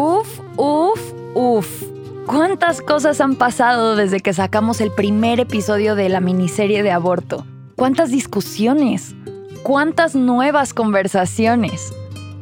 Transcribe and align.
Uf, 0.00 0.38
uf, 0.56 1.12
uf. 1.34 1.82
¿Cuántas 2.24 2.80
cosas 2.80 3.20
han 3.20 3.34
pasado 3.34 3.96
desde 3.96 4.20
que 4.20 4.32
sacamos 4.32 4.80
el 4.80 4.92
primer 4.92 5.40
episodio 5.40 5.96
de 5.96 6.08
la 6.08 6.20
miniserie 6.20 6.84
de 6.84 6.92
aborto? 6.92 7.44
¿Cuántas 7.74 8.12
discusiones? 8.12 9.16
¿Cuántas 9.64 10.14
nuevas 10.14 10.72
conversaciones? 10.72 11.92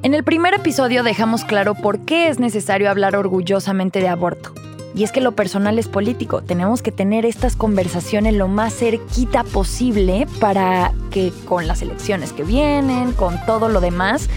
En 0.03 0.13
el 0.13 0.23
primer 0.23 0.53
episodio 0.53 1.03
dejamos 1.03 1.47
claro 1.47 1.75
por 1.75 2.01
qué 2.01 2.29
es 2.29 2.39
necesario 2.39 2.91
hablar 2.91 3.17
orgullosamente 3.17 4.01
de 4.01 4.09
aborto. 4.09 4.53
Y 4.95 5.05
es 5.05 5.11
que 5.11 5.23
lo 5.23 5.33
personal 5.33 5.79
es 5.79 5.89
político. 5.89 6.43
Tenemos 6.43 6.83
que 6.83 6.93
tener 6.93 7.25
estas 7.25 7.57
conversaciones 7.57 8.35
lo 8.35 8.49
más 8.49 8.75
cerquita 8.75 9.45
posible 9.45 10.27
para 10.41 10.93
que 11.11 11.33
con 11.47 11.67
las 11.67 11.81
elecciones 11.81 12.35
que 12.35 12.45
vienen, 12.45 13.13
con 13.13 13.39
todo 13.47 13.71
lo 13.71 13.81
demás, 13.81 14.29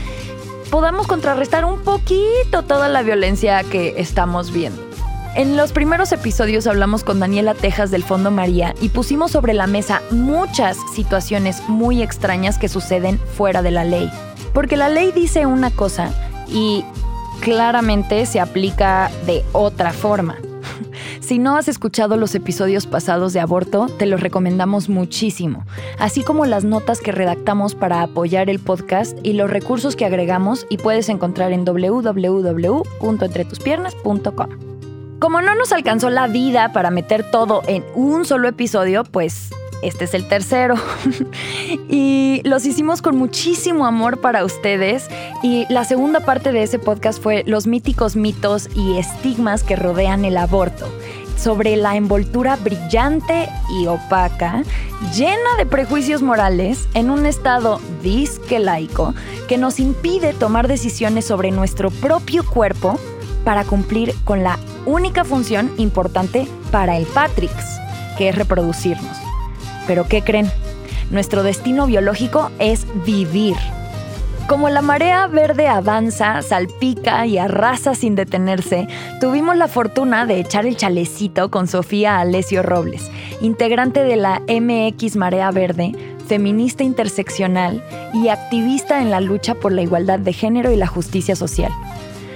podamos 0.69 1.07
contrarrestar 1.07 1.65
un 1.65 1.79
poquito 1.81 2.63
toda 2.67 2.87
la 2.89 3.01
violencia 3.01 3.63
que 3.63 3.95
estamos 3.97 4.51
viendo. 4.51 4.81
En 5.35 5.57
los 5.57 5.71
primeros 5.71 6.11
episodios 6.11 6.67
hablamos 6.67 7.03
con 7.03 7.19
Daniela 7.19 7.53
Tejas 7.53 7.91
del 7.91 8.03
Fondo 8.03 8.31
María 8.31 8.73
y 8.81 8.89
pusimos 8.89 9.31
sobre 9.31 9.53
la 9.53 9.67
mesa 9.67 10.01
muchas 10.11 10.77
situaciones 10.93 11.61
muy 11.67 12.01
extrañas 12.01 12.57
que 12.57 12.67
suceden 12.67 13.19
fuera 13.19 13.61
de 13.61 13.71
la 13.71 13.83
ley. 13.83 14.11
Porque 14.53 14.75
la 14.75 14.89
ley 14.89 15.11
dice 15.11 15.45
una 15.45 15.71
cosa 15.71 16.11
y 16.47 16.83
claramente 17.41 18.25
se 18.25 18.39
aplica 18.39 19.11
de 19.25 19.45
otra 19.53 19.93
forma. 19.93 20.37
Si 21.19 21.37
no 21.37 21.57
has 21.57 21.67
escuchado 21.67 22.17
los 22.17 22.33
episodios 22.33 22.87
pasados 22.87 23.33
de 23.33 23.41
aborto, 23.41 23.87
te 23.97 24.05
los 24.05 24.21
recomendamos 24.21 24.87
muchísimo, 24.89 25.65
así 25.99 26.23
como 26.23 26.45
las 26.45 26.63
notas 26.63 27.01
que 27.01 27.11
redactamos 27.11 27.75
para 27.75 28.01
apoyar 28.01 28.49
el 28.49 28.59
podcast 28.59 29.17
y 29.21 29.33
los 29.33 29.49
recursos 29.49 29.97
que 29.97 30.05
agregamos 30.05 30.65
y 30.69 30.77
puedes 30.77 31.09
encontrar 31.09 31.51
en 31.51 31.65
www.entretuspiernas.com. 31.65 34.49
Como 35.19 35.41
no 35.41 35.55
nos 35.55 35.73
alcanzó 35.73 36.09
la 36.09 36.27
vida 36.27 36.71
para 36.71 36.91
meter 36.91 37.29
todo 37.29 37.61
en 37.67 37.83
un 37.93 38.23
solo 38.23 38.47
episodio, 38.47 39.03
pues 39.03 39.49
este 39.81 40.05
es 40.05 40.13
el 40.13 40.27
tercero. 40.27 40.75
y 41.89 42.41
los 42.45 42.65
hicimos 42.65 43.01
con 43.01 43.17
muchísimo 43.17 43.85
amor 43.85 44.21
para 44.21 44.45
ustedes. 44.45 45.09
Y 45.43 45.65
la 45.69 45.83
segunda 45.85 46.21
parte 46.21 46.51
de 46.51 46.63
ese 46.63 46.79
podcast 46.79 47.21
fue 47.21 47.43
los 47.45 47.67
míticos 47.67 48.15
mitos 48.15 48.69
y 48.75 48.97
estigmas 48.97 49.63
que 49.63 49.75
rodean 49.75 50.25
el 50.25 50.37
aborto 50.37 50.87
sobre 51.39 51.77
la 51.77 51.95
envoltura 51.95 52.57
brillante 52.57 53.49
y 53.79 53.87
opaca, 53.87 54.63
llena 55.15 55.55
de 55.57 55.65
prejuicios 55.65 56.21
morales, 56.21 56.89
en 56.93 57.09
un 57.09 57.25
estado 57.25 57.79
disque 58.03 58.59
laico 58.59 59.13
que 59.47 59.57
nos 59.57 59.79
impide 59.79 60.33
tomar 60.33 60.67
decisiones 60.67 61.25
sobre 61.25 61.51
nuestro 61.51 61.91
propio 61.91 62.45
cuerpo 62.45 62.99
para 63.45 63.63
cumplir 63.63 64.13
con 64.25 64.43
la 64.43 64.59
única 64.85 65.23
función 65.23 65.71
importante 65.77 66.47
para 66.71 66.97
el 66.97 67.05
Patrix, 67.05 67.53
que 68.17 68.29
es 68.29 68.35
reproducirnos. 68.35 69.17
Pero 69.87 70.07
¿qué 70.07 70.21
creen? 70.21 70.51
Nuestro 71.09 71.41
destino 71.41 71.87
biológico 71.87 72.51
es 72.59 72.85
vivir. 73.05 73.55
Como 74.49 74.67
la 74.69 74.81
marea 74.81 75.27
verde 75.27 75.67
avanza, 75.67 76.41
salpica 76.41 77.27
y 77.27 77.37
arrasa 77.37 77.93
sin 77.93 78.15
detenerse, 78.15 78.87
tuvimos 79.21 79.55
la 79.55 79.67
fortuna 79.67 80.25
de 80.25 80.39
echar 80.39 80.65
el 80.65 80.75
chalecito 80.75 81.51
con 81.51 81.67
Sofía 81.67 82.19
Alessio 82.19 82.63
Robles, 82.63 83.11
integrante 83.41 84.03
de 84.03 84.15
la 84.15 84.41
MX 84.47 85.17
Marea 85.17 85.51
Verde, 85.51 85.91
feminista 86.25 86.83
interseccional 86.83 87.83
y 88.15 88.29
activista 88.29 89.03
en 89.03 89.11
la 89.11 89.21
lucha 89.21 89.53
por 89.53 89.71
la 89.71 89.83
igualdad 89.83 90.17
de 90.17 90.33
género 90.33 90.71
y 90.71 90.77
la 90.77 90.87
justicia 90.87 91.35
social. 91.35 91.71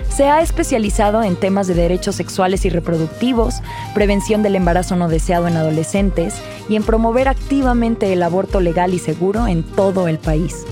Se 0.09 0.25
ha 0.25 0.43
especializado 0.43 1.23
en 1.23 1.35
temas 1.35 1.65
de 1.65 1.73
derechos 1.73 2.13
sexuales 2.13 2.63
y 2.65 2.69
reproductivos, 2.69 3.55
prevención 3.95 4.43
del 4.43 4.55
embarazo 4.55 4.95
no 4.95 5.09
deseado 5.09 5.47
en 5.47 5.57
adolescentes 5.57 6.35
y 6.69 6.75
en 6.75 6.83
promover 6.83 7.27
activamente 7.27 8.13
el 8.13 8.21
aborto 8.21 8.59
legal 8.59 8.93
y 8.93 8.99
seguro 8.99 9.47
en 9.47 9.63
todo 9.63 10.07
el 10.07 10.19
país. 10.19 10.63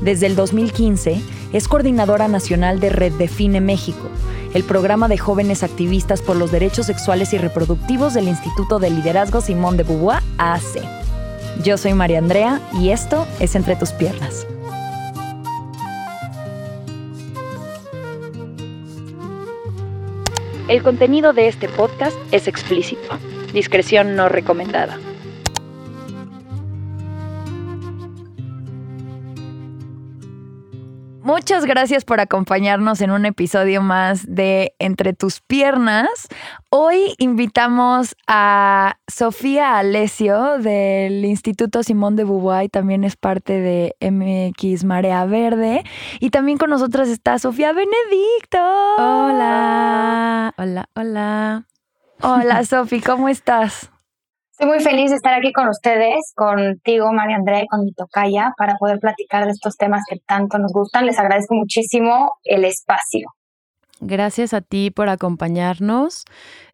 Desde 0.00 0.26
el 0.26 0.34
2015 0.34 1.20
es 1.52 1.68
coordinadora 1.68 2.26
nacional 2.26 2.80
de 2.80 2.88
Red 2.88 3.12
Define 3.14 3.60
México, 3.60 4.08
el 4.54 4.64
programa 4.64 5.08
de 5.08 5.18
jóvenes 5.18 5.62
activistas 5.62 6.22
por 6.22 6.36
los 6.36 6.50
derechos 6.50 6.86
sexuales 6.86 7.34
y 7.34 7.38
reproductivos 7.38 8.14
del 8.14 8.28
Instituto 8.28 8.78
de 8.78 8.90
Liderazgo 8.90 9.42
Simón 9.42 9.76
de 9.76 9.82
Beauvoir, 9.82 10.22
AC. 10.38 10.82
Yo 11.62 11.76
soy 11.76 11.92
María 11.92 12.18
Andrea 12.18 12.60
y 12.80 12.90
esto 12.90 13.26
es 13.40 13.54
Entre 13.54 13.76
tus 13.76 13.92
piernas. 13.92 14.46
El 20.68 20.82
contenido 20.82 21.32
de 21.32 21.48
este 21.48 21.68
podcast 21.68 22.16
es 22.30 22.48
explícito. 22.48 23.18
Discreción 23.52 24.16
no 24.16 24.28
recomendada. 24.28 24.98
Muchas 31.30 31.64
gracias 31.64 32.04
por 32.04 32.18
acompañarnos 32.18 33.00
en 33.00 33.12
un 33.12 33.24
episodio 33.24 33.82
más 33.82 34.24
de 34.26 34.74
Entre 34.80 35.12
tus 35.12 35.40
piernas. 35.40 36.08
Hoy 36.70 37.14
invitamos 37.18 38.16
a 38.26 38.96
Sofía 39.06 39.78
Alessio 39.78 40.58
del 40.58 41.24
Instituto 41.24 41.84
Simón 41.84 42.16
de 42.16 42.24
Beauvoir, 42.24 42.68
también 42.68 43.04
es 43.04 43.14
parte 43.14 43.60
de 43.60 43.94
MX 44.00 44.82
Marea 44.82 45.24
Verde. 45.24 45.84
Y 46.18 46.30
también 46.30 46.58
con 46.58 46.68
nosotras 46.68 47.08
está 47.08 47.38
Sofía 47.38 47.72
Benedicto. 47.72 48.58
Hola, 48.98 50.52
hola, 50.58 50.88
hola. 50.96 51.64
Hola, 52.22 52.64
Sofía, 52.64 53.02
¿cómo 53.06 53.28
estás? 53.28 53.92
Estoy 54.60 54.76
muy 54.76 54.84
feliz 54.84 55.08
de 55.08 55.16
estar 55.16 55.32
aquí 55.32 55.54
con 55.54 55.68
ustedes, 55.68 56.16
contigo, 56.34 57.10
María 57.14 57.36
Andrea, 57.36 57.62
y 57.62 57.66
con 57.66 57.82
mi 57.82 57.94
tocaya, 57.94 58.52
para 58.58 58.74
poder 58.76 58.98
platicar 58.98 59.46
de 59.46 59.52
estos 59.52 59.74
temas 59.78 60.02
que 60.06 60.18
tanto 60.26 60.58
nos 60.58 60.70
gustan. 60.70 61.06
Les 61.06 61.18
agradezco 61.18 61.54
muchísimo 61.54 62.34
el 62.44 62.66
espacio. 62.66 63.30
Gracias 64.00 64.52
a 64.52 64.60
ti 64.60 64.90
por 64.90 65.08
acompañarnos. 65.08 66.24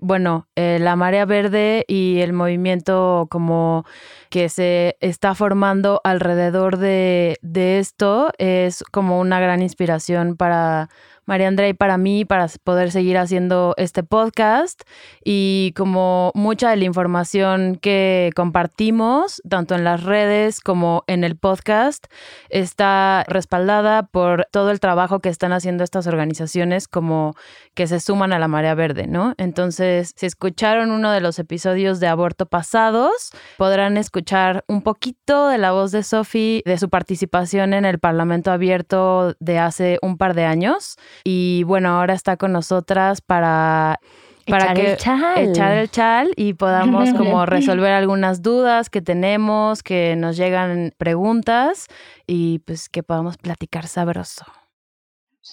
Bueno, 0.00 0.48
eh, 0.56 0.78
la 0.80 0.96
Marea 0.96 1.26
Verde 1.26 1.84
y 1.86 2.18
el 2.22 2.32
movimiento 2.32 3.28
como 3.30 3.84
que 4.30 4.48
se 4.48 4.96
está 5.00 5.36
formando 5.36 6.00
alrededor 6.02 6.78
de, 6.78 7.38
de 7.42 7.78
esto 7.78 8.32
es 8.38 8.82
como 8.90 9.20
una 9.20 9.38
gran 9.38 9.62
inspiración 9.62 10.36
para 10.36 10.88
María 11.26 11.48
Andrea 11.48 11.68
y 11.68 11.74
para 11.74 11.98
mí 11.98 12.24
para 12.24 12.46
poder 12.64 12.90
seguir 12.90 13.18
haciendo 13.18 13.74
este 13.76 14.02
podcast 14.02 14.82
y 15.24 15.72
como 15.76 16.32
mucha 16.34 16.70
de 16.70 16.76
la 16.76 16.84
información 16.84 17.76
que 17.76 18.30
compartimos, 18.34 19.42
tanto 19.48 19.74
en 19.74 19.84
las 19.84 20.04
redes 20.04 20.60
como 20.60 21.04
en 21.06 21.24
el 21.24 21.36
podcast, 21.36 22.06
está 22.48 23.24
respaldada 23.28 24.04
por 24.04 24.46
todo 24.52 24.70
el 24.70 24.80
trabajo 24.80 25.20
que 25.20 25.28
están 25.28 25.52
haciendo 25.52 25.84
estas 25.84 26.06
organizaciones 26.06 26.88
como 26.88 27.34
que 27.74 27.86
se 27.86 28.00
suman 28.00 28.32
a 28.32 28.38
la 28.38 28.48
Marea 28.48 28.74
Verde, 28.74 29.06
¿no? 29.06 29.34
Entonces, 29.36 30.12
si 30.16 30.26
escucharon 30.26 30.90
uno 30.90 31.10
de 31.10 31.20
los 31.20 31.38
episodios 31.38 32.00
de 32.00 32.06
aborto 32.06 32.46
pasados, 32.46 33.30
podrán 33.58 33.96
escuchar 33.96 34.64
un 34.68 34.82
poquito 34.82 35.48
de 35.48 35.58
la 35.58 35.72
voz 35.72 35.92
de 35.92 36.02
Sophie, 36.02 36.62
de 36.64 36.78
su 36.78 36.88
participación 36.88 37.74
en 37.74 37.84
el 37.84 37.98
Parlamento 37.98 38.50
Abierto 38.50 39.34
de 39.40 39.58
hace 39.58 39.98
un 40.02 40.16
par 40.16 40.34
de 40.34 40.44
años. 40.44 40.96
Y 41.24 41.64
bueno, 41.64 41.90
ahora 41.90 42.14
está 42.14 42.36
con 42.36 42.52
nosotras 42.52 43.20
para 43.20 43.98
para 44.46 44.64
echar 44.64 44.76
que 44.76 44.90
el 44.92 44.96
chal. 44.96 45.38
echar 45.38 45.72
el 45.72 45.90
chal 45.90 46.30
y 46.36 46.54
podamos 46.54 47.12
como 47.16 47.46
resolver 47.46 47.92
algunas 47.92 48.42
dudas 48.42 48.90
que 48.90 49.02
tenemos, 49.02 49.82
que 49.82 50.16
nos 50.16 50.36
llegan 50.36 50.92
preguntas 50.96 51.86
y 52.26 52.60
pues 52.60 52.88
que 52.88 53.02
podamos 53.02 53.36
platicar 53.36 53.86
sabroso. 53.86 54.44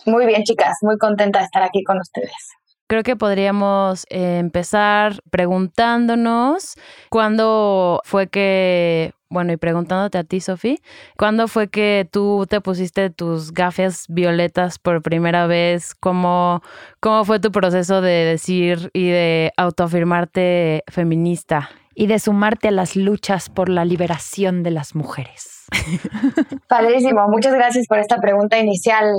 Muy 0.05 0.25
bien, 0.25 0.43
chicas, 0.43 0.77
muy 0.81 0.97
contenta 0.97 1.39
de 1.39 1.45
estar 1.45 1.63
aquí 1.63 1.83
con 1.83 1.99
ustedes. 1.99 2.53
Creo 2.87 3.03
que 3.03 3.15
podríamos 3.15 4.05
eh, 4.09 4.37
empezar 4.39 5.21
preguntándonos 5.29 6.75
cuándo 7.09 8.01
fue 8.03 8.27
que, 8.27 9.13
bueno, 9.33 9.51
y 9.51 9.57
preguntándote 9.57 10.19
a 10.19 10.23
ti, 10.23 10.39
Sofi, 10.39 10.79
¿cuándo 11.17 11.47
fue 11.47 11.67
que 11.67 12.07
tú 12.09 12.45
te 12.47 12.61
pusiste 12.61 13.09
tus 13.09 13.51
gafas 13.51 14.05
violetas 14.07 14.77
por 14.77 15.01
primera 15.01 15.47
vez? 15.47 15.95
¿Cómo, 15.95 16.61
cómo 16.99 17.25
fue 17.25 17.39
tu 17.39 17.51
proceso 17.51 18.01
de 18.01 18.25
decir 18.25 18.91
y 18.93 19.09
de 19.09 19.51
autoafirmarte 19.57 20.83
feminista? 20.87 21.71
Y 21.95 22.07
de 22.07 22.19
sumarte 22.19 22.69
a 22.69 22.71
las 22.71 22.95
luchas 22.95 23.49
por 23.49 23.69
la 23.69 23.85
liberación 23.85 24.63
de 24.63 24.71
las 24.71 24.95
mujeres. 24.95 25.65
Padrísimo, 26.67 27.27
muchas 27.27 27.53
gracias 27.53 27.87
por 27.87 27.99
esta 27.99 28.19
pregunta 28.19 28.57
inicial. 28.59 29.13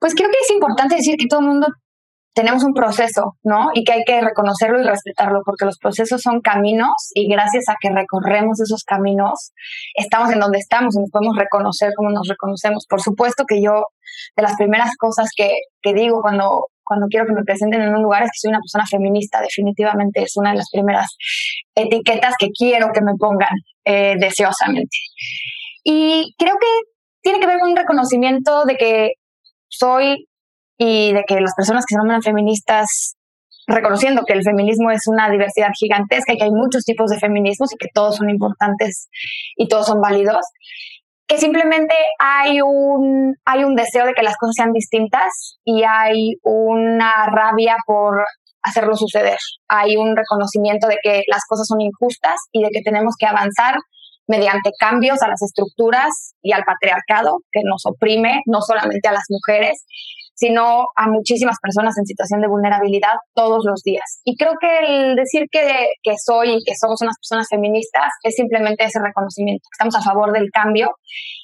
Pues 0.00 0.14
creo 0.14 0.28
que 0.28 0.36
es 0.42 0.50
importante 0.50 0.96
decir 0.96 1.16
que 1.18 1.26
todo 1.26 1.40
el 1.40 1.46
mundo 1.46 1.66
tenemos 2.34 2.62
un 2.62 2.72
proceso, 2.72 3.36
¿no? 3.42 3.70
Y 3.74 3.84
que 3.84 3.92
hay 3.92 4.04
que 4.04 4.20
reconocerlo 4.20 4.80
y 4.80 4.84
respetarlo, 4.84 5.40
porque 5.44 5.64
los 5.64 5.78
procesos 5.78 6.22
son 6.22 6.40
caminos 6.40 6.92
y 7.14 7.28
gracias 7.28 7.64
a 7.68 7.76
que 7.80 7.90
recorremos 7.90 8.60
esos 8.60 8.84
caminos, 8.84 9.52
estamos 9.94 10.32
en 10.32 10.40
donde 10.40 10.58
estamos 10.58 10.94
y 10.94 11.00
nos 11.00 11.10
podemos 11.10 11.36
reconocer 11.36 11.90
como 11.96 12.10
nos 12.10 12.28
reconocemos. 12.28 12.86
Por 12.88 13.00
supuesto 13.00 13.44
que 13.46 13.60
yo, 13.60 13.84
de 14.36 14.42
las 14.42 14.54
primeras 14.56 14.90
cosas 14.98 15.28
que, 15.36 15.50
que 15.82 15.94
digo 15.94 16.20
cuando, 16.22 16.66
cuando 16.84 17.06
quiero 17.08 17.26
que 17.26 17.32
me 17.32 17.42
presenten 17.42 17.82
en 17.82 17.94
un 17.94 18.02
lugar 18.02 18.22
es 18.22 18.30
que 18.30 18.38
soy 18.38 18.50
una 18.50 18.60
persona 18.60 18.86
feminista, 18.86 19.40
definitivamente 19.40 20.22
es 20.22 20.36
una 20.36 20.50
de 20.50 20.58
las 20.58 20.70
primeras 20.70 21.16
etiquetas 21.74 22.34
que 22.38 22.48
quiero 22.50 22.88
que 22.94 23.02
me 23.02 23.14
pongan 23.18 23.56
eh, 23.84 24.14
deseosamente. 24.18 24.96
Y 25.82 26.34
creo 26.38 26.54
que 26.60 26.90
tiene 27.20 27.40
que 27.40 27.46
ver 27.46 27.58
con 27.58 27.70
un 27.70 27.76
reconocimiento 27.76 28.64
de 28.64 28.76
que 28.76 29.10
soy 29.68 30.27
y 30.78 31.12
de 31.12 31.24
que 31.26 31.40
las 31.40 31.52
personas 31.56 31.84
que 31.84 31.94
se 31.94 31.98
nombran 31.98 32.22
feministas 32.22 33.16
reconociendo 33.66 34.22
que 34.26 34.32
el 34.32 34.42
feminismo 34.42 34.90
es 34.90 35.02
una 35.08 35.28
diversidad 35.30 35.68
gigantesca 35.78 36.32
y 36.32 36.38
que 36.38 36.44
hay 36.44 36.50
muchos 36.50 36.84
tipos 36.84 37.10
de 37.10 37.18
feminismos 37.18 37.72
y 37.72 37.76
que 37.76 37.88
todos 37.92 38.16
son 38.16 38.30
importantes 38.30 39.08
y 39.56 39.68
todos 39.68 39.86
son 39.86 40.00
válidos, 40.00 40.46
que 41.26 41.36
simplemente 41.36 41.94
hay 42.18 42.62
un, 42.62 43.34
hay 43.44 43.64
un 43.64 43.74
deseo 43.74 44.06
de 44.06 44.14
que 44.14 44.22
las 44.22 44.36
cosas 44.38 44.54
sean 44.56 44.72
distintas 44.72 45.58
y 45.64 45.82
hay 45.82 46.36
una 46.42 47.26
rabia 47.26 47.76
por 47.86 48.24
hacerlo 48.62 48.96
suceder. 48.96 49.36
Hay 49.68 49.96
un 49.96 50.16
reconocimiento 50.16 50.88
de 50.88 50.96
que 51.02 51.22
las 51.26 51.42
cosas 51.46 51.66
son 51.66 51.82
injustas 51.82 52.36
y 52.52 52.62
de 52.62 52.70
que 52.70 52.80
tenemos 52.82 53.14
que 53.18 53.26
avanzar 53.26 53.74
mediante 54.26 54.70
cambios 54.78 55.22
a 55.22 55.28
las 55.28 55.42
estructuras 55.42 56.34
y 56.42 56.52
al 56.52 56.64
patriarcado 56.64 57.38
que 57.52 57.60
nos 57.64 57.82
oprime, 57.84 58.40
no 58.46 58.60
solamente 58.60 59.08
a 59.08 59.12
las 59.12 59.24
mujeres, 59.28 59.84
sino 60.38 60.86
a 60.94 61.08
muchísimas 61.08 61.56
personas 61.60 61.98
en 61.98 62.06
situación 62.06 62.40
de 62.40 62.48
vulnerabilidad 62.48 63.14
todos 63.34 63.64
los 63.66 63.82
días. 63.82 64.20
Y 64.24 64.36
creo 64.36 64.52
que 64.60 64.78
el 64.86 65.16
decir 65.16 65.46
que, 65.50 65.88
que 66.02 66.14
soy 66.24 66.54
y 66.54 66.64
que 66.64 66.74
somos 66.80 67.02
unas 67.02 67.16
personas 67.18 67.48
feministas 67.50 68.12
es 68.22 68.36
simplemente 68.36 68.84
ese 68.84 69.00
reconocimiento. 69.02 69.66
Estamos 69.72 69.96
a 69.96 70.02
favor 70.02 70.32
del 70.32 70.48
cambio 70.52 70.90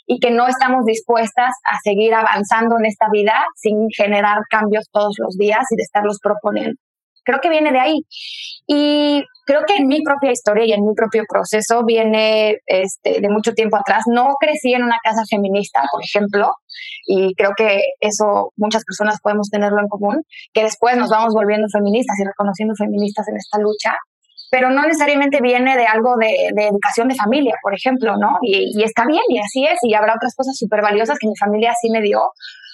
y 0.06 0.20
que 0.20 0.31
no 0.31 0.46
estamos 0.46 0.85
dispuestas 0.85 1.52
a 1.64 1.79
seguir 1.82 2.14
avanzando 2.14 2.76
en 2.79 2.87
esta 2.87 3.06
vida 3.11 3.44
sin 3.56 3.88
generar 3.91 4.38
cambios 4.49 4.88
todos 4.93 5.17
los 5.19 5.37
días 5.37 5.64
y 5.70 5.76
de 5.76 5.82
estarlos 5.82 6.19
proponiendo. 6.23 6.76
Creo 7.25 7.41
que 7.41 7.49
viene 7.49 7.73
de 7.73 7.81
ahí. 7.81 8.00
Y 8.67 9.25
creo 9.44 9.62
que 9.67 9.76
en 9.76 9.87
mi 9.87 10.03
propia 10.03 10.32
historia 10.32 10.65
y 10.65 10.73
en 10.73 10.87
mi 10.87 10.94
propio 10.94 11.25
proceso 11.29 11.85
viene 11.85 12.56
este, 12.67 13.21
de 13.21 13.29
mucho 13.29 13.53
tiempo 13.53 13.76
atrás. 13.76 14.05
No 14.06 14.35
crecí 14.41 14.73
en 14.73 14.82
una 14.82 14.99
casa 15.03 15.23
feminista, 15.29 15.82
por 15.91 16.03
ejemplo, 16.03 16.53
y 17.06 17.35
creo 17.35 17.53
que 17.56 17.81
eso 18.00 18.53
muchas 18.56 18.85
personas 18.85 19.21
podemos 19.23 19.50
tenerlo 19.50 19.81
en 19.81 19.88
común, 19.88 20.23
que 20.53 20.62
después 20.62 20.97
nos 20.97 21.11
vamos 21.11 21.35
volviendo 21.35 21.67
feministas 21.71 22.19
y 22.21 22.25
reconociendo 22.25 22.75
feministas 22.76 23.29
en 23.29 23.37
esta 23.37 23.59
lucha, 23.59 23.94
pero 24.50 24.70
no 24.70 24.82
necesariamente 24.82 25.41
viene 25.43 25.77
de 25.77 25.87
algo 25.87 26.17
de, 26.17 26.53
educación 26.65 27.09
de 27.09 27.17
familia, 27.17 27.56
por 27.62 27.75
ejemplo, 27.75 28.17
¿no? 28.17 28.38
Y, 28.41 28.73
y, 28.79 28.82
está 28.85 29.05
bien, 29.06 29.23
y 29.29 29.38
así 29.38 29.65
es, 29.67 29.79
y 29.82 29.94
habrá 29.94 30.15
otras 30.15 30.35
cosas 30.37 30.56
súper 30.56 30.81
valiosas 30.81 31.19
que 31.19 31.29
mi 31.29 31.37
familia 31.37 31.73
sí 31.81 31.91
me 31.91 32.00
dio, 32.00 32.20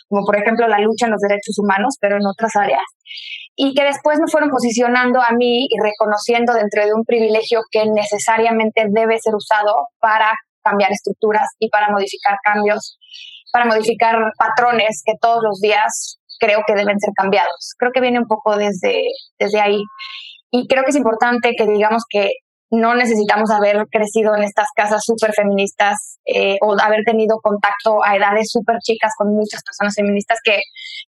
como 0.09 0.25
por 0.25 0.37
ejemplo 0.37 0.69
la 0.69 0.79
lucha 0.79 1.07
en 1.07 1.13
los 1.13 1.21
derechos 1.21 1.59
humanos, 1.59 1.97
pero 2.01 2.17
en 2.17 2.27
otras 2.27 2.55
áreas 2.57 2.83
y 3.63 3.75
que 3.75 3.85
después 3.85 4.19
me 4.19 4.27
fueron 4.27 4.49
posicionando 4.49 5.21
a 5.21 5.33
mí 5.37 5.67
y 5.69 5.77
reconociendo 5.83 6.55
dentro 6.55 6.83
de 6.83 6.95
un 6.95 7.05
privilegio 7.05 7.61
que 7.71 7.85
necesariamente 7.85 8.87
debe 8.89 9.19
ser 9.21 9.35
usado 9.35 9.89
para 10.01 10.33
cambiar 10.65 10.91
estructuras 10.93 11.47
y 11.59 11.69
para 11.69 11.91
modificar 11.91 12.39
cambios, 12.43 12.99
para 13.53 13.67
modificar 13.67 14.17
patrones 14.39 15.03
que 15.05 15.13
todos 15.21 15.43
los 15.43 15.61
días 15.61 16.19
creo 16.39 16.61
que 16.67 16.75
deben 16.75 16.99
ser 17.01 17.13
cambiados. 17.15 17.75
Creo 17.77 17.93
que 17.93 18.01
viene 18.01 18.21
un 18.21 18.27
poco 18.27 18.57
desde, 18.57 19.03
desde 19.39 19.61
ahí. 19.61 19.83
Y 20.51 20.67
creo 20.67 20.83
que 20.83 20.93
es 20.93 20.97
importante 20.97 21.53
que 21.55 21.67
digamos 21.67 22.05
que 22.09 22.31
no 22.71 22.95
necesitamos 22.95 23.51
haber 23.51 23.87
crecido 23.91 24.35
en 24.37 24.45
estas 24.45 24.69
casas 24.75 25.03
súper 25.05 25.33
feministas 25.33 26.21
eh, 26.25 26.57
o 26.61 26.77
haber 26.81 27.03
tenido 27.05 27.39
contacto 27.43 28.03
a 28.05 28.17
edades 28.17 28.51
súper 28.51 28.79
chicas 28.79 29.13
con 29.19 29.35
muchas 29.35 29.63
personas 29.65 29.95
feministas 29.95 30.39
que, 30.45 30.61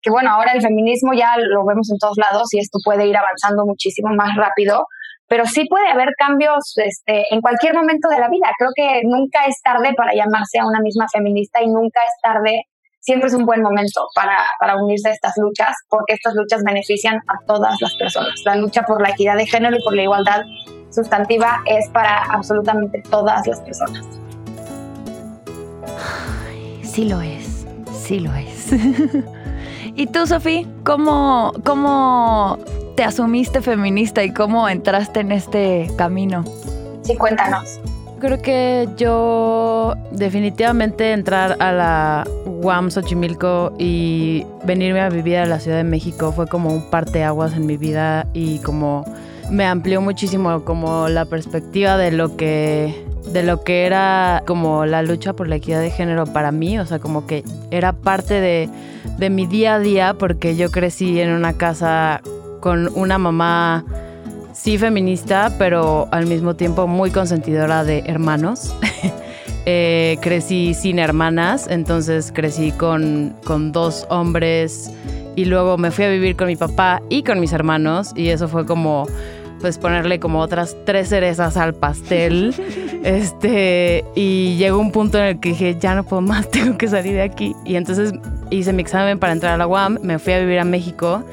que, 0.03 0.11
bueno, 0.11 0.31
ahora 0.31 0.53
el 0.53 0.61
feminismo 0.61 1.13
ya 1.15 1.37
lo 1.39 1.65
vemos 1.65 1.89
en 1.91 1.99
todos 1.99 2.17
lados 2.19 2.53
y 2.53 2.59
esto 2.59 2.79
puede 2.85 3.07
ir 3.07 3.17
avanzando 3.17 3.65
muchísimo 3.65 4.13
más 4.15 4.37
rápido, 4.37 4.87
pero 5.29 5.47
sí 5.47 5.65
puede 5.69 5.89
haber 5.89 6.09
cambios 6.19 6.75
este, 6.77 7.33
en 7.33 7.41
cualquier 7.41 7.75
momento 7.75 8.09
de 8.09 8.19
la 8.19 8.29
vida. 8.29 8.51
Creo 8.59 8.71
que 8.75 9.03
nunca 9.05 9.45
es 9.47 9.63
tarde 9.63 9.95
para 9.97 10.15
llamarse 10.15 10.59
a 10.59 10.67
una 10.67 10.81
misma 10.81 11.07
feminista 11.13 11.63
y 11.63 11.69
nunca 11.69 12.01
es 12.01 12.15
tarde, 12.21 12.65
siempre 12.99 13.29
es 13.29 13.35
un 13.35 13.47
buen 13.47 13.63
momento 13.63 14.03
para, 14.17 14.37
para 14.59 14.83
unirse 14.83 15.11
a 15.11 15.13
estas 15.13 15.35
luchas 15.37 15.77
porque 15.89 16.15
estas 16.15 16.35
luchas 16.35 16.63
benefician 16.65 17.17
a 17.29 17.47
todas 17.47 17.81
las 17.81 17.95
personas. 17.95 18.35
La 18.45 18.57
lucha 18.57 18.83
por 18.83 19.01
la 19.01 19.11
equidad 19.11 19.37
de 19.37 19.47
género 19.47 19.77
y 19.77 19.83
por 19.83 19.95
la 19.95 20.03
igualdad 20.03 20.43
sustantiva 20.93 21.61
es 21.67 21.89
para 21.91 22.25
absolutamente 22.25 23.03
todas 23.11 23.47
las 23.47 23.61
personas. 23.61 24.05
Sí 26.83 27.07
lo 27.07 27.21
es, 27.21 27.67
sí 27.93 28.21
lo 28.21 28.35
es. 28.35 28.73
¿Y 29.95 30.07
tú, 30.07 30.27
Sofía, 30.27 30.67
cómo, 30.85 31.53
cómo 31.65 32.59
te 32.97 33.05
asumiste 33.05 33.61
feminista 33.61 34.23
y 34.23 34.33
cómo 34.33 34.69
entraste 34.69 35.21
en 35.21 35.33
este 35.33 35.91
camino? 35.97 36.45
Sí, 37.03 37.17
cuéntanos. 37.17 37.81
Creo 38.21 38.41
que 38.41 38.89
yo 38.97 39.95
definitivamente 40.13 41.13
entrar 41.13 41.57
a 41.61 41.73
la 41.73 42.27
UAM 42.47 42.91
Xochimilco 42.91 43.73
y 43.79 44.47
venirme 44.65 45.01
a 45.01 45.09
vivir 45.09 45.39
a 45.39 45.47
la 45.47 45.59
Ciudad 45.59 45.79
de 45.79 45.85
México 45.85 46.31
fue 46.31 46.47
como 46.47 46.71
un 46.73 46.89
parteaguas 46.89 47.55
en 47.55 47.67
mi 47.67 47.77
vida 47.77 48.27
y 48.33 48.61
como 48.61 49.05
me 49.51 49.67
amplió 49.67 50.01
muchísimo 50.01 50.65
como 50.65 51.09
la 51.09 51.25
perspectiva 51.25 51.97
de 51.97 52.13
lo 52.13 52.37
que 52.37 53.05
de 53.33 53.43
lo 53.43 53.63
que 53.63 53.87
era 53.87 54.43
como 54.47 54.85
la 54.85 55.03
lucha 55.03 55.33
por 55.33 55.49
la 55.49 55.57
equidad 55.57 55.81
de 55.81 55.91
género 55.91 56.27
para 56.27 56.53
mí, 56.53 56.79
o 56.79 56.87
sea, 56.87 56.99
como 56.99 57.27
que 57.27 57.45
era 57.71 57.93
parte 57.93 58.35
de, 58.35 58.69
de 59.19 59.31
mi 59.31 59.47
día 59.47 59.75
a 59.75 59.79
día 59.79 60.15
porque 60.15 60.57
yo 60.57 60.71
crecí 60.71 61.21
en 61.21 61.31
una 61.31 61.55
casa 61.55 62.21
con 62.61 62.91
una 62.95 63.19
mamá 63.19 63.85
sí 64.53 64.79
feminista, 64.79 65.53
pero 65.59 66.09
al 66.11 66.27
mismo 66.27 66.55
tiempo 66.55 66.87
muy 66.87 67.11
consentidora 67.11 67.85
de 67.85 68.03
hermanos. 68.07 68.75
Eh, 69.65 70.19
crecí 70.21 70.75
sin 70.75 70.99
hermanas, 70.99 71.69
entonces 71.71 72.33
crecí 72.35 72.73
con, 72.73 73.37
con 73.45 73.71
dos 73.71 74.09
hombres 74.11 74.91
y 75.37 75.45
luego 75.45 75.79
me 75.79 75.91
fui 75.91 76.05
a 76.05 76.09
vivir 76.09 76.37
con 76.37 76.49
mi 76.49 76.57
papá 76.57 77.03
y 77.09 77.23
con 77.23 77.41
mis 77.41 77.53
hermanos 77.53 78.13
y 78.17 78.29
eso 78.29 78.49
fue 78.49 78.67
como 78.67 79.07
pues 79.61 79.79
ponerle 79.79 80.19
como 80.19 80.41
otras 80.41 80.77
tres 80.85 81.09
cerezas 81.09 81.57
al 81.57 81.73
pastel. 81.73 82.55
este, 83.05 84.05
y 84.15 84.57
llegó 84.57 84.79
un 84.79 84.91
punto 84.91 85.19
en 85.19 85.25
el 85.25 85.41
que 85.41 85.51
dije, 85.51 85.77
ya 85.79 85.95
no 85.95 86.05
puedo 86.05 86.21
más, 86.21 86.49
tengo 86.51 86.77
que 86.77 86.89
salir 86.89 87.15
de 87.15 87.23
aquí. 87.23 87.55
Y 87.65 87.77
entonces 87.77 88.13
hice 88.51 88.73
mi 88.73 88.83
examen 88.83 89.19
para 89.19 89.33
entrar 89.33 89.55
a 89.55 89.57
la 89.57 89.67
UAM, 89.67 89.99
me 90.03 90.19
fui 90.19 90.33
a 90.33 90.41
vivir 90.41 90.59
a 90.59 90.65
México 90.65 91.25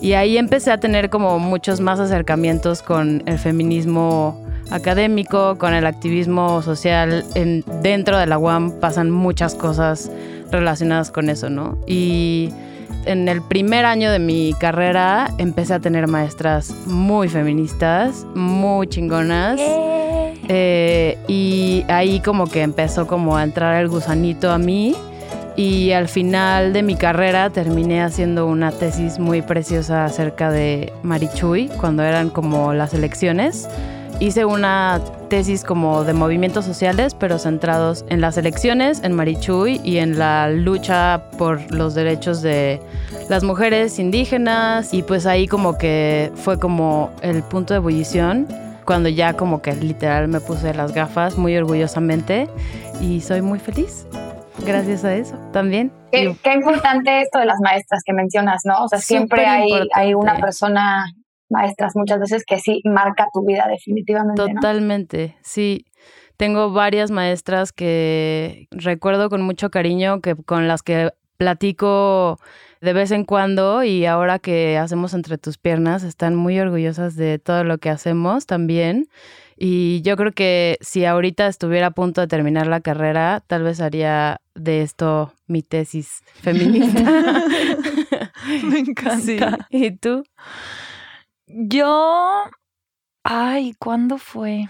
y 0.00 0.12
ahí 0.12 0.36
empecé 0.36 0.70
a 0.70 0.78
tener 0.78 1.08
como 1.08 1.38
muchos 1.38 1.80
más 1.80 1.98
acercamientos 2.00 2.82
con 2.82 3.22
el 3.26 3.38
feminismo 3.38 4.40
académico, 4.70 5.56
con 5.58 5.72
el 5.72 5.86
activismo 5.86 6.60
social. 6.62 7.24
En, 7.34 7.64
dentro 7.82 8.18
de 8.18 8.26
la 8.26 8.36
UAM 8.36 8.72
pasan 8.72 9.10
muchas 9.10 9.54
cosas 9.54 10.10
relacionadas 10.50 11.10
con 11.10 11.30
eso, 11.30 11.48
¿no? 11.48 11.78
Y 11.86 12.52
en 13.06 13.28
el 13.28 13.40
primer 13.42 13.84
año 13.84 14.10
de 14.10 14.18
mi 14.18 14.54
carrera 14.58 15.30
empecé 15.38 15.74
a 15.74 15.80
tener 15.80 16.06
maestras 16.06 16.74
muy 16.86 17.28
feministas, 17.28 18.26
muy 18.34 18.86
chingonas. 18.88 19.60
Eh, 20.48 21.18
y 21.26 21.84
ahí 21.88 22.20
como 22.20 22.46
que 22.46 22.62
empezó 22.62 23.06
como 23.06 23.36
a 23.36 23.42
entrar 23.42 23.80
el 23.80 23.88
gusanito 23.88 24.50
a 24.50 24.58
mí. 24.58 24.94
Y 25.56 25.92
al 25.92 26.08
final 26.08 26.74
de 26.74 26.82
mi 26.82 26.96
carrera 26.96 27.48
terminé 27.48 28.02
haciendo 28.02 28.46
una 28.46 28.72
tesis 28.72 29.18
muy 29.18 29.40
preciosa 29.40 30.04
acerca 30.04 30.50
de 30.50 30.92
Marichuy, 31.02 31.70
cuando 31.80 32.02
eran 32.02 32.28
como 32.28 32.74
las 32.74 32.92
elecciones 32.92 33.66
hice 34.20 34.44
una 34.44 35.00
tesis 35.28 35.64
como 35.64 36.04
de 36.04 36.12
movimientos 36.12 36.64
sociales, 36.64 37.14
pero 37.14 37.38
centrados 37.38 38.04
en 38.08 38.20
las 38.20 38.36
elecciones, 38.36 39.02
en 39.02 39.12
Marichuy 39.12 39.80
y 39.84 39.98
en 39.98 40.18
la 40.18 40.48
lucha 40.50 41.22
por 41.38 41.72
los 41.72 41.94
derechos 41.94 42.42
de 42.42 42.80
las 43.28 43.42
mujeres 43.42 43.98
indígenas. 43.98 44.94
Y 44.94 45.02
pues 45.02 45.26
ahí 45.26 45.46
como 45.46 45.78
que 45.78 46.32
fue 46.34 46.58
como 46.58 47.10
el 47.22 47.42
punto 47.42 47.74
de 47.74 47.78
ebullición, 47.78 48.46
cuando 48.84 49.08
ya 49.08 49.34
como 49.34 49.62
que 49.62 49.74
literal 49.74 50.28
me 50.28 50.40
puse 50.40 50.72
las 50.74 50.92
gafas 50.92 51.36
muy 51.36 51.56
orgullosamente 51.56 52.48
y 53.00 53.20
soy 53.20 53.42
muy 53.42 53.58
feliz. 53.58 54.06
Gracias 54.64 55.04
a 55.04 55.14
eso 55.14 55.36
también. 55.52 55.92
Qué, 56.10 56.34
importante 56.54 57.20
esto 57.20 57.38
de 57.38 57.44
las 57.44 57.60
maestras 57.60 58.02
que 58.04 58.14
mencionas, 58.14 58.62
¿no? 58.64 58.84
O 58.84 58.88
sea, 58.88 58.98
siempre 58.98 59.44
hay, 59.44 59.68
hay 59.92 60.14
una 60.14 60.38
persona 60.38 61.12
maestras 61.48 61.94
muchas 61.96 62.20
veces 62.20 62.44
que 62.46 62.58
sí 62.58 62.80
marca 62.84 63.28
tu 63.32 63.44
vida 63.44 63.66
definitivamente. 63.68 64.42
Totalmente, 64.54 65.36
sí. 65.42 65.86
Tengo 66.36 66.70
varias 66.70 67.10
maestras 67.10 67.72
que 67.72 68.68
recuerdo 68.70 69.30
con 69.30 69.42
mucho 69.42 69.70
cariño, 69.70 70.20
que 70.20 70.36
con 70.36 70.68
las 70.68 70.82
que 70.82 71.10
platico 71.36 72.38
de 72.80 72.92
vez 72.92 73.10
en 73.10 73.24
cuando 73.24 73.82
y 73.84 74.06
ahora 74.06 74.38
que 74.38 74.76
hacemos 74.78 75.14
entre 75.14 75.38
tus 75.38 75.58
piernas, 75.58 76.02
están 76.02 76.34
muy 76.34 76.58
orgullosas 76.58 77.16
de 77.16 77.38
todo 77.38 77.64
lo 77.64 77.78
que 77.78 77.90
hacemos 77.90 78.46
también. 78.46 79.08
Y 79.56 80.02
yo 80.02 80.16
creo 80.16 80.32
que 80.32 80.76
si 80.82 81.06
ahorita 81.06 81.46
estuviera 81.46 81.88
a 81.88 81.90
punto 81.92 82.20
de 82.20 82.26
terminar 82.26 82.66
la 82.66 82.80
carrera, 82.80 83.42
tal 83.46 83.62
vez 83.62 83.80
haría 83.80 84.42
de 84.54 84.82
esto 84.82 85.32
mi 85.46 85.62
tesis 85.62 86.22
feminista. 86.34 87.00
Me 88.64 88.80
encanta. 88.80 89.66
¿Y 89.70 89.92
tú? 89.92 90.24
Yo. 91.48 92.50
Ay, 93.24 93.74
¿cuándo 93.78 94.18
fue? 94.18 94.68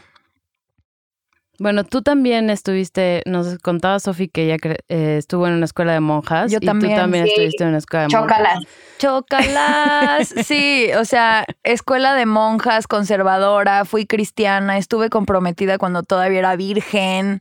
Bueno, 1.59 1.85
tú 1.85 2.03
también 2.03 2.51
estuviste, 2.51 3.23
nos 3.27 3.59
contaba 3.59 3.99
Sofi 3.99 4.29
que 4.29 4.45
ella 4.45 4.57
eh, 4.89 5.17
estuvo 5.19 5.47
en 5.47 5.55
una 5.55 5.65
escuela 5.65 5.93
de 5.93 6.01
monjas. 6.01 6.51
Yo 6.51 6.61
también. 6.61 6.93
Y 6.93 6.95
tú 6.95 7.01
también 7.01 7.27
estuviste 7.27 7.63
en 7.63 7.69
una 7.71 7.79
escuela 7.79 8.07
de 8.07 8.17
monjas. 8.17 8.59
Chocalas. 8.99 10.29
sí, 10.45 10.89
o 10.99 11.05
sea, 11.05 11.45
escuela 11.63 12.15
de 12.15 12.27
monjas, 12.27 12.87
conservadora, 12.87 13.85
fui 13.85 14.07
cristiana, 14.07 14.79
estuve 14.79 15.11
comprometida 15.11 15.79
cuando 15.79 16.03
todavía 16.03 16.41
era 16.41 16.57
virgen. 16.57 17.41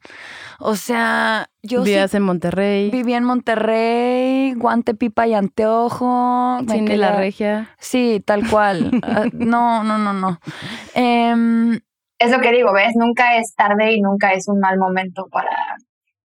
O 0.60 0.76
sea, 0.76 1.50
yo 1.64 1.84
Vivías 1.84 2.14
en 2.14 2.24
Monterrey. 2.24 2.90
Viví 2.90 3.14
en 3.14 3.24
Monterrey, 3.24 4.54
guante, 4.54 4.94
pipa 4.94 5.28
y 5.28 5.34
anteojo. 5.34 6.60
Cine 6.70 6.98
La 6.98 7.18
Regia. 7.18 7.70
Sí, 7.80 8.22
tal 8.26 8.48
cual. 8.50 8.92
Ah, 9.06 9.26
no, 9.34 9.84
no, 9.84 9.98
no, 9.98 10.14
no. 10.14 10.40
Eh, 10.96 11.80
es 12.20 12.32
lo 12.32 12.40
que 12.40 12.52
digo, 12.52 12.74
¿ves? 12.74 12.96
Nunca 12.96 13.38
es 13.38 13.54
tarde 13.56 13.94
y 13.94 14.02
nunca 14.02 14.34
es 14.34 14.48
un 14.48 14.60
mal 14.60 14.78
momento 14.78 15.28
para 15.32 15.56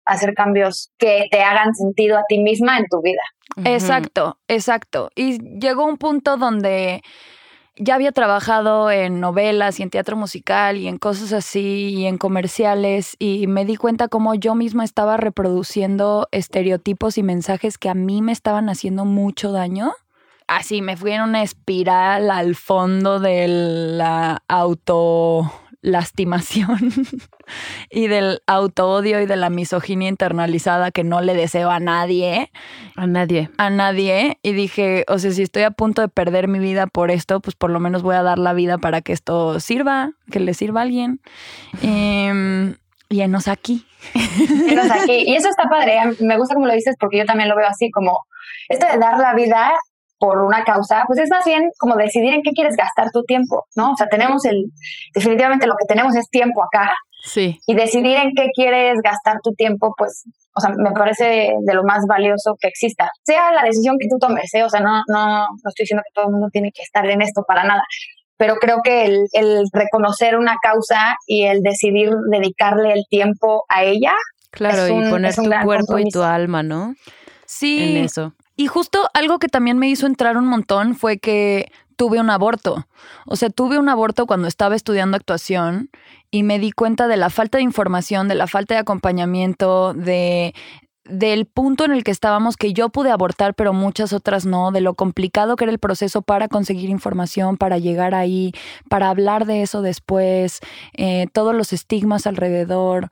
hacer 0.05 0.33
cambios 0.33 0.91
que 0.97 1.27
te 1.31 1.41
hagan 1.41 1.73
sentido 1.73 2.17
a 2.17 2.23
ti 2.27 2.39
misma 2.39 2.77
en 2.77 2.85
tu 2.89 3.01
vida. 3.01 3.21
Exacto, 3.65 4.39
exacto. 4.47 5.09
Y 5.15 5.39
llegó 5.59 5.85
un 5.85 5.97
punto 5.97 6.37
donde 6.37 7.01
ya 7.77 7.95
había 7.95 8.11
trabajado 8.11 8.91
en 8.91 9.19
novelas 9.19 9.79
y 9.79 9.83
en 9.83 9.89
teatro 9.89 10.15
musical 10.15 10.77
y 10.77 10.87
en 10.87 10.97
cosas 10.97 11.33
así 11.33 11.89
y 11.89 12.05
en 12.05 12.17
comerciales 12.17 13.15
y 13.17 13.47
me 13.47 13.65
di 13.65 13.75
cuenta 13.75 14.07
cómo 14.07 14.35
yo 14.35 14.55
misma 14.55 14.83
estaba 14.83 15.17
reproduciendo 15.17 16.27
estereotipos 16.31 17.17
y 17.17 17.23
mensajes 17.23 17.77
que 17.77 17.89
a 17.89 17.93
mí 17.93 18.21
me 18.21 18.33
estaban 18.33 18.69
haciendo 18.69 19.05
mucho 19.05 19.51
daño 19.51 19.93
así 20.47 20.81
me 20.81 20.97
fui 20.97 21.13
en 21.13 21.21
una 21.21 21.43
espiral 21.43 22.29
al 22.29 22.55
fondo 22.55 23.19
de 23.19 23.47
la 23.47 24.43
auto 24.47 25.51
lastimación 25.81 26.77
y 27.89 28.07
del 28.07 28.41
autoodio 28.47 29.19
y 29.19 29.25
de 29.25 29.35
la 29.35 29.49
misoginia 29.49 30.07
internalizada 30.07 30.91
que 30.91 31.03
no 31.03 31.21
le 31.21 31.33
deseo 31.33 31.69
a 31.69 31.79
nadie. 31.79 32.51
A 32.95 33.07
nadie. 33.07 33.49
A 33.57 33.69
nadie. 33.69 34.37
Y 34.43 34.53
dije, 34.53 35.05
o 35.07 35.19
sea, 35.19 35.31
si 35.31 35.41
estoy 35.41 35.63
a 35.63 35.71
punto 35.71 36.01
de 36.01 36.07
perder 36.07 36.47
mi 36.47 36.59
vida 36.59 36.87
por 36.87 37.11
esto, 37.11 37.39
pues 37.39 37.55
por 37.55 37.71
lo 37.71 37.79
menos 37.79 38.03
voy 38.03 38.15
a 38.15 38.23
dar 38.23 38.39
la 38.39 38.53
vida 38.53 38.77
para 38.77 39.01
que 39.01 39.13
esto 39.13 39.59
sirva, 39.59 40.11
que 40.31 40.39
le 40.39 40.53
sirva 40.53 40.81
a 40.81 40.83
alguien. 40.83 41.19
Em, 41.81 42.75
y 43.09 43.21
enos 43.21 43.47
aquí. 43.47 43.85
enos 44.69 44.89
aquí. 44.91 45.23
Y 45.27 45.35
eso 45.35 45.49
está 45.49 45.63
padre. 45.69 45.99
Me 46.19 46.37
gusta 46.37 46.53
como 46.53 46.67
lo 46.67 46.73
dices 46.73 46.95
porque 46.99 47.17
yo 47.17 47.25
también 47.25 47.49
lo 47.49 47.55
veo 47.55 47.67
así 47.67 47.91
como 47.91 48.25
esto 48.69 48.85
de 48.85 48.97
dar 48.97 49.17
la 49.17 49.33
vida 49.33 49.71
por 50.21 50.37
una 50.37 50.63
causa, 50.63 51.03
pues 51.07 51.17
es 51.17 51.31
más 51.31 51.43
bien 51.43 51.71
como 51.79 51.95
decidir 51.95 52.31
en 52.31 52.43
qué 52.43 52.51
quieres 52.51 52.75
gastar 52.75 53.09
tu 53.11 53.23
tiempo, 53.23 53.65
¿no? 53.75 53.93
O 53.93 53.95
sea, 53.95 54.05
tenemos 54.05 54.45
el, 54.45 54.65
definitivamente 55.15 55.65
lo 55.65 55.73
que 55.73 55.87
tenemos 55.87 56.15
es 56.15 56.29
tiempo 56.29 56.61
acá. 56.63 56.93
Sí. 57.23 57.59
Y 57.65 57.73
decidir 57.73 58.17
en 58.17 58.31
qué 58.35 58.49
quieres 58.53 58.99
gastar 59.03 59.37
tu 59.43 59.51
tiempo, 59.53 59.95
pues, 59.97 60.25
o 60.55 60.61
sea, 60.61 60.69
me 60.77 60.91
parece 60.91 61.55
de 61.59 61.73
lo 61.73 61.83
más 61.83 62.05
valioso 62.07 62.55
que 62.59 62.67
exista. 62.67 63.09
Sea 63.23 63.51
la 63.51 63.63
decisión 63.63 63.95
que 63.99 64.07
tú 64.07 64.19
tomes, 64.19 64.53
¿eh? 64.53 64.63
O 64.63 64.69
sea, 64.69 64.81
no, 64.81 65.01
no, 65.07 65.39
no 65.39 65.69
estoy 65.69 65.85
diciendo 65.85 66.03
que 66.05 66.13
todo 66.13 66.27
el 66.27 66.33
mundo 66.33 66.49
tiene 66.51 66.71
que 66.71 66.83
estar 66.83 67.03
en 67.09 67.23
esto 67.23 67.43
para 67.47 67.63
nada, 67.63 67.81
pero 68.37 68.57
creo 68.57 68.81
que 68.83 69.05
el, 69.05 69.25
el 69.33 69.63
reconocer 69.73 70.37
una 70.37 70.55
causa 70.61 71.15
y 71.25 71.45
el 71.45 71.63
decidir 71.63 72.11
dedicarle 72.29 72.93
el 72.93 73.05
tiempo 73.09 73.65
a 73.69 73.83
ella. 73.85 74.13
Claro, 74.51 74.87
y 74.87 75.09
poner 75.09 75.33
tu 75.33 75.49
cuerpo 75.63 75.97
y 75.97 76.09
tu 76.11 76.21
alma, 76.21 76.61
¿no? 76.61 76.93
Sí. 77.47 77.97
En 77.97 78.05
eso. 78.05 78.33
Y 78.61 78.67
justo 78.67 79.09
algo 79.15 79.39
que 79.39 79.47
también 79.47 79.79
me 79.79 79.89
hizo 79.89 80.05
entrar 80.05 80.37
un 80.37 80.45
montón 80.45 80.93
fue 80.93 81.17
que 81.17 81.71
tuve 81.95 82.19
un 82.19 82.29
aborto. 82.29 82.85
O 83.25 83.35
sea, 83.35 83.49
tuve 83.49 83.79
un 83.79 83.89
aborto 83.89 84.27
cuando 84.27 84.47
estaba 84.47 84.75
estudiando 84.75 85.17
actuación 85.17 85.89
y 86.29 86.43
me 86.43 86.59
di 86.59 86.71
cuenta 86.71 87.07
de 87.07 87.17
la 87.17 87.31
falta 87.31 87.57
de 87.57 87.63
información, 87.63 88.27
de 88.27 88.35
la 88.35 88.45
falta 88.45 88.75
de 88.75 88.81
acompañamiento, 88.81 89.95
de 89.95 90.53
del 91.05 91.47
punto 91.47 91.85
en 91.85 91.91
el 91.91 92.03
que 92.03 92.11
estábamos 92.11 92.55
que 92.55 92.73
yo 92.73 92.89
pude 92.89 93.09
abortar 93.09 93.55
pero 93.55 93.73
muchas 93.73 94.13
otras 94.13 94.45
no, 94.45 94.71
de 94.71 94.81
lo 94.81 94.93
complicado 94.93 95.55
que 95.55 95.63
era 95.63 95.71
el 95.71 95.79
proceso 95.79 96.21
para 96.21 96.47
conseguir 96.47 96.91
información, 96.91 97.57
para 97.57 97.79
llegar 97.79 98.13
ahí, 98.13 98.53
para 98.89 99.09
hablar 99.09 99.47
de 99.47 99.63
eso 99.63 99.81
después, 99.81 100.59
eh, 100.93 101.25
todos 101.33 101.55
los 101.55 101.73
estigmas 101.73 102.27
alrededor. 102.27 103.09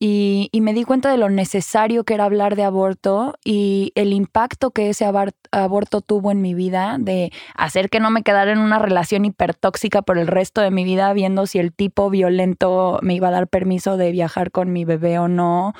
Y, 0.00 0.50
me 0.60 0.74
di 0.74 0.84
cuenta 0.84 1.10
de 1.10 1.16
lo 1.16 1.28
necesario 1.28 2.04
que 2.04 2.14
era 2.14 2.24
hablar 2.24 2.54
de 2.54 2.62
aborto 2.62 3.34
y 3.44 3.90
el 3.96 4.12
impacto 4.12 4.70
que 4.70 4.90
ese 4.90 5.04
aborto 5.04 6.00
tuvo 6.02 6.30
en 6.30 6.40
mi 6.40 6.54
vida, 6.54 6.98
de 7.00 7.32
hacer 7.56 7.90
que 7.90 7.98
no 7.98 8.10
me 8.10 8.22
quedara 8.22 8.52
en 8.52 8.58
una 8.58 8.78
relación 8.78 9.24
hipertóxica 9.24 10.02
por 10.02 10.18
el 10.18 10.28
resto 10.28 10.60
de 10.60 10.70
mi 10.70 10.84
vida, 10.84 11.12
viendo 11.14 11.46
si 11.46 11.58
el 11.58 11.72
tipo 11.72 12.10
violento 12.10 13.00
me 13.02 13.14
iba 13.14 13.28
a 13.28 13.32
dar 13.32 13.48
permiso 13.48 13.96
de 13.96 14.12
viajar 14.12 14.52
con 14.52 14.72
mi 14.72 14.84
bebé 14.84 15.18
o 15.18 15.26
no, 15.26 15.72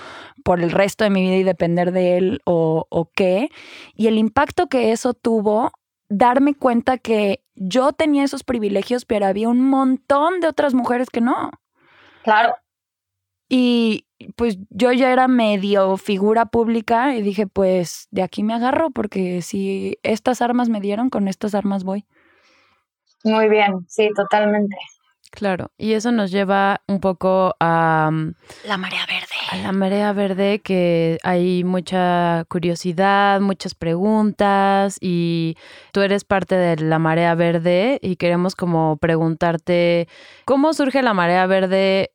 por 0.43 0.61
el 0.61 0.73
resto 0.73 1.05
de 1.05 1.11
mi 1.11 1.23
vida 1.23 1.37
y 1.37 1.45
depender 1.45 1.93
de 1.93 2.17
él 2.17 2.41
o, 2.45 2.87
o 2.89 3.11
qué. 3.15 3.51
Y 3.95 4.09
el 4.09 4.19
impacto 4.19 4.67
que 4.67 4.91
eso 4.91 5.15
tuvo 5.15 5.71
darme 6.09 6.55
cuenta 6.55 6.99
que 6.99 7.45
yo 7.55 7.93
tenía 7.93 8.25
esos 8.25 8.43
privilegios, 8.43 9.05
pero 9.05 9.27
había 9.27 9.49
un 9.49 9.61
montón 9.61 10.41
de 10.41 10.49
otras 10.49 10.75
mujeres 10.75 11.09
que 11.11 11.21
no. 11.21 11.53
Claro. 12.25 12.57
Y 13.49 14.07
pues 14.37 14.59
yo 14.71 14.93
ya 14.93 15.12
era 15.12 15.28
medio 15.28 15.97
figura 15.97 16.47
pública 16.47 17.14
y 17.14 17.23
dije, 17.23 17.47
pues 17.47 18.09
de 18.11 18.23
aquí 18.23 18.43
me 18.43 18.55
agarro 18.55 18.90
porque 18.90 19.43
si 19.43 19.99
estas 20.02 20.43
armas 20.43 20.69
me 20.69 20.81
dieron, 20.81 21.09
con 21.09 21.28
estas 21.28 21.55
armas 21.55 21.85
voy. 21.85 22.05
Muy 23.25 23.49
bien, 23.49 23.87
sí, 23.88 24.11
totalmente. 24.14 24.76
Claro, 25.31 25.71
y 25.76 25.93
eso 25.93 26.11
nos 26.11 26.31
lleva 26.31 26.81
un 26.87 27.00
poco 27.00 27.55
a... 27.61 28.09
Mm, 28.11 28.35
la 28.67 28.76
marea 28.78 29.05
verde. 29.07 29.26
A 29.50 29.57
la 29.57 29.73
marea 29.73 30.12
verde, 30.12 30.61
que 30.61 31.19
hay 31.23 31.64
mucha 31.64 32.45
curiosidad, 32.49 33.40
muchas 33.40 33.75
preguntas 33.75 34.97
y 35.00 35.57
tú 35.93 36.00
eres 36.00 36.25
parte 36.25 36.55
de 36.57 36.76
la 36.83 36.99
marea 36.99 37.35
verde 37.35 37.99
y 38.02 38.17
queremos 38.17 38.57
como 38.57 38.97
preguntarte, 38.97 40.09
¿cómo 40.47 40.73
surge 40.73 41.02
la 41.02 41.12
marea 41.12 41.47
verde 41.47 42.12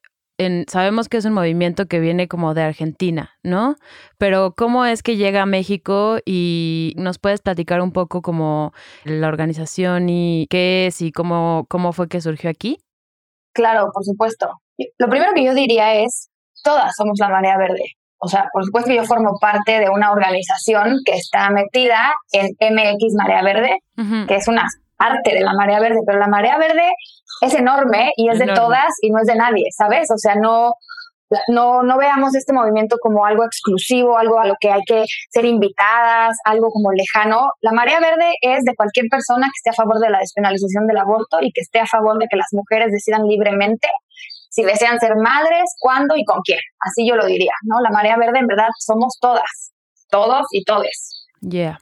sabemos 0.68 1.10
que 1.10 1.18
es 1.18 1.25
un 1.25 1.34
movimiento 1.34 1.86
que 1.88 2.00
viene 2.00 2.28
como 2.28 2.54
de 2.54 2.63
Argentina, 2.63 3.32
¿no? 3.44 3.75
Pero 4.18 4.54
¿cómo 4.56 4.86
es 4.86 5.04
que 5.04 5.16
llega 5.16 5.44
a 5.44 5.46
México 5.46 6.18
y 6.25 6.94
nos 6.98 7.20
puedes 7.20 7.42
platicar 7.42 7.82
un 7.82 7.92
poco 7.92 8.22
como 8.22 8.74
la 9.04 9.28
organización 9.28 10.10
y 10.10 10.48
qué 10.50 10.88
es 10.88 11.02
y 11.02 11.12
cómo, 11.12 11.66
cómo 11.70 11.94
fue 11.94 12.08
que 12.08 12.22
surgió 12.22 12.50
aquí? 12.50 12.80
Claro, 13.54 13.90
por 13.94 14.04
supuesto. 14.04 14.50
Lo 14.98 15.08
primero 15.08 15.32
que 15.36 15.44
yo 15.44 15.54
diría 15.54 15.96
es, 15.96 16.30
todas 16.63 16.94
somos 16.96 17.20
la 17.20 17.30
marea 17.30 17.58
verde. 17.58 17.94
O 18.18 18.28
sea, 18.28 18.48
por 18.54 18.63
supuesto 18.63 18.90
que 18.90 18.96
yo 18.96 19.04
formo 19.04 19.38
parte 19.40 19.80
de 19.80 19.90
una 19.90 20.12
organización 20.12 20.96
que 21.06 21.13
está 21.13 21.50
metida 21.50 22.13
en 22.32 22.48
MX 22.74 23.16
Marea 23.18 23.44
Verde, 23.44 23.80
que 24.28 24.36
es 24.36 24.48
una 24.48 24.63
parte 24.98 25.34
de 25.34 25.42
la 25.42 25.54
marea 25.54 25.82
verde, 25.82 26.00
pero 26.06 26.20
la 26.20 26.28
marea 26.28 26.58
verde 26.58 26.90
es 27.44 27.54
enorme 27.54 28.12
y 28.16 28.30
es 28.30 28.40
de 28.40 28.48
todas 28.48 28.94
y 29.02 29.10
no 29.10 29.20
es 29.20 29.28
de 29.28 29.36
nadie, 29.36 29.66
¿sabes? 29.78 30.10
O 30.12 30.18
sea, 30.18 30.36
no, 30.36 30.74
no, 31.50 31.84
no 31.84 31.98
veamos 31.98 32.36
este 32.36 32.54
movimiento 32.54 32.98
como 33.02 33.26
algo 33.26 33.44
exclusivo, 33.44 34.18
algo 34.18 34.40
a 34.40 34.46
lo 34.46 34.56
que 34.60 34.72
hay 34.72 34.82
que 34.86 35.04
ser 35.30 35.46
invitadas, 35.46 36.38
algo 36.46 36.70
como 36.70 36.92
lejano. 36.92 37.50
La 37.62 37.72
marea 37.72 38.00
verde 38.00 38.34
es 38.42 38.64
de 38.64 38.76
cualquier 38.76 39.08
persona 39.10 39.48
que 39.48 39.60
esté 39.60 39.70
a 39.72 39.84
favor 39.84 40.00
de 40.00 40.10
la 40.10 40.20
despenalización 40.20 40.88
del 40.88 40.98
aborto 40.98 41.38
y 41.42 41.52
que 41.52 41.62
esté 41.62 41.80
a 41.80 41.86
favor 41.86 42.18
de 42.18 42.28
que 42.30 42.38
las 42.38 42.48
mujeres 42.52 42.92
decidan 42.92 43.28
libremente 43.28 43.88
si 44.50 44.64
desean 44.64 45.00
ser 45.00 45.16
madres, 45.16 45.64
cuándo 45.80 46.16
y 46.16 46.24
con 46.26 46.40
quién. 46.46 46.60
Así 46.80 47.08
yo 47.08 47.16
lo 47.16 47.26
diría, 47.26 47.54
¿no? 47.64 47.82
La 47.82 47.90
marea 47.90 48.18
verde 48.18 48.40
en 48.40 48.48
verdad 48.48 48.70
somos 48.78 49.18
todas, 49.20 49.74
todos 50.10 50.46
y 50.52 50.64
todes. 50.64 51.12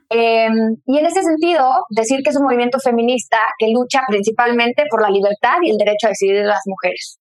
Em, 0.10 0.76
y 0.86 0.98
en 0.98 1.06
ese 1.06 1.22
sentido, 1.22 1.72
decir 1.90 2.22
que 2.24 2.32
es 2.32 2.38
un 2.38 2.44
movimiento 2.44 2.80
feminista 2.80 3.38
que 3.60 3.68
lucha 3.72 4.02
principalmente 4.08 4.84
por 4.90 5.02
la 5.02 5.10
libertad 5.10 5.58
y 5.62 5.70
el 5.70 5.78
derecho 5.78 6.08
a 6.08 6.10
decidir 6.10 6.38
de 6.38 6.46
las 6.46 6.62
mujeres. 6.66 7.21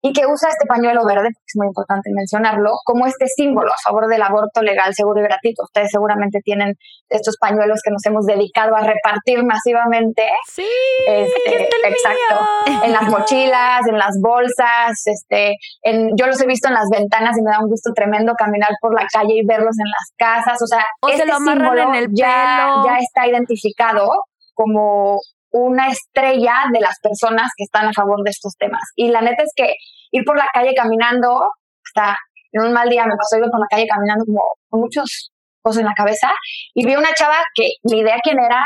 Y 0.00 0.12
que 0.12 0.26
usa 0.26 0.48
este 0.48 0.66
pañuelo 0.66 1.04
verde, 1.04 1.28
es 1.28 1.56
muy 1.56 1.66
importante 1.66 2.10
mencionarlo, 2.14 2.70
como 2.84 3.06
este 3.06 3.26
símbolo 3.26 3.70
a 3.72 3.82
favor 3.82 4.06
del 4.06 4.22
aborto 4.22 4.62
legal, 4.62 4.94
seguro 4.94 5.20
y 5.20 5.24
gratuito. 5.24 5.64
Ustedes 5.64 5.90
seguramente 5.90 6.40
tienen 6.44 6.74
estos 7.08 7.36
pañuelos 7.40 7.80
que 7.82 7.90
nos 7.90 8.04
hemos 8.06 8.24
dedicado 8.24 8.76
a 8.76 8.80
repartir 8.80 9.42
masivamente. 9.42 10.22
Sí, 10.46 10.66
este, 11.08 11.68
exacto. 11.88 12.84
En 12.84 12.92
las 12.92 13.08
mochilas, 13.08 13.86
en 13.88 13.98
las 13.98 14.16
bolsas, 14.22 15.02
este, 15.06 15.56
en, 15.82 16.10
yo 16.16 16.26
los 16.26 16.40
he 16.40 16.46
visto 16.46 16.68
en 16.68 16.74
las 16.74 16.88
ventanas 16.90 17.36
y 17.36 17.42
me 17.42 17.50
da 17.50 17.60
un 17.60 17.68
gusto 17.68 17.90
tremendo 17.92 18.34
caminar 18.34 18.70
por 18.80 18.94
la 18.94 19.06
calle 19.12 19.34
y 19.34 19.46
verlos 19.46 19.74
en 19.78 19.90
las 19.90 20.12
casas. 20.16 20.62
O 20.62 20.66
sea, 20.66 20.84
o 21.02 21.08
este 21.08 21.22
se 21.22 21.26
lo 21.26 21.34
amarran 21.34 21.88
en 21.88 21.94
el 21.94 22.08
ya, 22.12 22.66
pelo. 22.66 22.86
ya 22.86 22.98
está 22.98 23.26
identificado 23.26 24.10
como 24.54 25.18
una 25.50 25.88
estrella 25.88 26.64
de 26.72 26.80
las 26.80 26.98
personas 27.02 27.50
que 27.56 27.64
están 27.64 27.86
a 27.86 27.92
favor 27.92 28.22
de 28.24 28.30
estos 28.30 28.54
temas. 28.58 28.82
Y 28.96 29.08
la 29.08 29.22
neta 29.22 29.42
es 29.42 29.52
que 29.54 29.74
ir 30.10 30.24
por 30.24 30.36
la 30.36 30.46
calle 30.52 30.74
caminando, 30.74 31.40
hasta 31.84 32.16
en 32.52 32.62
un 32.62 32.72
mal 32.72 32.88
día 32.88 33.04
me 33.04 33.16
pasó 33.16 33.36
ir 33.36 33.50
por 33.50 33.60
la 33.60 33.66
calle 33.70 33.86
caminando 33.86 34.24
como 34.24 34.42
con 34.68 34.80
muchos 34.80 35.30
cosas 35.62 35.80
en 35.80 35.86
la 35.86 35.94
cabeza 35.94 36.30
y 36.74 36.86
vi 36.86 36.96
una 36.96 37.12
chava 37.14 37.36
que 37.54 37.68
ni 37.84 38.00
idea 38.00 38.16
quién 38.22 38.38
era, 38.38 38.64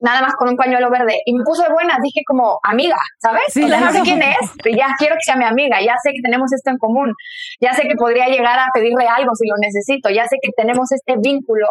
nada 0.00 0.20
más 0.20 0.34
con 0.34 0.48
un 0.48 0.56
pañuelo 0.56 0.90
verde 0.90 1.20
y 1.24 1.34
me 1.34 1.42
puso 1.44 1.62
de 1.62 1.72
buenas, 1.72 1.98
dije 2.02 2.20
como 2.26 2.58
amiga, 2.62 2.98
¿sabes? 3.18 3.44
Sí, 3.48 3.64
o 3.64 3.68
sea, 3.68 3.80
no 3.80 3.90
sé 3.90 4.02
quién 4.02 4.22
es, 4.22 4.52
pero 4.62 4.76
ya 4.76 4.88
quiero 4.98 5.14
que 5.14 5.24
sea 5.24 5.36
mi 5.36 5.44
amiga, 5.44 5.80
ya 5.80 5.94
sé 6.02 6.10
que 6.12 6.22
tenemos 6.22 6.52
esto 6.52 6.70
en 6.70 6.78
común, 6.78 7.12
ya 7.60 7.72
sé 7.72 7.82
que 7.88 7.94
podría 7.96 8.26
llegar 8.26 8.58
a 8.58 8.68
pedirle 8.72 9.06
algo 9.08 9.34
si 9.34 9.48
lo 9.48 9.56
necesito, 9.58 10.10
ya 10.10 10.26
sé 10.26 10.36
que 10.42 10.50
tenemos 10.56 10.92
este 10.92 11.16
vínculo 11.18 11.66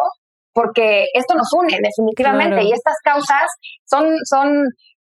porque 0.54 1.06
esto 1.12 1.34
nos 1.34 1.48
une 1.52 1.76
definitivamente 1.82 2.56
Claro. 2.56 2.68
y 2.68 2.72
estas 2.72 2.94
causas 3.02 3.50
son, 3.84 4.14
son, 4.24 4.48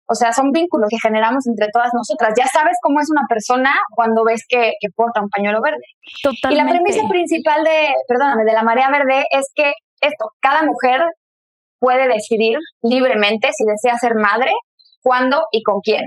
o 0.07 0.15
sea, 0.15 0.31
son 0.31 0.51
vínculos 0.51 0.87
que 0.89 0.97
generamos 0.99 1.45
entre 1.47 1.67
todas 1.71 1.91
nosotras. 1.93 2.33
Ya 2.37 2.47
sabes 2.47 2.77
cómo 2.81 2.99
es 3.01 3.09
una 3.11 3.27
persona 3.27 3.71
cuando 3.93 4.23
ves 4.23 4.43
que, 4.47 4.73
que 4.79 4.89
porta 4.95 5.21
un 5.21 5.29
pañuelo 5.29 5.59
verde. 5.61 5.83
Y 6.49 6.55
la 6.55 6.65
premisa 6.65 7.07
principal 7.09 7.63
de, 7.63 7.93
perdóname, 8.07 8.45
de 8.45 8.53
la 8.53 8.63
marea 8.63 8.89
verde 8.89 9.25
es 9.29 9.45
que 9.53 9.73
esto, 10.01 10.31
cada 10.39 10.63
mujer 10.63 11.01
puede 11.79 12.07
decidir 12.07 12.57
libremente 12.81 13.49
si 13.53 13.65
desea 13.65 13.97
ser 13.97 14.15
madre, 14.15 14.51
cuándo 15.01 15.43
y 15.51 15.63
con 15.63 15.81
quién. 15.81 16.01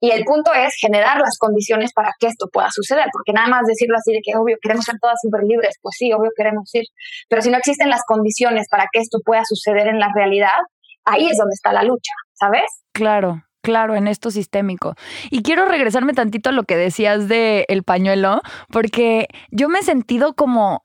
Y 0.00 0.10
el 0.10 0.24
punto 0.24 0.52
es 0.54 0.74
generar 0.80 1.18
las 1.18 1.36
condiciones 1.38 1.92
para 1.92 2.12
que 2.18 2.26
esto 2.26 2.48
pueda 2.52 2.68
suceder, 2.70 3.06
porque 3.12 3.32
nada 3.32 3.48
más 3.48 3.66
decirlo 3.66 3.96
así 3.98 4.12
de 4.12 4.20
que 4.24 4.36
obvio 4.36 4.56
queremos 4.60 4.84
ser 4.84 4.96
todas 5.00 5.18
súper 5.22 5.42
libres, 5.44 5.76
pues 5.82 5.94
sí, 5.98 6.12
obvio 6.12 6.30
queremos 6.34 6.74
ir, 6.74 6.84
pero 7.28 7.42
si 7.42 7.50
no 7.50 7.58
existen 7.58 7.90
las 7.90 8.02
condiciones 8.06 8.66
para 8.70 8.86
que 8.90 9.00
esto 9.00 9.18
pueda 9.24 9.42
suceder 9.44 9.88
en 9.88 10.00
la 10.00 10.08
realidad, 10.14 10.58
ahí 11.04 11.26
es 11.26 11.36
donde 11.36 11.54
está 11.54 11.72
la 11.72 11.82
lucha, 11.82 12.12
¿sabes? 12.32 12.64
Claro, 12.92 13.42
claro, 13.62 13.94
en 13.94 14.08
esto 14.08 14.30
sistémico. 14.30 14.94
Y 15.30 15.42
quiero 15.42 15.66
regresarme 15.66 16.14
tantito 16.14 16.48
a 16.48 16.52
lo 16.52 16.64
que 16.64 16.76
decías 16.76 17.28
de 17.28 17.66
el 17.68 17.82
pañuelo, 17.82 18.40
porque 18.72 19.28
yo 19.50 19.68
me 19.68 19.80
he 19.80 19.82
sentido 19.82 20.34
como 20.34 20.82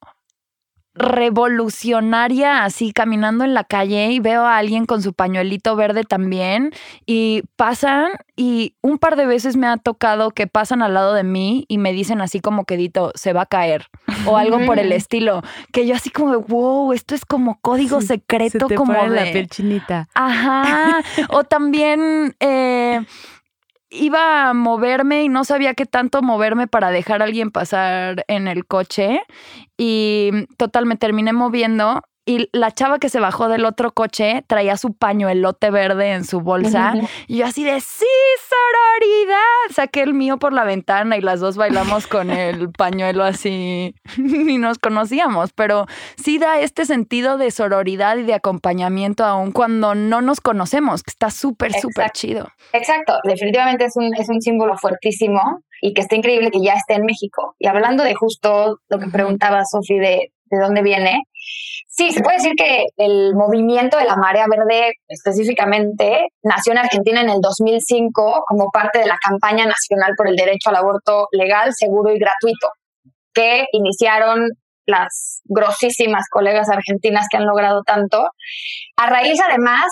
revolucionaria 0.95 2.63
así 2.63 2.93
caminando 2.93 3.43
en 3.43 3.53
la 3.53 3.63
calle 3.63 4.11
y 4.11 4.19
veo 4.19 4.43
a 4.43 4.57
alguien 4.57 4.85
con 4.85 5.01
su 5.01 5.13
pañuelito 5.13 5.75
verde 5.75 6.03
también 6.03 6.71
y 7.05 7.43
pasan 7.55 8.11
y 8.35 8.75
un 8.81 8.97
par 8.97 9.15
de 9.15 9.25
veces 9.25 9.57
me 9.57 9.67
ha 9.67 9.77
tocado 9.77 10.31
que 10.31 10.47
pasan 10.47 10.81
al 10.81 10.93
lado 10.93 11.13
de 11.13 11.23
mí 11.23 11.65
y 11.67 11.77
me 11.77 11.91
dicen 11.91 12.21
así 12.21 12.39
como 12.39 12.65
quedito 12.65 13.11
se 13.15 13.33
va 13.33 13.41
a 13.41 13.45
caer 13.45 13.87
o 14.25 14.37
algo 14.37 14.65
por 14.65 14.79
el 14.79 14.91
estilo 14.91 15.41
que 15.71 15.85
yo 15.85 15.95
así 15.95 16.09
como 16.09 16.31
de, 16.31 16.37
wow 16.37 16.93
esto 16.93 17.13
es 17.13 17.25
como 17.25 17.59
código 17.61 17.99
Sí, 18.01 18.07
secreto 18.07 18.59
Se 18.59 18.67
te 18.67 18.75
como 18.75 18.93
pone 18.93 19.09
de 19.09 19.15
la 19.15 19.31
piel 19.31 19.47
chinita. 19.49 20.07
Ajá. 20.13 21.01
o 21.29 21.43
también 21.43 22.35
eh, 22.39 23.05
iba 23.99 24.49
a 24.49 24.53
moverme 24.53 25.23
y 25.23 25.29
no 25.29 25.43
sabía 25.43 25.73
qué 25.73 25.85
tanto 25.85 26.21
moverme 26.21 26.67
para 26.67 26.91
dejar 26.91 27.21
a 27.21 27.25
alguien 27.25 27.51
pasar 27.51 28.25
en 28.27 28.47
el 28.47 28.65
coche. 28.65 29.21
Y 29.77 30.31
total, 30.57 30.85
me 30.85 30.95
terminé 30.95 31.33
moviendo. 31.33 32.01
Y 32.25 32.49
la 32.53 32.71
chava 32.71 32.97
que 32.97 33.09
se 33.09 33.19
bajó 33.19 33.49
del 33.49 33.65
otro 33.65 33.91
coche 33.91 34.43
traía 34.47 34.77
su 34.77 34.93
pañuelote 34.95 35.69
verde 35.69 36.13
en 36.13 36.25
su 36.25 36.41
bolsa. 36.41 36.93
Y 37.27 37.37
yo 37.37 37.45
así 37.45 37.63
de, 37.63 37.79
sí, 37.79 38.05
sororidad. 38.49 39.75
Saqué 39.75 40.01
el 40.01 40.15
mío 40.15 40.39
por 40.39 40.51
la 40.51 40.63
ventana 40.63 41.17
y 41.17 41.21
las 41.21 41.39
dos 41.39 41.55
bailamos 41.55 42.07
con 42.07 42.31
el 42.31 42.71
pañuelo 42.77 43.23
así. 43.23 43.93
Ni 44.17 44.57
nos 44.57 44.79
conocíamos, 44.79 45.53
pero 45.53 45.85
sí 46.17 46.39
da 46.39 46.59
este 46.59 46.85
sentido 46.85 47.37
de 47.37 47.51
sororidad 47.51 48.17
y 48.17 48.23
de 48.23 48.33
acompañamiento 48.33 49.23
aún 49.23 49.51
cuando 49.51 49.93
no 49.93 50.21
nos 50.21 50.41
conocemos, 50.41 51.03
que 51.03 51.11
está 51.11 51.29
súper, 51.29 51.73
súper 51.73 52.09
chido. 52.11 52.47
Exacto, 52.73 53.13
definitivamente 53.23 53.85
es 53.85 53.95
un, 53.95 54.15
es 54.15 54.29
un 54.29 54.41
símbolo 54.41 54.75
fuertísimo 54.77 55.61
y 55.81 55.93
que 55.93 56.01
está 56.01 56.15
increíble 56.15 56.49
que 56.49 56.63
ya 56.63 56.73
esté 56.73 56.95
en 56.95 57.05
México. 57.05 57.55
Y 57.59 57.67
hablando 57.67 58.03
de 58.03 58.15
justo 58.15 58.79
lo 58.89 58.99
que 58.99 59.07
preguntaba 59.07 59.63
Sofi 59.65 59.99
de, 59.99 60.31
de 60.45 60.57
dónde 60.57 60.81
viene, 60.81 61.21
sí, 61.97 62.11
se 62.11 62.21
puede 62.21 62.37
decir 62.37 62.53
que 62.57 62.85
el 62.97 63.35
movimiento 63.35 63.97
de 63.97 64.05
la 64.05 64.15
marea 64.15 64.45
verde 64.49 64.93
específicamente 65.07 66.27
nació 66.43 66.73
en 66.73 66.79
Argentina 66.79 67.21
en 67.21 67.29
el 67.29 67.39
2005 67.41 68.43
como 68.47 68.69
parte 68.71 68.99
de 68.99 69.05
la 69.07 69.17
campaña 69.17 69.65
nacional 69.65 70.13
por 70.17 70.27
el 70.27 70.35
derecho 70.35 70.69
al 70.69 70.75
aborto 70.77 71.27
legal, 71.31 71.71
seguro 71.73 72.11
y 72.13 72.19
gratuito, 72.19 72.69
que 73.33 73.65
iniciaron 73.71 74.49
las 74.87 75.41
grosísimas 75.45 76.25
colegas 76.29 76.69
argentinas 76.69 77.25
que 77.29 77.37
han 77.37 77.45
logrado 77.45 77.81
tanto. 77.83 78.27
A 78.97 79.09
raíz, 79.09 79.39
además, 79.47 79.85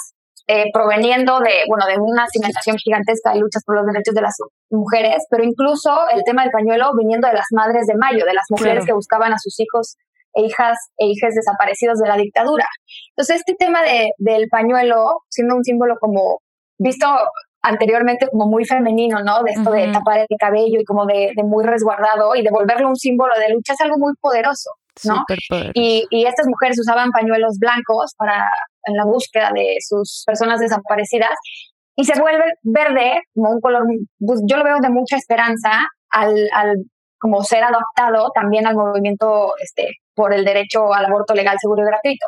eh, 0.48 0.66
proveniendo 0.74 1.40
de, 1.40 1.64
bueno, 1.68 1.86
de 1.88 1.96
una 1.98 2.28
cimentación 2.28 2.78
gigantesca 2.78 3.32
de 3.34 3.40
luchas 3.40 3.64
por 3.66 3.76
los 3.78 3.86
derechos 3.86 4.14
de 4.14 4.22
las 4.22 4.36
mujeres, 4.70 5.26
pero 5.30 5.44
incluso 5.44 5.98
el 6.14 6.22
tema 6.26 6.44
del 6.44 6.52
pañuelo 6.52 6.92
viniendo 6.98 7.28
de 7.28 7.34
las 7.34 7.48
madres 7.52 7.88
de 7.88 7.96
mayo, 7.96 8.26
de 8.26 8.34
las 8.34 8.46
mujeres 8.50 8.74
Claro. 8.74 8.86
que 8.86 8.94
buscaban 8.94 9.34
a 9.34 9.40
sus 9.40 9.58
hijos 9.60 9.96
e 10.34 10.42
hijas 10.42 10.78
e 10.98 11.08
hijas 11.08 11.34
desaparecidos 11.36 12.00
de 12.00 12.08
la 12.08 12.18
dictadura. 12.18 12.68
Entonces, 13.16 13.38
este 13.38 13.56
tema 13.56 13.82
de, 13.84 14.10
del 14.18 14.48
pañuelo, 14.50 15.22
siendo 15.30 15.56
un 15.56 15.64
símbolo 15.64 15.96
como 16.00 16.40
visto 16.78 17.08
anteriormente 17.62 18.28
como 18.30 18.48
muy 18.48 18.66
femenino, 18.66 19.24
¿no? 19.24 19.42
De 19.44 19.52
esto 19.52 19.72
de 19.72 19.84
Ujú. 19.84 19.94
tapar 19.94 20.20
el 20.20 20.38
cabello 20.38 20.80
y 20.80 20.84
como 20.84 21.06
de, 21.06 21.32
de 21.36 21.44
muy 21.44 21.64
resguardado 21.64 22.36
y 22.36 22.44
de 22.44 22.52
volverlo 22.52 22.90
un 22.90 22.96
símbolo 22.96 23.34
de 23.40 23.54
lucha 23.54 23.74
es 23.74 23.82
algo 23.82 23.98
muy 23.98 24.14
poderoso. 24.20 24.70
¿no? 25.06 25.24
Poderoso. 25.28 25.72
Y, 25.74 26.06
y 26.10 26.26
estas 26.26 26.46
mujeres 26.48 26.78
usaban 26.80 27.10
pañuelos 27.12 27.58
blancos 27.60 28.14
para 28.18 28.48
en 28.86 28.96
la 28.96 29.06
búsqueda 29.06 29.52
de 29.54 29.78
sus 29.80 30.24
personas 30.26 30.60
desaparecidas 30.60 31.34
y 31.96 32.04
se 32.04 32.20
vuelve 32.20 32.44
verde 32.64 33.22
como 33.34 33.52
un 33.52 33.62
color, 33.62 33.84
pues, 34.20 34.42
yo 34.46 34.58
lo 34.58 34.64
veo 34.64 34.78
de 34.82 34.90
mucha 34.90 35.16
esperanza 35.16 35.88
al, 36.10 36.50
al 36.54 36.76
como 37.20 37.44
ser 37.44 37.64
adaptado 37.64 38.30
también 38.36 38.68
al 38.68 38.76
movimiento 38.76 39.54
este, 39.62 39.90
por 40.16 40.34
el 40.34 40.46
derecho 40.46 40.94
al 40.94 41.06
aborto 41.06 41.34
legal, 41.34 41.58
seguro 41.60 41.84
y 41.84 41.88
gratuito. 41.88 42.26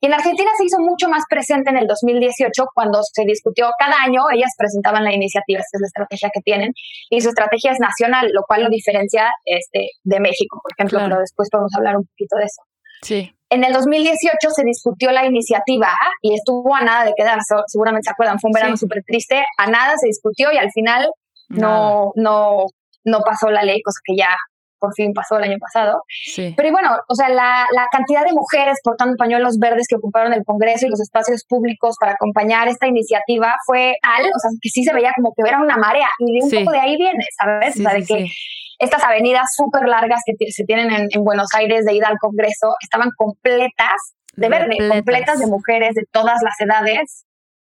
Y 0.00 0.06
en 0.06 0.14
Argentina 0.14 0.50
se 0.56 0.64
hizo 0.64 0.78
mucho 0.78 1.08
más 1.08 1.24
presente 1.28 1.70
en 1.70 1.76
el 1.78 1.86
2018 1.86 2.64
cuando 2.74 3.00
se 3.02 3.24
discutió 3.24 3.68
cada 3.78 4.02
año, 4.02 4.22
ellas 4.32 4.52
presentaban 4.56 5.04
la 5.04 5.12
iniciativa, 5.12 5.60
esta 5.60 5.76
es 5.78 5.80
la 5.80 5.86
estrategia 5.86 6.30
que 6.32 6.40
tienen, 6.42 6.72
y 7.10 7.20
su 7.20 7.28
estrategia 7.30 7.72
es 7.72 7.78
nacional, 7.80 8.30
lo 8.32 8.42
cual 8.46 8.62
lo 8.64 8.68
diferencia 8.70 9.30
este, 9.44 9.88
de 10.04 10.20
México, 10.20 10.60
por 10.62 10.72
ejemplo, 10.76 10.98
Claro. 10.98 11.10
pero 11.10 11.20
después 11.20 11.48
podemos 11.50 11.72
hablar 11.76 11.96
un 11.96 12.06
poquito 12.06 12.36
de 12.36 12.44
eso. 12.44 12.62
Sí. 13.02 13.34
En 13.50 13.62
el 13.64 13.72
2018 13.72 14.50
se 14.50 14.64
discutió 14.64 15.10
la 15.12 15.26
iniciativa 15.26 15.90
y 16.22 16.34
estuvo 16.34 16.74
a 16.74 16.80
nada 16.80 17.04
de 17.04 17.12
quedar, 17.16 17.38
so- 17.46 17.62
seguramente 17.66 18.04
se 18.06 18.10
acuerdan, 18.12 18.38
fue 18.40 18.48
un 18.48 18.52
verano 18.54 18.76
Sí. 18.76 18.80
súper 18.80 19.02
triste, 19.06 19.44
a 19.58 19.66
nada 19.66 19.94
se 19.98 20.06
discutió 20.06 20.52
y 20.52 20.56
al 20.58 20.70
final 20.72 21.08
no, 21.48 22.12
no, 22.16 22.64
no 23.04 23.20
pasó 23.20 23.50
la 23.50 23.62
ley, 23.62 23.80
cosa 23.82 23.98
que 24.04 24.16
ya 24.16 24.34
por 24.78 24.92
fin 24.94 25.12
pasó 25.12 25.38
el 25.38 25.44
año 25.44 25.58
pasado. 25.58 26.02
Sí. 26.08 26.52
Pero 26.56 26.70
bueno, 26.72 26.90
o 27.08 27.14
sea, 27.14 27.28
la, 27.28 27.66
la 27.72 27.86
cantidad 27.90 28.24
de 28.24 28.32
mujeres 28.32 28.78
portando 28.82 29.14
pañuelos 29.16 29.58
verdes 29.58 29.86
que 29.88 29.96
ocuparon 29.96 30.32
el 30.32 30.44
Congreso 30.44 30.86
y 30.86 30.90
los 30.90 31.00
espacios 31.00 31.44
públicos 31.48 31.96
para 32.00 32.12
acompañar 32.12 32.68
esta 32.68 32.86
iniciativa 32.86 33.54
fue 33.66 33.94
tal, 34.02 34.22
o 34.26 34.38
sea, 34.38 34.50
que 34.60 34.68
sí 34.68 34.84
se 34.84 34.92
veía 34.92 35.12
como 35.16 35.32
que 35.34 35.48
era 35.48 35.60
una 35.60 35.76
marea 35.76 36.08
y 36.18 36.38
de 36.38 36.44
un 36.44 36.50
Sí. 36.50 36.58
poco 36.58 36.72
de 36.72 36.80
ahí 36.80 36.96
viene, 36.96 37.24
¿sabes? 37.38 37.74
Sí, 37.74 37.80
o 37.80 37.88
sea, 37.88 37.98
de 37.98 38.04
que 38.04 38.26
estas 38.78 39.02
avenidas 39.04 39.46
súper 39.56 39.88
largas 39.88 40.20
que 40.26 40.34
se 40.50 40.64
tienen 40.64 40.90
en, 40.92 41.06
en 41.10 41.24
Buenos 41.24 41.48
Aires 41.54 41.84
de 41.84 41.94
ida 41.94 42.08
al 42.08 42.18
Congreso 42.18 42.74
estaban 42.82 43.08
completas 43.16 44.14
de 44.36 44.48
verde, 44.48 44.76
completas 44.88 45.38
de 45.38 45.46
mujeres 45.46 45.94
de 45.94 46.02
todas 46.10 46.40
las 46.42 46.60
edades 46.60 47.24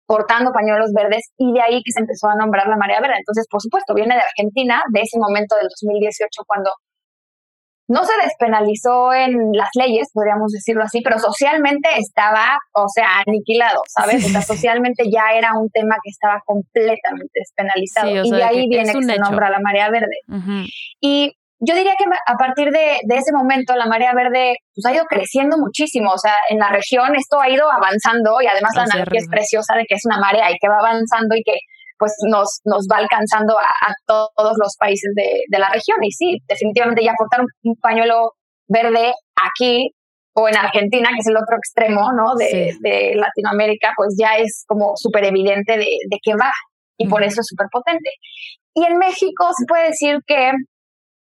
portando 0.07 0.51
pañuelos 0.51 0.91
verdes 0.93 1.31
y 1.37 1.51
de 1.53 1.61
ahí 1.61 1.81
que 1.83 1.91
se 1.91 1.99
empezó 1.99 2.27
a 2.29 2.35
nombrar 2.35 2.67
la 2.67 2.77
marea 2.77 2.99
verde. 3.01 3.15
Entonces, 3.17 3.47
por 3.49 3.61
supuesto, 3.61 3.93
viene 3.93 4.15
de 4.15 4.21
Argentina, 4.21 4.81
de 4.93 5.01
ese 5.01 5.17
momento 5.19 5.55
del 5.55 5.67
2018 5.69 6.43
cuando 6.45 6.69
no 7.87 8.03
se 8.03 8.13
despenalizó 8.23 9.13
en 9.13 9.51
las 9.53 9.69
leyes, 9.75 10.09
podríamos 10.11 10.51
decirlo 10.51 10.83
así, 10.83 11.01
pero 11.01 11.19
socialmente 11.19 11.89
estaba, 11.97 12.57
o 12.73 12.87
sea, 12.87 13.21
aniquilado, 13.25 13.81
¿sabes? 13.87 14.23
Sí, 14.23 14.29
o 14.29 14.31
sea, 14.31 14.41
socialmente 14.41 15.03
ya 15.11 15.37
era 15.37 15.53
un 15.53 15.69
tema 15.69 15.95
que 16.03 16.09
estaba 16.09 16.41
completamente 16.45 17.31
despenalizado. 17.33 18.23
Sí, 18.23 18.29
y 18.29 18.31
de 18.31 18.43
ahí 18.43 18.67
viene 18.67 18.91
que 18.91 19.03
se 19.03 19.19
nombra 19.19 19.49
la 19.49 19.59
marea 19.59 19.89
verde. 19.89 20.17
Y 20.99 21.33
yo 21.59 21.75
diría 21.75 21.93
que 21.97 22.05
a 22.05 22.37
partir 22.37 22.71
de, 22.71 22.99
de 23.03 23.15
ese 23.15 23.31
momento 23.31 23.75
la 23.75 23.85
marea 23.85 24.13
verde 24.13 24.55
pues, 24.73 24.85
ha 24.85 24.93
ido 24.93 25.05
creciendo 25.05 25.57
muchísimo. 25.57 26.11
O 26.11 26.17
sea, 26.17 26.33
en 26.49 26.59
la 26.59 26.69
región 26.69 27.15
esto 27.15 27.39
ha 27.39 27.49
ido 27.49 27.71
avanzando 27.71 28.41
y 28.41 28.47
además 28.47 28.75
la 28.75 28.83
Hacia 28.83 28.95
analogía 28.95 29.19
es 29.19 29.29
preciosa 29.29 29.75
de 29.75 29.85
que 29.87 29.95
es 29.95 30.01
una 30.05 30.19
marea 30.19 30.51
y 30.51 30.57
que 30.59 30.67
va 30.67 30.79
avanzando 30.79 31.35
y 31.35 31.43
que 31.43 31.57
pues 31.97 32.13
nos, 32.29 32.59
nos 32.65 32.87
va 32.91 32.97
alcanzando 32.97 33.57
a, 33.57 33.93
todos 34.05 34.53
los 34.57 34.75
países 34.77 35.11
de, 35.15 35.41
de, 35.47 35.59
la 35.59 35.69
región. 35.69 35.97
Y 36.03 36.11
sí, 36.11 36.37
definitivamente 36.47 37.03
ya 37.03 37.13
portar 37.17 37.41
un, 37.41 37.75
pañuelo 37.77 38.33
verde 38.67 39.13
aquí 39.35 39.91
o 40.33 40.49
en 40.49 40.57
Argentina, 40.57 41.09
que 41.09 41.19
es 41.19 41.27
el 41.27 41.37
otro 41.37 41.55
extremo 41.57 42.11
¿no? 42.11 42.35
de, 42.35 42.75
de 42.81 43.15
Latinoamérica, 43.15 43.93
pues 43.95 44.15
ya 44.19 44.35
es 44.37 44.65
como 44.67 44.93
súper 44.95 45.25
evidente 45.25 45.77
de, 45.77 45.87
de 46.09 46.17
qué 46.21 46.33
va. 46.35 46.51
Y 46.97 47.07
por 47.07 47.23
eso 47.23 47.41
es 47.41 47.47
súper 47.47 47.67
potente. 47.71 48.09
Y 48.73 48.83
en 48.85 48.97
México 48.97 49.49
se 49.57 49.65
puede 49.65 49.87
decir 49.87 50.19
que 50.25 50.51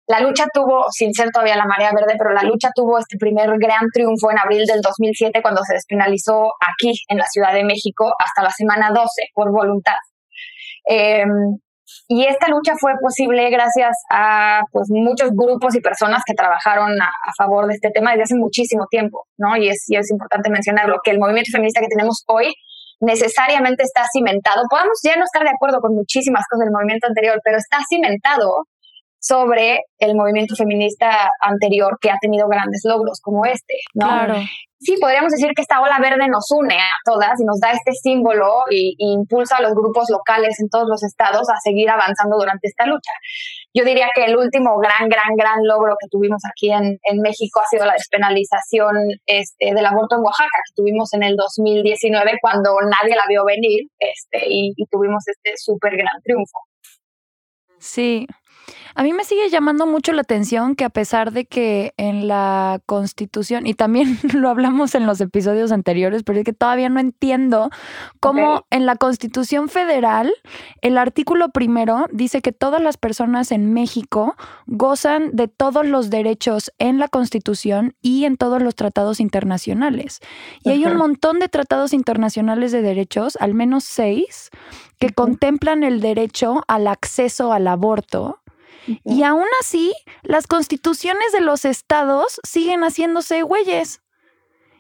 la 0.09 0.21
lucha 0.21 0.47
tuvo, 0.53 0.87
sin 0.90 1.12
ser 1.12 1.31
todavía 1.31 1.57
la 1.57 1.66
marea 1.66 1.90
verde, 1.92 2.14
pero 2.16 2.33
la 2.33 2.42
lucha 2.42 2.71
tuvo 2.75 2.99
este 2.99 3.19
primer 3.19 3.51
gran 3.59 3.90
triunfo 3.92 4.31
en 4.31 4.38
abril 4.38 4.64
del 4.64 4.81
2007 4.81 5.42
cuando 5.42 5.62
se 5.64 5.75
despenalizó 5.75 6.53
aquí 6.61 6.92
en 7.09 7.19
la 7.19 7.27
Ciudad 7.27 7.53
de 7.53 7.64
México 7.64 8.14
hasta 8.19 8.42
la 8.42 8.51
semana 8.51 8.90
12 8.90 9.09
por 9.35 9.51
voluntad. 9.51 9.97
Em, 10.87 11.59
y 12.09 12.25
esta 12.25 12.49
lucha 12.49 12.75
fue 12.79 12.92
posible 13.01 13.49
gracias 13.51 13.94
a 14.11 14.61
pues, 14.72 14.88
muchos 14.90 15.31
grupos 15.31 15.75
y 15.77 15.81
personas 15.81 16.22
que 16.27 16.35
trabajaron 16.35 17.01
a, 17.01 17.11
favor 17.37 17.66
de 17.66 17.75
este 17.75 17.90
tema 17.90 18.11
desde 18.11 18.25
hace 18.25 18.35
muchísimo 18.37 18.87
tiempo, 18.90 19.27
¿no? 19.37 19.57
Y 19.57 19.68
es 19.68 20.11
importante 20.11 20.51
mencionarlo, 20.51 20.99
que 21.05 21.11
el 21.11 21.18
movimiento 21.18 21.51
feminista 21.53 21.81
que 21.81 21.88
tenemos 21.88 22.25
hoy 22.27 22.53
necesariamente 23.01 23.83
está 23.83 24.05
cimentado. 24.12 24.62
Podemos 24.70 24.99
ya 25.03 25.16
no 25.16 25.25
estar 25.25 25.42
de 25.42 25.51
acuerdo 25.51 25.81
con 25.81 25.94
muchísimas 25.94 26.44
cosas 26.51 26.64
del 26.64 26.72
movimiento 26.72 27.07
anterior, 27.07 27.40
pero 27.44 27.59
está 27.59 27.79
cimentado 27.88 28.64
sobre 29.27 29.81
el 29.99 30.15
movimiento 30.15 30.55
feminista 30.55 31.31
anterior 31.41 31.99
que 32.01 32.11
ha 32.11 32.17
tenido 32.21 32.47
grandes 32.49 32.83
logros 32.85 33.21
como 33.21 33.45
este, 33.45 33.75
¿no? 33.95 34.07
Claro. 34.07 34.37
Sí, 34.79 34.97
podríamos 35.01 35.33
decir 35.33 35.51
que 35.57 35.62
esta 35.62 35.81
ola 35.81 35.99
verde 36.01 36.29
nos 36.29 36.51
une 36.51 36.77
a 36.77 36.93
todas 37.03 37.41
y 37.41 37.45
nos 37.45 37.59
da 37.61 37.73
este 37.73 37.93
símbolo 37.93 38.65
y, 38.71 38.95
impulsa 38.99 39.57
a 39.57 39.62
los 39.62 39.73
grupos 39.73 40.05
locales 40.11 40.61
en 40.61 40.69
todos 40.69 40.87
los 40.87 41.03
estados 41.03 41.49
a 41.49 41.59
seguir 41.65 41.89
avanzando 41.89 42.37
durante 42.37 42.69
esta 42.69 42.85
lucha. 42.85 43.11
Yo 43.73 43.85
diría 43.85 44.09
que 44.15 44.27
el 44.27 44.37
último 44.37 44.77
gran, 44.79 45.09
gran, 45.09 45.35
gran 45.35 45.59
logro 45.65 45.97
que 45.99 46.09
tuvimos 46.11 46.43
aquí 46.45 46.71
en, 46.71 46.99
en 47.03 47.21
México 47.23 47.61
ha 47.61 47.69
sido 47.71 47.87
la 47.87 47.95
despenalización 47.95 48.97
este, 49.25 49.73
del 49.75 49.87
aborto 49.87 50.17
en 50.17 50.23
Oaxaca, 50.23 50.61
que 50.69 50.75
tuvimos 50.77 51.12
en 51.15 51.23
el 51.23 51.37
2019 51.37 52.39
cuando 52.43 52.77
nadie 52.83 53.17
la 53.17 53.25
vio 53.27 53.45
venir 53.47 53.89
este, 53.99 54.47
y, 54.47 54.73
y 54.77 54.87
tuvimos 54.91 55.25
este 55.27 55.53
súper 55.57 55.97
gran 55.97 56.21
triunfo. 56.23 56.59
Sí, 57.79 58.27
a 58.94 59.02
mí 59.02 59.12
me 59.12 59.24
sigue 59.24 59.50
llamando 59.50 59.87
mucho 59.87 60.12
la 60.12 60.22
atención 60.22 60.74
que 60.74 60.85
a 60.85 60.90
pesar 60.90 61.33
de 61.33 61.44
que 61.44 61.92
en 61.96 62.29
la 62.29 62.81
Constitución, 62.87 63.66
y 63.66 63.74
también 63.74 64.18
lo 64.35 64.48
hablamos 64.48 64.94
en 64.94 65.07
los 65.07 65.20
episodios 65.20 65.72
anteriores, 65.72 66.22
pero 66.22 66.38
es 66.38 66.44
que 66.44 66.52
todavía 66.52 66.88
no 66.88 67.00
entiendo 67.00 67.70
cómo 68.20 68.66
en 68.70 68.87
la 68.87 68.96
Constitución 68.96 69.68
Federal 69.68 70.33
el 70.81 70.98
artículo 70.98 71.50
primero 71.50 72.07
dice 72.11 72.40
que 72.40 72.52
todas 72.52 72.81
las 72.81 72.96
personas 72.96 73.52
en 73.52 73.72
México 73.72 74.35
gozan 74.66 75.31
de 75.33 75.48
todos 75.48 75.87
los 75.87 76.11
derechos 76.11 76.72
en 76.79 76.98
la 76.98 77.09
Constitución 77.09 77.94
y 78.00 78.24
en 78.24 78.37
todos 78.37 78.62
los 78.62 78.74
tratados 78.74 79.20
internacionales. 79.20 80.20
Y 80.62 80.70
hay 80.70 80.85
un 80.85 80.96
montón 80.96 81.38
de 81.38 81.48
tratados 81.48 81.92
internacionales 81.92 82.72
de 82.72 82.83
derechos, 82.83 83.37
al 83.40 83.55
menos 83.55 83.85
seis, 83.85 84.50
que 84.98 85.11
contemplan 85.11 85.83
el 85.83 86.00
derecho 86.00 86.62
al 86.66 86.87
acceso 86.87 87.52
al 87.52 87.66
aborto 87.68 88.40
y 89.05 89.22
aún 89.22 89.46
así, 89.61 89.92
las 90.22 90.46
constituciones 90.46 91.33
de 91.33 91.40
los 91.40 91.64
estados 91.64 92.40
siguen 92.44 92.83
haciéndose 92.83 93.42
güeyes. 93.42 94.01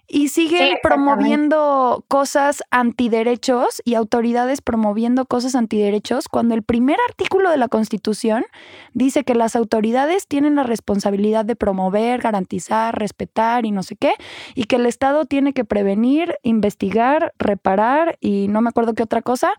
Y 0.08 0.28
siguen 0.28 0.76
promoviendo 0.84 2.04
cosas 2.06 2.62
antiderechos 2.70 3.82
y 3.84 3.94
autoridades 3.94 4.60
promoviendo 4.60 5.26
cosas 5.26 5.56
antiderechos 5.56 6.28
cuando 6.28 6.54
el 6.54 6.62
primer 6.62 6.96
artículo 7.08 7.50
de 7.50 7.56
la 7.56 7.66
Constitución 7.66 8.44
dice 8.92 9.24
que 9.24 9.34
las 9.34 9.56
autoridades 9.56 10.28
tienen 10.28 10.54
la 10.54 10.62
responsabilidad 10.62 11.44
de 11.44 11.56
promover, 11.56 12.20
garantizar, 12.20 12.96
respetar 12.96 13.66
y 13.66 13.72
no 13.72 13.82
sé 13.82 13.96
qué, 13.96 14.14
y 14.54 14.64
que 14.64 14.76
el 14.76 14.86
Estado 14.86 15.24
tiene 15.24 15.52
que 15.52 15.64
prevenir, 15.64 16.36
investigar, 16.44 17.32
reparar 17.36 18.16
y 18.20 18.46
no 18.46 18.60
me 18.60 18.68
acuerdo 18.68 18.94
qué 18.94 19.02
otra 19.02 19.22
cosa, 19.22 19.54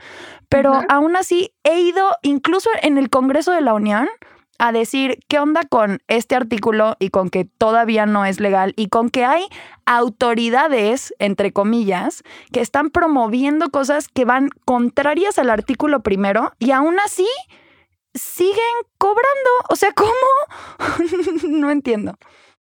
pero 0.48 0.80
aún 0.88 1.18
así 1.18 1.52
he 1.66 1.82
ido 1.82 2.16
incluso 2.22 2.70
en 2.82 2.98
el 2.98 3.10
Congreso 3.10 3.52
de 3.52 3.60
la 3.60 3.74
Unión 3.74 4.08
a 4.60 4.72
decir 4.72 5.20
qué 5.28 5.40
onda 5.40 5.64
con 5.64 6.00
este 6.08 6.36
artículo 6.36 6.96
y 7.00 7.10
con 7.10 7.30
que 7.30 7.46
todavía 7.46 8.06
no 8.06 8.26
es 8.26 8.40
legal 8.40 8.74
y 8.76 8.90
con 8.90 9.10
que 9.10 9.26
hay 9.26 9.48
autoridades, 9.86 11.14
entre 11.20 11.54
comillas, 11.54 12.24
que 12.52 12.62
están 12.62 12.90
promoviendo 12.90 13.70
cosas 13.70 14.08
que 14.08 14.26
van 14.26 14.50
contrarias 14.66 15.38
al 15.40 15.50
artículo 15.50 16.02
primero 16.02 16.54
y 16.60 16.72
aún 16.72 17.00
así 17.00 17.28
siguen 18.14 18.62
cobrando. 18.98 19.50
O 19.70 19.76
sea, 19.76 19.92
¿cómo? 19.94 20.12
no 21.48 21.72
entiendo. 21.72 22.18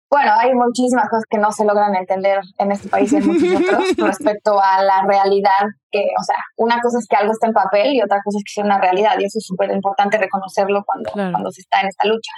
Bueno, 0.10 0.32
hay 0.38 0.54
muchísimas 0.54 1.10
cosas 1.10 1.26
que 1.30 1.40
no 1.40 1.52
se 1.52 1.66
logran 1.66 1.96
entender 1.96 2.40
en 2.60 2.72
este 2.72 2.88
país 2.90 3.12
y 3.12 3.18
en 3.18 3.26
muchos 3.26 3.50
otros 3.56 3.84
respecto 3.98 4.62
a 4.62 4.84
la 4.84 5.04
realidad. 5.08 5.66
Que, 5.92 6.00
o 6.00 6.24
sea, 6.24 6.38
una 6.58 6.80
cosa 6.80 7.00
es 7.00 7.08
que 7.10 7.16
algo 7.16 7.32
está 7.32 7.48
en 7.48 7.54
papel 7.54 7.94
y 7.94 8.02
otra 8.02 8.20
cosa 8.24 8.38
es 8.38 8.44
que 8.44 8.54
sea 8.54 8.64
una 8.64 8.80
realidad. 8.80 9.16
Y 9.20 9.26
eso 9.26 9.40
es 9.40 9.46
súper 9.46 9.72
importante 9.72 10.18
reconocerlo 10.18 10.84
cuando, 10.86 11.12
cuando 11.12 11.52
se 11.52 11.62
está 11.62 11.82
en 11.82 11.88
esta 11.88 12.08
lucha. 12.08 12.32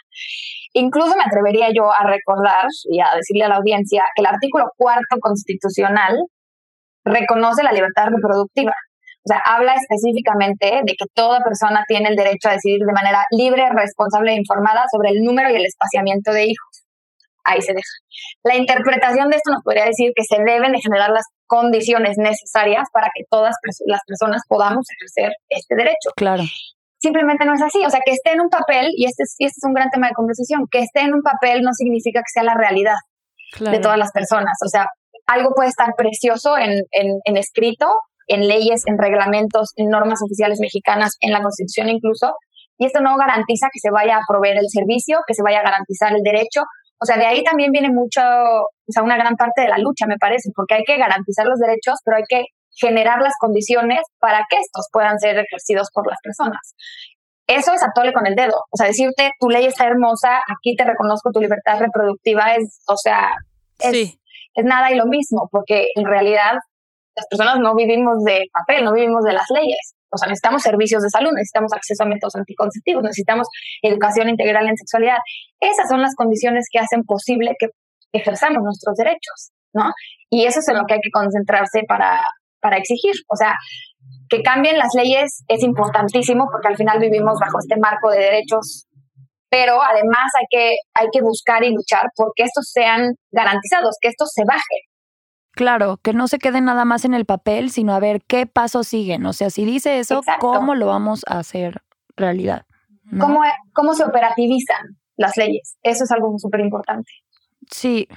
Incluso 0.74 1.16
me 1.18 1.24
atrevería 1.24 1.68
yo 1.76 1.92
a 1.92 2.04
recordar 2.04 2.66
y 2.90 3.02
a 3.02 3.16
decirle 3.16 3.44
a 3.46 3.50
la 3.50 3.58
audiencia 3.58 4.06
que 4.16 4.22
el 4.22 4.28
artículo 4.28 4.72
cuarto 4.78 5.18
constitucional 5.20 6.16
reconoce 7.04 7.64
la 7.64 7.74
libertad 7.74 8.08
reproductiva. 8.08 8.72
O 8.72 9.28
sea, 9.28 9.42
habla 9.46 9.76
específicamente 9.76 10.82
de 10.86 10.94
que 10.98 11.06
toda 11.14 11.42
persona 11.42 11.84
tiene 11.86 12.10
el 12.10 12.16
derecho 12.16 12.48
a 12.48 12.54
decidir 12.54 12.80
de 12.80 12.94
manera 12.94 13.26
libre, 13.32 13.68
responsable 13.76 14.32
e 14.32 14.38
informada 14.38 14.86
sobre 14.90 15.10
el 15.10 15.22
número 15.22 15.50
y 15.50 15.56
el 15.56 15.66
espaciamiento 15.66 16.32
de 16.32 16.46
hijos 16.46 16.87
ahí 17.48 17.62
se 17.62 17.74
deja. 17.74 17.94
La 18.44 18.56
interpretación 18.56 19.30
de 19.30 19.38
esto 19.38 19.52
nos 19.52 19.64
podría 19.64 19.86
decir 19.86 20.12
que 20.16 20.24
se 20.24 20.42
deben 20.44 20.74
de 20.74 20.80
generar 20.80 21.10
las 21.10 21.26
condiciones 21.48 22.18
necesarias 22.18 22.88
para 22.94 23.08
que 23.16 23.24
todas 23.30 23.56
las 23.86 24.02
personas 24.06 24.42
podamos 24.48 24.86
ejercer 25.00 25.34
este 25.50 25.76
derecho. 25.76 26.12
Claro. 26.16 26.44
Simplemente 27.00 27.46
no 27.46 27.54
es 27.54 27.62
así. 27.62 27.84
O 27.86 27.90
sea, 27.90 28.02
que 28.06 28.12
esté 28.12 28.34
en 28.34 28.42
un 28.42 28.50
papel, 28.50 28.92
y 28.96 29.06
este, 29.06 29.24
este 29.24 29.46
es 29.46 29.64
un 29.64 29.74
gran 29.74 29.90
tema 29.90 30.08
de 30.08 30.14
conversación, 30.14 30.66
que 30.70 30.80
esté 30.80 31.02
en 31.02 31.14
un 31.14 31.22
papel 31.22 31.62
no 31.62 31.72
significa 31.74 32.20
que 32.20 32.32
sea 32.34 32.44
la 32.44 32.56
realidad 32.56 32.96
de 33.60 33.80
todas 33.80 33.98
las 33.98 34.12
personas. 34.12 34.58
O 34.66 34.68
sea, 34.68 34.88
algo 35.26 35.52
puede 35.56 35.70
estar 35.70 35.94
precioso 35.96 36.58
en, 36.58 36.82
en, 36.92 37.20
en 37.24 37.38
escrito, 37.38 37.88
en 38.28 38.48
leyes, 38.48 38.84
en 38.88 38.98
reglamentos, 38.98 39.72
en 39.78 39.90
normas 39.90 40.20
oficiales 40.24 40.60
mexicanas, 40.60 41.16
en 41.22 41.32
la 41.32 41.42
Constitución 41.42 41.90
incluso, 41.90 42.34
y 42.78 42.86
esto 42.86 43.02
no 43.02 43.18
garantiza 43.18 43.68
que 43.74 43.80
se 43.80 43.90
vaya 43.90 44.18
a 44.18 44.22
proveer 44.28 44.58
el 44.58 44.70
servicio, 44.70 45.20
que 45.26 45.34
se 45.34 45.42
vaya 45.42 45.60
a 45.60 45.64
garantizar 45.64 46.14
el 46.14 46.22
derecho 46.22 46.62
o 47.00 47.06
sea, 47.06 47.18
de 47.18 47.26
ahí 47.26 47.44
también 47.44 47.72
viene 47.72 47.90
mucho, 47.90 48.22
o 48.22 48.92
sea, 48.92 49.04
una 49.04 49.18
gran 49.18 49.36
parte 49.36 49.62
de 49.62 49.70
la 49.70 49.78
lucha, 49.78 50.06
me 50.08 50.18
parece, 50.18 50.50
porque 50.56 50.76
hay 50.76 50.84
que 50.84 50.98
garantizar 50.98 51.46
los 51.46 51.60
derechos, 51.60 52.00
pero 52.04 52.18
hay 52.18 52.24
que 52.28 52.46
generar 52.76 53.22
las 53.22 53.34
condiciones 53.40 54.02
para 54.20 54.46
que 54.50 54.58
estos 54.58 54.88
puedan 54.92 55.20
ser 55.20 55.38
ejercidos 55.38 55.90
por 55.94 56.08
las 56.08 56.18
personas. 56.24 56.76
Eso 57.48 57.74
es 57.74 57.82
actuarle 57.82 58.14
con 58.14 58.28
el 58.28 58.36
dedo. 58.36 58.58
O 58.72 58.78
sea, 58.78 58.88
decirte, 58.88 59.32
tu 59.40 59.50
ley 59.50 59.66
está 59.66 59.86
hermosa, 59.86 60.40
aquí 60.48 60.76
te 60.76 60.84
reconozco 60.84 61.32
tu 61.32 61.40
libertad 61.40 61.80
reproductiva, 61.80 62.56
es, 62.56 62.82
o 62.88 62.98
sea, 62.98 63.30
es, 63.80 64.18
es 64.54 64.66
nada 64.66 64.92
y 64.92 64.96
lo 64.96 65.06
mismo, 65.06 65.48
porque 65.52 65.88
en 65.96 66.06
realidad 66.06 66.54
las 67.16 67.28
personas 67.30 67.60
no 67.60 67.76
vivimos 67.76 68.24
de 68.24 68.46
papel, 68.54 68.86
no 68.86 68.94
vivimos 68.94 69.24
de 69.24 69.34
las 69.34 69.50
leyes. 69.50 69.96
O 70.10 70.18
sea, 70.18 70.28
necesitamos 70.28 70.62
servicios 70.62 71.04
de 71.04 71.10
salud, 71.10 71.32
necesitamos 71.34 71.74
acceso 71.74 72.04
a 72.04 72.08
métodos 72.08 72.36
anticonceptivos, 72.36 73.04
necesitamos 73.04 73.48
educación 73.82 74.30
integral 74.30 74.68
en 74.68 74.78
sexualidad. 74.78 75.20
Esas 75.60 75.90
son 75.90 76.02
las 76.02 76.16
condiciones 76.16 76.68
que 76.72 76.80
hacen 76.80 77.04
posible 77.04 77.56
que 77.60 77.68
ejerzamos 78.14 78.64
nuestros 78.64 78.96
derechos, 78.96 79.52
¿no? 79.74 79.92
Y 80.30 80.46
eso 80.46 80.60
es 80.60 80.68
en 80.70 80.78
lo 80.78 80.86
que 80.86 80.96
hay 80.96 81.02
que 81.02 81.12
concentrarse 81.12 81.82
para, 81.88 82.22
para 82.62 82.78
exigir. 82.78 83.14
O 83.28 83.36
sea, 83.36 83.56
que 84.30 84.42
cambien 84.42 84.78
las 84.78 84.94
leyes 84.96 85.44
es 85.48 85.64
importantísimo 85.64 86.48
porque 86.52 86.68
al 86.68 86.78
final 86.78 87.00
vivimos 87.00 87.38
bajo 87.40 87.60
este 87.60 87.80
marco 87.80 88.10
de 88.10 88.20
derechos, 88.20 88.88
pero 89.50 89.82
además 89.82 90.28
hay 90.40 90.46
que, 90.50 90.76
hay 90.94 91.08
que 91.12 91.22
buscar 91.22 91.64
y 91.64 91.74
luchar 91.74 92.08
porque 92.16 92.44
estos 92.44 92.70
sean 92.72 93.14
garantizados, 93.32 93.96
que 94.02 94.10
estos 94.10 94.30
se 94.34 94.44
bajen. 94.46 94.87
Claro, 95.58 95.98
que 95.98 96.14
no 96.14 96.28
se 96.28 96.38
quede 96.38 96.62
nada 96.62 96.86
más 96.86 97.04
en 97.04 97.14
el 97.14 97.26
papel, 97.26 97.72
sino 97.72 97.94
a 97.94 98.00
ver 98.00 98.22
qué 98.22 98.46
pasos 98.46 98.88
siguen. 98.88 99.26
O 99.26 99.34
sea, 99.34 99.50
si 99.50 99.66
dice 99.66 100.00
eso, 100.00 100.22
¿cómo 100.40 100.76
lo 100.76 100.86
vamos 100.86 101.26
a 101.28 101.40
hacer 101.40 101.82
realidad? 102.16 102.66
¿Cómo, 103.20 103.42
¿Cómo 103.74 103.94
se 103.94 104.04
operativizan 104.04 104.98
las 105.16 105.36
leyes? 105.36 105.78
Eso 105.82 106.04
es 106.04 106.12
algo 106.12 106.38
súper 106.38 106.60
importante. 106.60 107.12
Sí. 107.72 108.08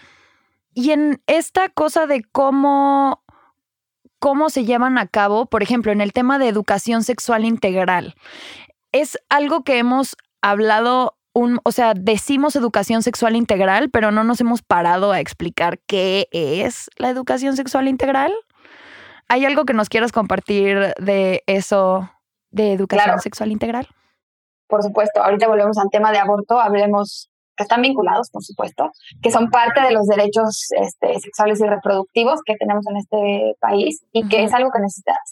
Y 0.75 0.91
en 0.91 1.23
esta 1.27 1.69
cosa 1.71 2.07
de 2.07 2.23
cómo, 2.23 3.23
cómo 4.19 4.51
se 4.51 4.65
llevan 4.65 4.99
a 4.99 5.07
cabo, 5.07 5.47
por 5.47 5.63
ejemplo, 5.63 5.93
en 5.93 6.01
el 6.01 6.13
tema 6.13 6.39
de 6.39 6.49
educación 6.49 7.03
sexual 7.03 7.45
integral, 7.45 8.15
es 8.93 9.19
algo 9.29 9.65
que 9.65 9.79
hemos 9.79 10.17
hablado 10.43 11.17
o 11.33 11.73
sea, 11.73 11.95
decimos 11.95 12.57
educación 12.57 13.03
sexual 13.03 13.37
integral, 13.37 13.91
pero 13.91 14.11
no 14.11 14.25
nos 14.25 14.41
hemos 14.41 14.63
parado 14.63 15.13
a 15.13 15.21
explicar 15.21 15.79
qué 15.87 16.29
es 16.33 16.91
la 16.97 17.11
educación 17.11 17.57
sexual 17.57 17.89
integral. 17.89 18.33
¿Hay 19.29 19.45
algo 19.45 19.65
que 19.65 19.75
nos 19.75 19.89
quieras 19.89 20.11
compartir 20.11 20.93
de 20.99 21.45
eso 21.47 22.11
de 22.51 22.73
educación 22.73 23.21
sexual 23.21 23.53
integral? 23.53 23.89
Por 24.67 24.83
supuesto, 24.83 25.23
ahorita 25.23 25.49
volvemos 25.49 25.79
al 25.79 25.89
tema 25.91 26.11
de 26.11 26.19
aborto, 26.19 26.61
hablemos 26.61 27.31
que 27.57 27.65
están 27.65 27.83
vinculados, 27.83 28.31
por 28.31 28.43
supuesto, 28.43 28.91
que 29.23 29.31
son 29.31 29.51
parte 29.51 29.83
de 29.83 29.93
los 29.93 30.07
derechos 30.07 30.69
este, 30.81 31.21
sexuales 31.21 31.61
y 31.61 31.67
reproductivos 31.67 32.41
que 32.45 32.57
tenemos 32.57 32.87
en 32.89 32.97
este 32.97 33.55
país 33.61 34.03
y 34.13 34.27
que 34.29 34.45
es 34.45 34.55
algo 34.55 34.71
que 34.71 34.81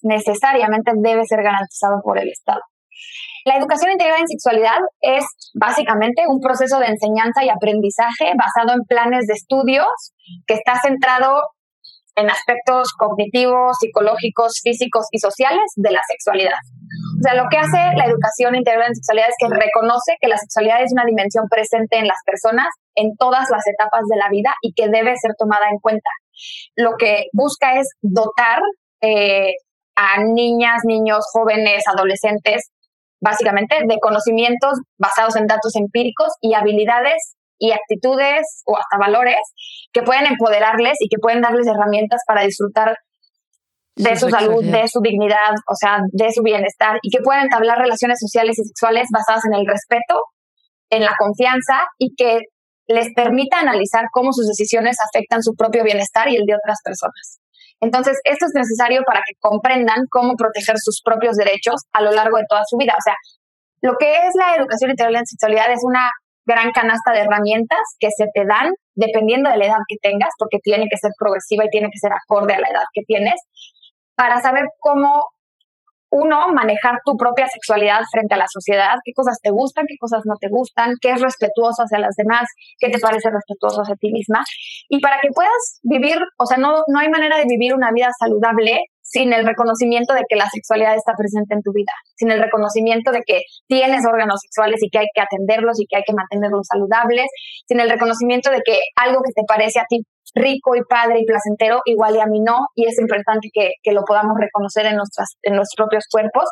necesariamente 0.03 0.93
debe 0.97 1.25
ser 1.25 1.43
garantizado 1.43 2.03
por 2.03 2.19
el 2.19 2.29
Estado. 2.29 2.61
La 3.49 3.57
educación 3.57 3.93
integral 3.93 4.21
en 4.21 4.29
sexualidad 4.29 4.77
es 5.01 5.25
básicamente 5.55 6.25
un 6.29 6.39
proceso 6.39 6.79
de 6.81 6.93
enseñanza 6.93 7.43
y 7.43 7.49
aprendizaje 7.49 8.37
basado 8.37 8.77
en 8.77 8.85
planes 8.85 9.25
de 9.27 9.33
estudios 9.33 9.89
que 10.47 10.53
está 10.53 10.79
centrado 10.83 11.41
en 12.17 12.29
aspectos 12.29 12.93
cognitivos, 12.93 13.79
psicológicos, 13.81 14.61
físicos 14.63 15.07
y 15.13 15.19
sociales 15.19 15.65
de 15.77 15.93
la 15.93 16.01
sexualidad. 16.07 16.61
O 17.17 17.23
sea, 17.23 17.41
lo 17.41 17.49
que 17.49 17.57
hace 17.57 17.97
la 17.97 18.05
educación 18.05 18.55
integral 18.55 18.89
en 18.89 18.97
sexualidad 18.97 19.29
es 19.31 19.41
que 19.41 19.49
reconoce 19.49 20.21
que 20.21 20.29
la 20.29 20.37
sexualidad 20.37 20.83
es 20.83 20.93
una 20.93 21.07
dimensión 21.07 21.49
presente 21.49 21.97
en 21.97 22.07
las 22.07 22.21
personas 22.27 22.69
en 22.97 23.17
todas 23.17 23.49
las 23.49 23.67
etapas 23.67 24.03
de 24.11 24.19
la 24.19 24.29
vida 24.29 24.53
y 24.61 24.75
que 24.75 24.91
debe 24.93 25.17
ser 25.17 25.33
tomada 25.39 25.71
en 25.73 25.79
cuenta. 25.79 26.11
Lo 26.77 26.99
que 26.99 27.29
busca 27.33 27.81
es 27.81 27.89
dotar 28.03 28.61
eh, 29.01 29.55
a 29.97 30.23
niñas, 30.23 30.83
niños, 30.85 31.25
jóvenes, 31.33 31.85
adolescentes 31.89 32.69
básicamente 33.21 33.77
de 33.87 33.99
conocimientos 34.01 34.79
basados 34.99 35.37
en 35.37 35.47
datos 35.47 35.75
empíricos 35.77 36.29
y 36.41 36.55
habilidades 36.55 37.37
y 37.59 37.73
actitudes 37.73 38.63
o 38.67 38.77
hasta 38.77 38.99
valores 38.99 39.41
que 39.93 40.03
pueden 40.03 40.27
empoderarles 40.27 40.97
y 41.01 41.09
que 41.09 41.19
pueden 41.21 41.41
darles 41.41 41.67
herramientas 41.67 42.23
para 42.27 42.43
disfrutar 42.43 42.97
de 43.97 44.17
su, 44.17 44.31
salud, 44.31 44.65
de 44.65 44.87
su 44.87 45.01
dignidad, 45.01 45.55
o 45.67 45.75
sea, 45.75 45.99
de 46.13 46.31
su 46.33 46.43
bienestar 46.43 46.99
y 47.03 47.11
que 47.11 47.23
pueden 47.23 47.43
entablar 47.43 47.79
relaciones 47.79 48.19
sociales 48.21 48.57
y 48.59 48.65
sexuales 48.65 49.09
basadas 49.13 49.43
en 49.47 49.55
el 49.55 49.67
respeto, 49.67 50.23
en 50.91 51.03
la 51.03 51.15
confianza 51.19 51.85
y 51.99 52.15
que 52.15 52.43
les 52.87 53.13
permita 53.15 53.59
analizar 53.59 54.05
cómo 54.13 54.33
sus 54.33 54.47
decisiones 54.47 54.97
afectan 55.01 55.43
su 55.43 55.55
propio 55.55 55.83
bienestar 55.83 56.29
y 56.29 56.37
el 56.37 56.47
de 56.47 56.55
otras 56.55 56.79
personas. 56.83 57.41
Entonces, 57.81 58.19
esto 58.25 58.47
es 58.47 58.53
necesario 58.55 59.03
para 59.07 59.21
que 59.21 59.35
comprendan 59.41 60.05
cómo 60.11 60.35
proteger 60.35 60.77
sus 60.79 61.01
propios 61.03 61.37
derechos 61.37 61.83
a 61.93 62.03
lo 62.03 62.11
largo 62.13 62.39
de 62.39 62.45
toda 62.49 62.63
su 62.67 62.77
vida. 62.77 62.95
O 62.99 63.03
sea, 63.03 63.15
lo 63.83 63.95
que 63.99 64.27
es 64.27 64.35
la 64.35 64.57
educación 64.57 64.91
integral 64.91 65.17
en 65.17 65.27
sexualidad 65.27 65.71
es 65.71 65.81
una 65.85 66.11
gran 66.45 66.73
canasta 66.73 67.13
de 67.13 67.21
herramientas 67.21 67.79
que 68.01 68.09
se 68.11 68.27
te 68.35 68.45
dan 68.47 68.73
dependiendo 68.95 69.51
de 69.51 69.59
la 69.59 69.67
edad 69.67 69.85
que 69.87 69.97
tengas, 70.03 70.31
porque 70.39 70.59
tiene 70.63 70.87
que 70.91 70.97
ser 70.97 71.13
progresiva 71.19 71.65
y 71.65 71.71
tiene 71.71 71.89
que 71.93 71.99
ser 71.99 72.11
acorde 72.13 72.55
a 72.55 72.61
la 72.61 72.69
edad 72.69 72.85
que 72.93 73.03
tienes, 73.07 73.41
para 74.17 74.41
saber 74.41 74.65
cómo 74.81 75.27
uno, 76.11 76.49
manejar 76.49 76.99
tu 77.05 77.17
propia 77.17 77.47
sexualidad 77.47 78.01
frente 78.11 78.35
a 78.35 78.39
la 78.39 78.47
sociedad, 78.49 78.95
qué 79.05 79.13
cosas 79.13 79.39
te 79.43 79.51
gustan, 79.51 79.85
qué 79.89 79.97
cosas 79.99 80.23
no 80.25 80.35
te 80.41 80.49
gustan, 80.49 80.95
qué 81.01 81.13
es 81.13 81.21
respetuoso 81.21 81.83
hacia 81.83 81.99
las 81.99 82.17
demás, 82.17 82.49
qué 82.79 82.89
te 82.91 82.99
parece 82.99 83.31
respetuoso 83.31 83.83
hacia 83.83 83.97
ti 83.97 84.11
misma. 84.13 84.43
Y 84.89 85.01
para 85.01 85.19
que 85.21 85.29
puedas 85.35 85.81
vivir, 85.83 86.17
o 86.39 86.47
sea, 86.47 86.57
no, 86.57 86.83
no 86.87 86.99
hay 86.99 87.09
manera 87.09 87.37
de 87.39 87.45
vivir 87.47 87.75
una 87.75 87.91
vida 87.93 88.09
saludable 88.19 88.81
sin 89.09 89.33
el 89.33 89.47
reconocimiento 89.47 90.13
de 90.13 90.23
que 90.29 90.37
la 90.37 90.49
sexualidad 90.51 90.95
está 90.95 91.15
presente 91.17 91.55
en 91.55 91.63
tu 91.63 91.73
vida, 91.73 91.93
sin 92.15 92.31
el 92.31 92.41
reconocimiento 92.41 93.11
de 93.11 93.23
que 93.27 93.41
tienes 93.67 94.05
órganos 94.07 94.41
sexuales 94.41 94.83
y 94.83 94.91
que 94.91 94.99
hay 94.99 95.07
que 95.15 95.23
atenderlos 95.23 95.81
y 95.81 95.87
que 95.87 95.97
hay 95.97 96.03
que 96.07 96.13
mantenerlos 96.13 96.67
saludables, 96.71 97.27
sin 97.67 97.81
el 97.81 97.89
reconocimiento 97.89 98.51
de 98.51 98.61
que 98.65 98.81
algo 98.97 99.21
que 99.25 99.33
te 99.33 99.45
parece 99.47 99.81
a 99.81 99.87
ti 99.89 100.05
rico 100.35 100.77
y 100.77 100.83
padre 100.89 101.21
y 101.21 101.25
placentero, 101.25 101.81
igual 101.85 102.17
y 102.17 102.21
a 102.21 102.27
mí 102.27 102.41
no, 102.41 102.67
y 102.75 102.87
es 102.87 102.99
importante 102.99 103.49
que, 103.53 103.73
que 103.83 103.93
lo 103.93 104.05
podamos 104.05 104.37
reconocer 104.39 104.87
en, 104.87 104.97
nuestras, 104.97 105.37
en 105.43 105.55
nuestros 105.55 105.77
propios 105.77 106.05
cuerpos 106.11 106.45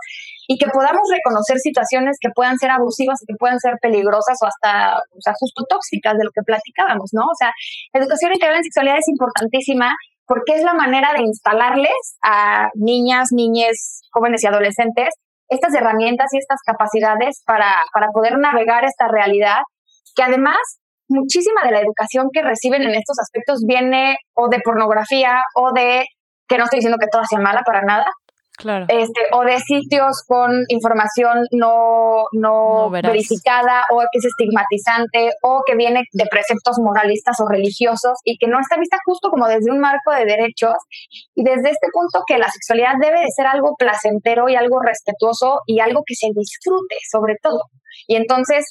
y 0.48 0.58
que 0.58 0.66
podamos 0.68 1.02
reconocer 1.10 1.58
situaciones 1.58 2.16
que 2.20 2.30
puedan 2.34 2.56
ser 2.58 2.70
abusivas 2.70 3.18
que 3.26 3.34
puedan 3.38 3.58
ser 3.58 3.74
peligrosas 3.80 4.38
o 4.42 4.46
hasta, 4.46 4.98
o 4.98 5.20
sea, 5.20 5.34
justo 5.38 5.64
tóxicas 5.68 6.16
de 6.16 6.24
lo 6.24 6.30
que 6.30 6.42
platicábamos, 6.42 7.10
¿no? 7.12 7.22
O 7.22 7.36
sea, 7.38 7.50
educación 7.92 8.32
integral 8.32 8.58
en 8.58 8.64
sexualidad 8.64 8.98
es 8.98 9.08
importantísima 9.08 9.94
porque 10.26 10.54
es 10.54 10.62
la 10.62 10.74
manera 10.74 11.12
de 11.16 11.22
instalarles 11.22 12.18
a 12.22 12.68
niñas, 12.74 13.28
niñes, 13.32 14.02
jóvenes 14.12 14.42
y 14.42 14.46
adolescentes 14.46 15.10
estas 15.48 15.74
herramientas 15.74 16.26
y 16.32 16.38
estas 16.38 16.60
capacidades 16.66 17.42
para, 17.46 17.72
para 17.92 18.08
poder 18.08 18.38
navegar 18.38 18.84
esta 18.84 19.08
realidad 19.08 19.60
que 20.14 20.22
además 20.22 20.58
muchísima 21.08 21.62
de 21.64 21.72
la 21.72 21.80
educación 21.80 22.28
que 22.32 22.42
reciben 22.42 22.82
en 22.82 22.94
estos 22.94 23.18
aspectos 23.18 23.60
viene 23.66 24.16
o 24.34 24.48
de 24.48 24.60
pornografía 24.60 25.42
o 25.54 25.72
de, 25.72 26.04
que 26.48 26.58
no 26.58 26.64
estoy 26.64 26.78
diciendo 26.78 26.98
que 27.00 27.08
toda 27.10 27.24
sea 27.24 27.40
mala 27.40 27.62
para 27.64 27.82
nada, 27.82 28.06
Claro. 28.56 28.86
Este, 28.88 29.20
o 29.32 29.42
de 29.42 29.58
sitios 29.58 30.24
con 30.26 30.50
información 30.68 31.44
no, 31.52 32.24
no, 32.32 32.90
verificada 32.90 33.84
o 33.90 34.00
que 34.00 34.18
es 34.18 34.24
estigmatizante 34.24 35.30
o 35.42 35.62
que 35.66 35.76
viene 35.76 36.04
de 36.12 36.24
preceptos 36.30 36.78
moralistas 36.78 37.38
o 37.40 37.48
religiosos 37.48 38.18
y 38.24 38.38
que 38.38 38.46
no 38.46 38.58
está 38.58 38.78
vista 38.78 38.96
justo 39.04 39.28
como 39.28 39.46
desde 39.46 39.70
un 39.70 39.78
marco 39.78 40.10
de 40.12 40.24
derechos 40.24 40.74
y 41.34 41.44
desde 41.44 41.68
este 41.70 41.88
punto 41.92 42.24
que 42.26 42.38
la 42.38 42.48
sexualidad 42.48 42.94
debe 42.98 43.20
de 43.20 43.30
ser 43.34 43.46
algo 43.46 43.74
placentero 43.78 44.48
y 44.48 44.56
algo 44.56 44.80
respetuoso 44.80 45.60
y 45.66 45.80
algo 45.80 46.02
que 46.06 46.14
se 46.14 46.28
disfrute 46.34 46.96
sobre 47.10 47.36
todo. 47.42 47.60
Y 48.06 48.16
entonces 48.16 48.64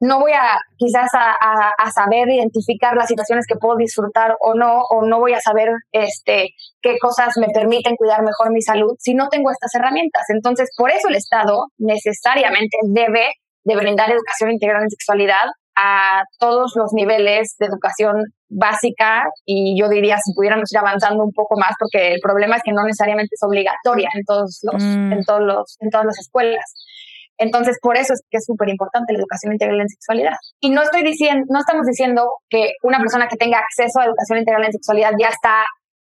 no 0.00 0.18
voy 0.18 0.32
a 0.32 0.58
quizás 0.76 1.10
a, 1.12 1.90
saber 1.92 2.28
identificar 2.28 2.96
las 2.96 3.08
situaciones 3.08 3.46
que 3.46 3.56
puedo 3.56 3.76
disfrutar 3.76 4.36
o 4.40 4.54
no, 4.54 4.82
o 4.88 5.04
no 5.04 5.18
voy 5.18 5.34
a 5.34 5.40
saber 5.40 5.68
este, 5.92 6.50
qué 6.80 6.98
cosas 6.98 7.36
me 7.36 7.48
permiten 7.52 7.96
cuidar 7.96 8.22
mejor 8.22 8.50
mi 8.50 8.62
salud 8.62 8.94
si 8.98 9.14
no 9.14 9.28
tengo 9.28 9.50
estas 9.50 9.74
herramientas. 9.74 10.24
Entonces, 10.30 10.70
por 10.76 10.90
eso 10.90 11.08
el 11.08 11.16
Estado 11.16 11.66
necesariamente 11.78 12.78
debe 12.84 13.28
de 13.64 13.76
brindar 13.76 14.10
educación 14.10 14.50
integral 14.52 14.84
en 14.84 14.90
sexualidad 14.90 15.44
a 15.76 16.22
todos 16.38 16.72
los 16.76 16.92
niveles 16.92 17.56
de 17.58 17.66
educación 17.66 18.22
básica 18.48 19.24
y 19.44 19.78
yo 19.80 19.88
diría 19.88 20.16
si 20.18 20.34
pudiéramos 20.34 20.72
ir 20.72 20.78
avanzando 20.78 21.22
un 21.22 21.32
poco 21.32 21.56
más 21.58 21.72
porque 21.78 22.14
el 22.14 22.20
problema 22.20 22.56
es 22.56 22.62
que 22.64 22.72
no 22.72 22.82
necesariamente 22.84 23.34
es 23.34 23.42
obligatoria 23.42 24.08
en 24.14 24.24
todos 24.24 24.60
los, 24.62 24.82
mm. 24.82 25.12
en 25.12 25.24
todos 25.24 25.40
los 25.40 25.76
en 25.78 25.90
todas 25.90 26.06
las 26.06 26.18
escuelas 26.18 26.64
entonces, 27.40 27.78
por 27.80 27.96
eso 27.96 28.12
es 28.12 28.20
que 28.30 28.36
es 28.36 28.44
súper 28.44 28.68
importante 28.68 29.14
la 29.14 29.20
educación 29.20 29.54
integral 29.54 29.80
en 29.80 29.88
sexualidad. 29.88 30.36
Y 30.60 30.68
no 30.68 30.82
estoy 30.82 31.02
diciendo, 31.02 31.46
no 31.48 31.58
estamos 31.58 31.86
diciendo 31.86 32.28
que 32.50 32.72
una 32.82 32.98
persona 32.98 33.28
que 33.28 33.36
tenga 33.36 33.58
acceso 33.58 33.98
a 33.98 34.04
educación 34.04 34.40
integral 34.40 34.66
en 34.66 34.72
sexualidad 34.72 35.12
ya 35.18 35.28
está 35.28 35.64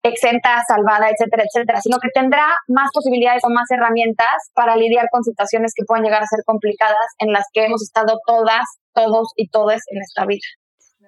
exenta, 0.03 0.63
salvada, 0.67 1.12
etcétera, 1.12 1.43
etcétera, 1.45 1.79
sino 1.79 1.99
que 1.99 2.10
tendrá 2.12 2.47
más 2.67 2.89
posibilidades 2.91 3.43
o 3.45 3.51
más 3.51 3.69
herramientas 3.69 4.34
para 4.55 4.75
lidiar 4.75 5.05
con 5.12 5.23
situaciones 5.23 5.73
que 5.75 5.86
puedan 5.86 6.03
llegar 6.03 6.23
a 6.23 6.25
ser 6.25 6.39
complicadas 6.43 6.97
en 7.19 7.31
las 7.31 7.45
que 7.53 7.65
hemos 7.65 7.84
estado 7.84 8.17
todas, 8.25 8.65
todos 8.93 9.31
y 9.36 9.47
todas 9.49 9.81
en 9.91 10.01
esta 10.01 10.25
vida. 10.25 10.41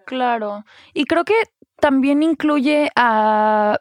Claro. 0.06 0.64
Y 0.94 1.06
creo 1.06 1.26
que 1.26 1.42
también 1.80 2.22
incluye 2.22 2.90
a 2.96 3.80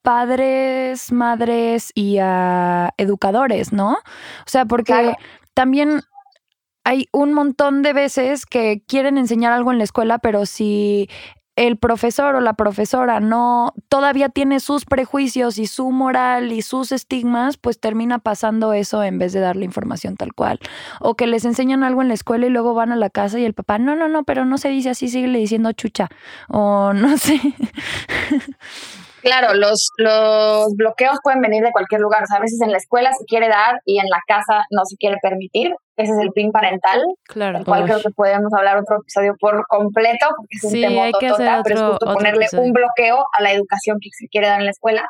padres, 0.00 1.12
madres 1.12 1.92
y 1.94 2.18
a 2.18 2.90
educadores, 2.96 3.72
¿no? 3.72 3.92
O 3.92 4.48
sea, 4.48 4.64
porque 4.64 5.14
también 5.54 6.02
hay 6.84 7.08
un 7.12 7.32
montón 7.32 7.82
de 7.82 7.92
veces 7.92 8.46
que 8.46 8.82
quieren 8.86 9.18
enseñar 9.18 9.52
algo 9.52 9.72
en 9.72 9.78
la 9.78 9.84
escuela, 9.84 10.18
pero 10.18 10.46
si 10.46 11.08
el 11.54 11.76
profesor 11.76 12.34
o 12.34 12.40
la 12.40 12.54
profesora 12.54 13.20
no 13.20 13.74
todavía 13.88 14.30
tiene 14.30 14.58
sus 14.58 14.86
prejuicios 14.86 15.58
y 15.58 15.66
su 15.66 15.90
moral 15.90 16.50
y 16.50 16.62
sus 16.62 16.92
estigmas, 16.92 17.58
pues 17.58 17.78
termina 17.78 18.18
pasando 18.18 18.72
eso 18.72 19.02
en 19.02 19.18
vez 19.18 19.32
de 19.34 19.40
darle 19.40 19.66
información 19.66 20.16
tal 20.16 20.32
cual. 20.32 20.58
O 21.00 21.14
que 21.14 21.26
les 21.26 21.44
enseñan 21.44 21.84
algo 21.84 22.00
en 22.00 22.08
la 22.08 22.14
escuela 22.14 22.46
y 22.46 22.50
luego 22.50 22.74
van 22.74 22.90
a 22.90 22.96
la 22.96 23.10
casa 23.10 23.38
y 23.38 23.44
el 23.44 23.54
papá, 23.54 23.78
no, 23.78 23.94
no, 23.94 24.08
no, 24.08 24.24
pero 24.24 24.44
no 24.46 24.56
se 24.56 24.70
dice 24.70 24.90
así, 24.90 25.08
sigue 25.08 25.28
diciendo 25.28 25.72
chucha. 25.72 26.08
O 26.48 26.92
no 26.94 27.16
sé. 27.18 27.38
Claro, 29.22 29.54
los, 29.54 29.90
los 29.98 30.74
bloqueos 30.74 31.18
pueden 31.22 31.40
venir 31.40 31.62
de 31.62 31.70
cualquier 31.70 32.00
lugar. 32.00 32.24
O 32.24 32.26
sea, 32.26 32.38
a 32.38 32.40
veces 32.40 32.60
en 32.60 32.72
la 32.72 32.78
escuela 32.78 33.12
se 33.12 33.24
quiere 33.24 33.48
dar 33.48 33.80
y 33.84 34.00
en 34.00 34.06
la 34.08 34.18
casa 34.26 34.64
no 34.70 34.84
se 34.84 34.96
quiere 34.96 35.16
permitir. 35.22 35.72
Ese 35.96 36.12
es 36.12 36.18
el 36.18 36.32
PIN 36.32 36.50
parental. 36.50 37.00
Claro. 37.24 37.58
El 37.58 37.64
cual 37.64 37.84
creo 37.84 38.00
que 38.00 38.10
podemos 38.10 38.52
hablar 38.52 38.78
otro 38.78 38.96
episodio 38.96 39.34
por 39.38 39.64
completo, 39.68 40.26
porque 40.36 40.56
es 40.56 40.64
un 40.64 40.72
tema 40.72 41.10
total, 41.12 41.62
pero 41.62 41.76
es 41.76 41.82
justo 41.82 42.12
ponerle 42.12 42.46
un 42.58 42.72
bloqueo 42.72 43.24
a 43.38 43.42
la 43.42 43.52
educación 43.52 43.98
que 44.00 44.08
se 44.10 44.26
quiere 44.26 44.48
dar 44.48 44.58
en 44.58 44.66
la 44.66 44.72
escuela. 44.72 45.06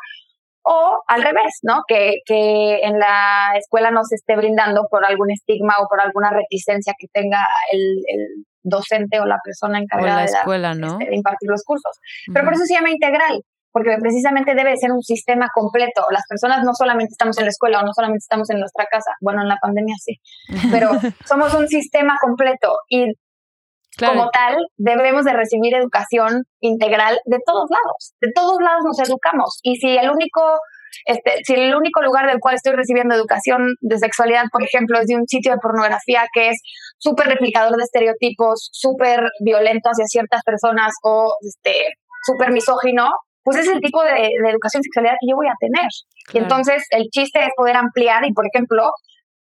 O 0.64 1.00
al 1.08 1.22
revés, 1.22 1.58
¿no? 1.62 1.82
Que, 1.88 2.18
que 2.24 2.80
en 2.82 2.98
la 2.98 3.52
escuela 3.56 3.90
no 3.90 4.04
se 4.04 4.14
esté 4.14 4.36
brindando 4.36 4.86
por 4.88 5.04
algún 5.04 5.32
estigma 5.32 5.74
o 5.80 5.88
por 5.88 6.00
alguna 6.00 6.30
reticencia 6.30 6.92
que 6.96 7.08
tenga 7.12 7.38
el, 7.72 7.80
el 8.06 8.44
docente 8.62 9.20
o 9.20 9.26
la 9.26 9.38
persona 9.44 9.78
encargada 9.78 10.20
de, 10.20 10.26
escuela, 10.26 10.74
¿no? 10.74 10.92
Este, 10.92 11.10
de, 11.10 11.16
impartir 11.16 11.48
los 11.50 11.64
cursos. 11.64 11.98
Pero 12.32 12.44
por 12.44 12.54
eso 12.54 12.64
se 12.64 12.74
llama 12.74 12.90
integral, 12.90 13.42
porque 13.72 13.96
precisamente 14.00 14.54
debe 14.54 14.76
ser 14.76 14.92
un 14.92 15.02
sistema 15.02 15.48
completo. 15.54 16.04
Las 16.10 16.24
personas 16.28 16.62
no 16.64 16.72
solamente 16.74 17.12
estamos 17.12 17.38
en 17.38 17.44
la 17.44 17.50
escuela 17.50 17.80
o 17.80 17.82
no 17.82 17.92
solamente 17.94 18.22
estamos 18.22 18.50
en 18.50 18.60
nuestra 18.60 18.86
casa, 18.90 19.12
bueno, 19.20 19.42
en 19.42 19.48
la 19.48 19.56
pandemia 19.60 19.94
sí, 19.98 20.20
pero 20.70 20.90
somos 21.26 21.54
un 21.54 21.68
sistema 21.68 22.16
completo 22.20 22.76
y 22.88 23.12
como 23.98 24.30
tal 24.30 24.56
debemos 24.78 25.24
de 25.24 25.34
recibir 25.34 25.74
educación 25.74 26.44
integral 26.60 27.18
de 27.26 27.38
todos 27.44 27.68
lados. 27.70 28.14
De 28.20 28.32
todos 28.34 28.58
lados 28.60 28.82
nos 28.84 29.08
educamos 29.08 29.58
y 29.62 29.76
si 29.76 29.96
el 29.96 30.10
único 30.10 30.40
este, 31.06 31.32
si 31.44 31.54
el 31.54 31.74
único 31.74 32.02
lugar 32.02 32.26
del 32.26 32.38
cual 32.38 32.54
estoy 32.54 32.72
recibiendo 32.72 33.14
educación 33.14 33.74
de 33.80 33.98
sexualidad, 33.98 34.44
por 34.52 34.62
ejemplo, 34.62 34.98
es 35.00 35.06
de 35.06 35.16
un 35.16 35.26
sitio 35.26 35.52
de 35.52 35.58
pornografía 35.58 36.24
que 36.32 36.50
es 36.50 36.60
súper 36.98 37.28
replicador 37.28 37.76
de 37.76 37.82
estereotipos, 37.82 38.68
súper 38.72 39.24
violento 39.40 39.88
hacia 39.88 40.06
ciertas 40.06 40.42
personas 40.44 40.92
o 41.02 41.34
este, 41.40 41.94
súper 42.24 42.52
misógino, 42.52 43.10
pues 43.42 43.58
es 43.58 43.68
el 43.68 43.80
tipo 43.80 44.02
de, 44.02 44.30
educación 44.48 44.82
sexualidad 44.82 45.16
que 45.20 45.30
yo 45.30 45.36
voy 45.36 45.48
a 45.48 45.56
tener. 45.58 45.88
Y 46.32 46.38
entonces 46.38 46.84
el 46.90 47.08
chiste 47.10 47.40
es 47.40 47.50
poder 47.56 47.76
ampliar 47.76 48.24
y, 48.26 48.32
por 48.32 48.46
ejemplo, 48.46 48.90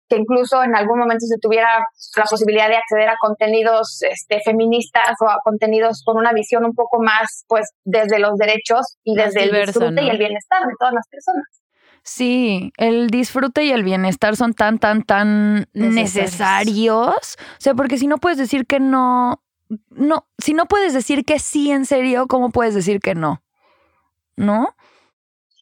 que 0.09 0.17
incluso 0.17 0.63
en 0.63 0.75
algún 0.75 0.99
momento 0.99 1.25
se 1.27 1.39
tuviera 1.41 1.79
la 2.17 2.25
posibilidad 2.25 2.69
de 2.69 2.77
acceder 2.77 3.09
a 3.09 3.17
contenidos 3.21 4.03
este, 4.03 4.41
feministas 4.45 5.17
o 5.21 5.29
a 5.29 5.39
contenidos 5.43 6.03
con 6.05 6.17
una 6.17 6.33
visión 6.33 6.65
un 6.65 6.75
poco 6.75 7.03
más, 7.03 7.45
pues, 7.49 7.71
desde 7.85 8.19
los 8.19 8.37
derechos 8.37 8.97
y 9.05 9.15
desde 9.15 9.45
el 9.45 9.67
disfrute 9.67 10.03
y 10.03 10.11
el 10.11 10.19
bienestar 10.19 10.63
de 10.63 10.75
todas 10.79 10.95
las 10.95 11.07
personas. 11.09 11.47
Sí, 12.05 12.73
el 12.79 13.11
disfrute 13.11 13.65
y 13.65 13.71
el 13.71 13.85
bienestar 13.85 14.37
son 14.37 14.55
tan, 14.55 14.79
tan, 14.79 15.03
tan 15.05 15.69
necesarios. 15.73 17.37
O 17.39 17.61
sea, 17.61 17.75
porque 17.75 17.97
si 17.97 18.09
no 18.09 18.19
puedes 18.19 18.39
decir 18.39 18.67
que 18.67 18.81
no, 18.81 19.41
no, 19.91 20.27
si 20.39 20.53
no 20.53 20.67
puedes 20.67 20.95
decir 20.95 21.25
que 21.25 21.39
sí 21.39 21.71
en 21.71 21.87
serio, 21.87 22.27
¿cómo 22.27 22.51
puedes 22.51 22.75
decir 22.75 23.01
que 23.01 23.15
no? 23.15 23.43
¿No? 24.37 24.75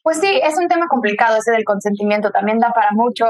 Pues 0.03 0.19
sí, 0.19 0.41
es 0.43 0.57
un 0.57 0.69
tema 0.69 0.87
complicado 0.89 1.37
ese 1.37 1.53
del 1.53 1.65
consentimiento, 1.65 2.31
también 2.31 2.59
da 2.59 2.73
para 2.73 2.91
mucho, 2.93 3.27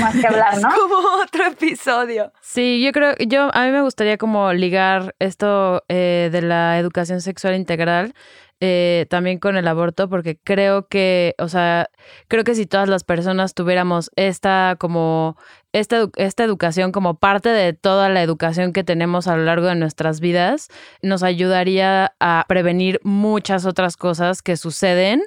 más 0.00 0.16
que 0.16 0.26
hablar, 0.26 0.58
¿no? 0.58 0.68
como 0.80 1.22
otro 1.22 1.46
episodio. 1.46 2.32
Sí, 2.40 2.82
yo 2.82 2.92
creo, 2.92 3.14
yo 3.26 3.50
a 3.52 3.64
mí 3.66 3.72
me 3.72 3.82
gustaría 3.82 4.16
como 4.16 4.52
ligar 4.52 5.14
esto 5.18 5.84
eh, 5.88 6.30
de 6.32 6.42
la 6.42 6.78
educación 6.78 7.20
sexual 7.20 7.54
integral 7.54 8.14
eh, 8.60 9.06
también 9.08 9.38
con 9.38 9.56
el 9.56 9.68
aborto, 9.68 10.08
porque 10.08 10.36
creo 10.36 10.88
que, 10.88 11.36
o 11.38 11.46
sea, 11.46 11.90
creo 12.26 12.42
que 12.42 12.56
si 12.56 12.66
todas 12.66 12.88
las 12.88 13.04
personas 13.04 13.54
tuviéramos 13.54 14.10
esta 14.16 14.74
como 14.80 15.36
esta, 15.72 16.08
esta 16.16 16.42
educación 16.42 16.90
como 16.90 17.18
parte 17.18 17.50
de 17.50 17.72
toda 17.72 18.08
la 18.08 18.20
educación 18.20 18.72
que 18.72 18.82
tenemos 18.82 19.28
a 19.28 19.36
lo 19.36 19.44
largo 19.44 19.66
de 19.68 19.76
nuestras 19.76 20.18
vidas, 20.18 20.68
nos 21.02 21.22
ayudaría 21.22 22.14
a 22.18 22.44
prevenir 22.48 22.98
muchas 23.04 23.64
otras 23.64 23.96
cosas 23.96 24.42
que 24.42 24.56
suceden 24.56 25.22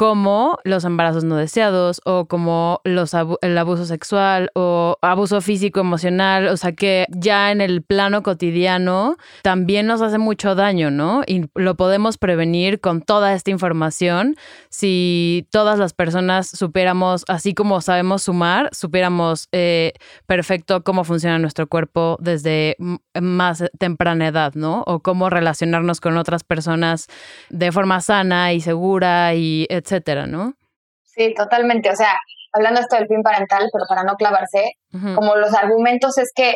como 0.00 0.58
los 0.64 0.86
embarazos 0.86 1.24
no 1.24 1.36
deseados 1.36 2.00
o 2.06 2.24
como 2.24 2.80
el 2.84 3.58
abuso 3.58 3.84
sexual 3.84 4.50
o 4.54 4.96
abuso 5.02 5.42
físico 5.42 5.80
emocional, 5.80 6.48
o 6.48 6.56
sea 6.56 6.72
que 6.72 7.04
ya 7.10 7.52
en 7.52 7.60
el 7.60 7.82
plano 7.82 8.22
cotidiano 8.22 9.18
también 9.42 9.86
nos 9.86 10.00
hace 10.00 10.16
mucho 10.16 10.54
daño, 10.54 10.90
¿no? 10.90 11.20
Y 11.26 11.50
lo 11.54 11.76
podemos 11.76 12.16
prevenir 12.16 12.80
con 12.80 13.02
toda 13.02 13.34
esta 13.34 13.50
información 13.50 14.36
si 14.70 15.46
todas 15.50 15.78
las 15.78 15.92
personas 15.92 16.48
supiéramos, 16.48 17.26
así 17.28 17.52
como 17.52 17.82
sabemos 17.82 18.22
sumar, 18.22 18.70
supiéramos 18.72 19.48
eh, 19.52 19.92
perfecto 20.24 20.82
cómo 20.82 21.04
funciona 21.04 21.38
nuestro 21.38 21.66
cuerpo 21.66 22.16
desde 22.22 22.74
más 23.20 23.64
temprana 23.78 24.28
edad, 24.28 24.54
¿no? 24.54 24.82
O 24.86 25.00
cómo 25.00 25.28
relacionarnos 25.28 26.00
con 26.00 26.16
otras 26.16 26.42
personas 26.42 27.06
de 27.50 27.70
forma 27.70 28.00
sana 28.00 28.54
y 28.54 28.62
segura 28.62 29.34
y 29.34 29.66
etc 29.68 29.89
etcétera, 29.90 30.26
¿no? 30.26 30.54
Sí, 31.04 31.34
totalmente. 31.34 31.90
O 31.90 31.96
sea, 31.96 32.14
hablando 32.52 32.80
esto 32.80 32.96
del 32.96 33.08
fin 33.08 33.22
parental, 33.22 33.68
pero 33.72 33.84
para 33.88 34.04
no 34.04 34.14
clavarse, 34.14 34.72
como 35.14 35.34
los 35.36 35.54
argumentos 35.54 36.16
es 36.18 36.30
que 36.34 36.54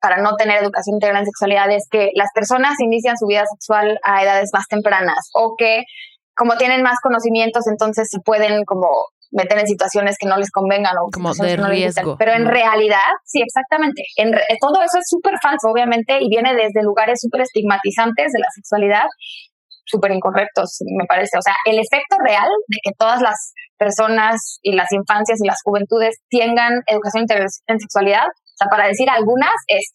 para 0.00 0.18
no 0.18 0.36
tener 0.36 0.62
educación 0.62 0.96
integral 0.96 1.20
en 1.20 1.26
sexualidad 1.26 1.70
es 1.70 1.88
que 1.90 2.10
las 2.14 2.28
personas 2.34 2.74
inician 2.80 3.16
su 3.16 3.26
vida 3.26 3.44
sexual 3.50 3.98
a 4.04 4.22
edades 4.22 4.50
más 4.52 4.66
tempranas 4.68 5.30
o 5.34 5.54
que 5.56 5.84
como 6.34 6.56
tienen 6.56 6.82
más 6.82 6.98
conocimientos, 7.02 7.66
entonces 7.66 8.08
se 8.10 8.20
pueden 8.20 8.64
como 8.64 8.88
meter 9.30 9.58
en 9.58 9.66
situaciones 9.66 10.16
que 10.18 10.28
no 10.28 10.36
les 10.36 10.50
convengan 10.50 10.96
o 10.98 11.08
como 11.10 11.32
de 11.34 11.56
riesgo. 11.56 12.16
Pero 12.18 12.32
en 12.32 12.46
realidad, 12.46 13.08
sí, 13.24 13.40
exactamente. 13.40 14.02
En 14.16 14.32
todo 14.60 14.82
eso 14.82 14.98
es 14.98 15.08
súper 15.08 15.34
falso, 15.42 15.68
obviamente, 15.68 16.18
y 16.20 16.28
viene 16.28 16.54
desde 16.54 16.82
lugares 16.82 17.20
súper 17.20 17.40
estigmatizantes 17.40 18.32
de 18.32 18.38
la 18.38 18.48
sexualidad 18.54 19.06
súper 19.86 20.12
incorrectos, 20.12 20.78
me 20.98 21.06
parece. 21.06 21.38
O 21.38 21.42
sea, 21.42 21.54
el 21.64 21.78
efecto 21.78 22.16
real 22.24 22.48
de 22.68 22.78
que 22.82 22.90
todas 22.98 23.22
las 23.22 23.54
personas 23.78 24.58
y 24.62 24.72
las 24.72 24.90
infancias 24.92 25.38
y 25.42 25.46
las 25.46 25.60
juventudes 25.64 26.16
tengan 26.28 26.82
educación 26.86 27.24
en 27.30 27.78
sexualidad, 27.78 28.26
o 28.26 28.56
sea, 28.58 28.68
para 28.68 28.88
decir 28.88 29.08
algunas, 29.08 29.54
es, 29.68 29.92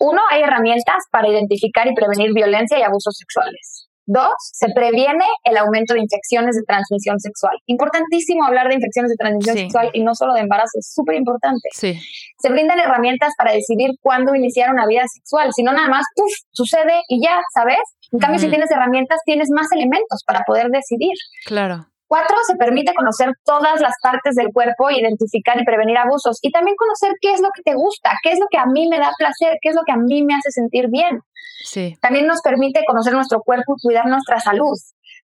uno, 0.00 0.20
hay 0.30 0.42
herramientas 0.42 1.04
para 1.10 1.28
identificar 1.28 1.86
y 1.86 1.94
prevenir 1.94 2.32
violencia 2.34 2.78
y 2.78 2.82
abusos 2.82 3.16
sexuales. 3.16 3.83
Dos, 4.06 4.34
se 4.52 4.66
previene 4.74 5.24
el 5.44 5.56
aumento 5.56 5.94
de 5.94 6.00
infecciones 6.00 6.56
de 6.56 6.62
transmisión 6.66 7.18
sexual. 7.18 7.56
Importantísimo 7.66 8.44
hablar 8.44 8.68
de 8.68 8.74
infecciones 8.74 9.10
de 9.10 9.16
transmisión 9.16 9.56
sexual 9.56 9.90
y 9.92 10.02
no 10.02 10.14
solo 10.14 10.34
de 10.34 10.40
embarazo, 10.40 10.78
es 10.78 10.92
súper 10.92 11.16
importante. 11.16 11.68
Sí. 11.74 11.98
Se 12.38 12.50
brindan 12.50 12.78
herramientas 12.78 13.32
para 13.38 13.52
decidir 13.52 13.90
cuándo 14.00 14.34
iniciar 14.34 14.70
una 14.72 14.86
vida 14.86 15.04
sexual, 15.12 15.52
si 15.54 15.62
no 15.62 15.72
nada 15.72 15.88
más, 15.88 16.04
¡puf!, 16.14 16.32
sucede 16.52 17.02
y 17.08 17.22
ya, 17.22 17.40
¿sabes? 17.54 17.78
En 18.12 18.18
cambio, 18.18 18.38
si 18.38 18.48
tienes 18.48 18.70
herramientas, 18.70 19.20
tienes 19.24 19.48
más 19.50 19.66
elementos 19.72 20.22
para 20.26 20.42
poder 20.46 20.68
decidir. 20.68 21.14
Claro. 21.46 21.86
Cuatro, 22.14 22.36
se 22.46 22.54
permite 22.54 22.94
conocer 22.94 23.32
todas 23.44 23.80
las 23.80 23.94
partes 24.00 24.36
del 24.36 24.52
cuerpo, 24.52 24.88
identificar 24.88 25.60
y 25.60 25.64
prevenir 25.64 25.98
abusos 25.98 26.38
y 26.42 26.52
también 26.52 26.76
conocer 26.76 27.10
qué 27.20 27.32
es 27.32 27.40
lo 27.40 27.48
que 27.52 27.62
te 27.62 27.74
gusta, 27.74 28.12
qué 28.22 28.30
es 28.30 28.38
lo 28.38 28.46
que 28.48 28.56
a 28.56 28.66
mí 28.66 28.86
me 28.88 29.00
da 29.00 29.10
placer, 29.18 29.58
qué 29.60 29.70
es 29.70 29.74
lo 29.74 29.82
que 29.84 29.90
a 29.90 29.96
mí 29.96 30.22
me 30.22 30.34
hace 30.34 30.52
sentir 30.52 30.86
bien. 30.90 31.18
Sí. 31.64 31.96
También 32.00 32.28
nos 32.28 32.40
permite 32.40 32.84
conocer 32.86 33.14
nuestro 33.14 33.40
cuerpo 33.40 33.74
y 33.76 33.82
cuidar 33.82 34.06
nuestra 34.06 34.38
salud. 34.38 34.78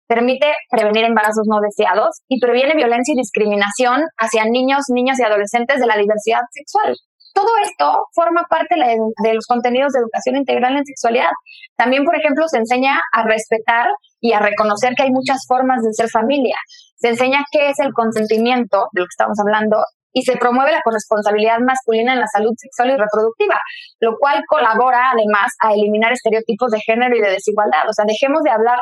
Permite 0.06 0.54
prevenir 0.70 1.04
embarazos 1.04 1.46
no 1.46 1.60
deseados 1.60 2.22
y 2.28 2.40
previene 2.40 2.74
violencia 2.74 3.12
y 3.12 3.18
discriminación 3.18 4.06
hacia 4.16 4.46
niños, 4.46 4.84
niñas 4.88 5.20
y 5.20 5.24
adolescentes 5.24 5.80
de 5.80 5.86
la 5.86 5.98
diversidad 5.98 6.40
sexual. 6.50 6.96
Todo 7.32 7.48
esto 7.62 8.06
forma 8.14 8.44
parte 8.48 8.74
de 8.76 9.34
los 9.34 9.46
contenidos 9.46 9.92
de 9.92 10.00
educación 10.00 10.36
integral 10.36 10.76
en 10.76 10.84
sexualidad. 10.84 11.30
También, 11.76 12.04
por 12.04 12.16
ejemplo, 12.16 12.46
se 12.48 12.58
enseña 12.58 13.00
a 13.12 13.22
respetar 13.22 13.88
y 14.20 14.32
a 14.32 14.40
reconocer 14.40 14.94
que 14.96 15.04
hay 15.04 15.10
muchas 15.10 15.38
formas 15.46 15.82
de 15.82 15.92
ser 15.92 16.08
familia. 16.10 16.56
Se 16.96 17.08
enseña 17.08 17.44
qué 17.50 17.70
es 17.70 17.78
el 17.78 17.92
consentimiento, 17.92 18.88
de 18.92 19.00
lo 19.00 19.06
que 19.06 19.14
estamos 19.16 19.38
hablando, 19.40 19.78
y 20.12 20.22
se 20.22 20.36
promueve 20.36 20.72
la 20.72 20.82
corresponsabilidad 20.82 21.60
masculina 21.60 22.12
en 22.12 22.20
la 22.20 22.26
salud 22.26 22.52
sexual 22.56 22.90
y 22.90 22.96
reproductiva, 22.96 23.58
lo 24.00 24.16
cual 24.18 24.42
colabora 24.46 25.12
además 25.12 25.52
a 25.60 25.72
eliminar 25.72 26.12
estereotipos 26.12 26.70
de 26.72 26.80
género 26.80 27.16
y 27.16 27.20
de 27.20 27.30
desigualdad. 27.30 27.88
O 27.88 27.92
sea, 27.92 28.04
dejemos 28.06 28.42
de 28.42 28.50
hablar 28.50 28.80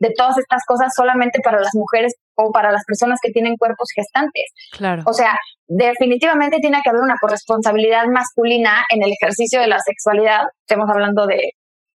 de 0.00 0.10
todas 0.16 0.36
estas 0.38 0.62
cosas 0.66 0.92
solamente 0.94 1.38
para 1.42 1.60
las 1.60 1.74
mujeres 1.74 2.14
o 2.36 2.50
para 2.50 2.72
las 2.72 2.84
personas 2.86 3.18
que 3.22 3.32
tienen 3.32 3.56
cuerpos 3.56 3.88
gestantes. 3.94 4.52
Claro. 4.72 5.02
O 5.06 5.12
sea, 5.12 5.36
definitivamente 5.66 6.58
tiene 6.60 6.80
que 6.82 6.90
haber 6.90 7.02
una 7.02 7.16
corresponsabilidad 7.20 8.06
masculina 8.06 8.84
en 8.90 9.02
el 9.02 9.12
ejercicio 9.12 9.60
de 9.60 9.68
la 9.68 9.78
sexualidad. 9.80 10.42
Estamos 10.66 10.88
hablando 10.90 11.26
de 11.26 11.52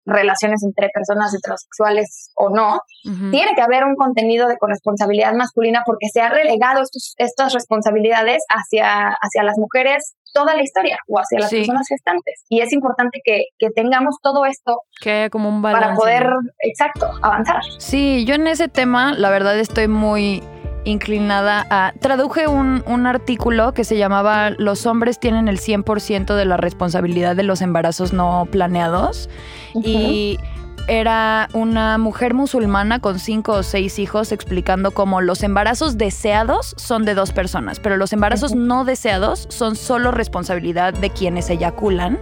relaciones 0.09 0.63
entre 0.63 0.89
personas 0.93 1.33
heterosexuales 1.33 2.31
o 2.35 2.49
no, 2.49 2.79
tiene 3.03 3.53
que 3.55 3.61
haber 3.61 3.83
un 3.83 3.95
contenido 3.95 4.47
de 4.47 4.57
corresponsabilidad 4.57 5.33
masculina 5.33 5.83
porque 5.85 6.07
se 6.11 6.21
ha 6.21 6.29
relegado 6.29 6.81
estas 7.17 7.53
responsabilidades 7.53 8.43
hacia, 8.49 9.09
hacia 9.09 9.43
las 9.43 9.57
mujeres 9.57 10.15
toda 10.33 10.55
la 10.55 10.63
historia 10.63 10.97
o 11.07 11.19
hacia 11.19 11.39
las 11.39 11.49
personas 11.49 11.87
gestantes. 11.87 12.43
Y 12.49 12.61
es 12.61 12.71
importante 12.73 13.21
que, 13.23 13.45
que, 13.57 13.69
tengamos 13.69 14.17
todo 14.21 14.45
esto 14.45 14.81
que 14.99 15.29
como 15.31 15.49
un 15.49 15.61
balance, 15.61 15.85
para 15.85 15.95
poder, 15.95 16.29
exacto, 16.59 17.11
avanzar. 17.21 17.61
Sí, 17.77 18.25
yo 18.25 18.35
en 18.35 18.47
ese 18.47 18.67
tema, 18.67 19.13
la 19.13 19.29
verdad, 19.29 19.57
estoy 19.59 19.87
muy 19.87 20.43
inclinada 20.85 21.65
a... 21.69 21.93
Traduje 21.99 22.47
un, 22.47 22.83
un, 22.87 23.05
artículo 23.05 23.73
que 23.73 23.83
se 23.83 23.97
llamaba 23.97 24.49
Los 24.51 24.85
hombres 24.85 25.19
tienen 25.19 25.47
el 25.47 25.59
100% 25.59 26.35
de 26.35 26.45
la 26.45 26.57
responsabilidad 26.57 27.35
de 27.35 27.43
los 27.43 27.61
embarazos 27.61 28.13
no 28.13 28.47
planeados. 28.49 29.29
Y 29.75 30.39
era 30.87 31.47
una 31.53 31.97
mujer 31.97 32.33
musulmana 32.33 32.99
con 32.99 33.19
cinco 33.19 33.53
o 33.53 33.63
seis 33.63 33.99
hijos 33.99 34.31
explicando 34.31 34.91
cómo 34.91 35.21
los 35.21 35.43
embarazos 35.43 35.97
deseados 35.97 36.73
son 36.77 37.05
de 37.05 37.13
dos 37.13 37.31
personas, 37.31 37.79
pero 37.79 37.97
los 37.97 38.13
embarazos 38.13 38.55
no 38.55 38.85
deseados 38.85 39.47
son 39.49 39.75
solo 39.75 40.11
responsabilidad 40.11 40.93
de 40.93 41.09
quienes 41.09 41.49
eyaculan, 41.49 42.19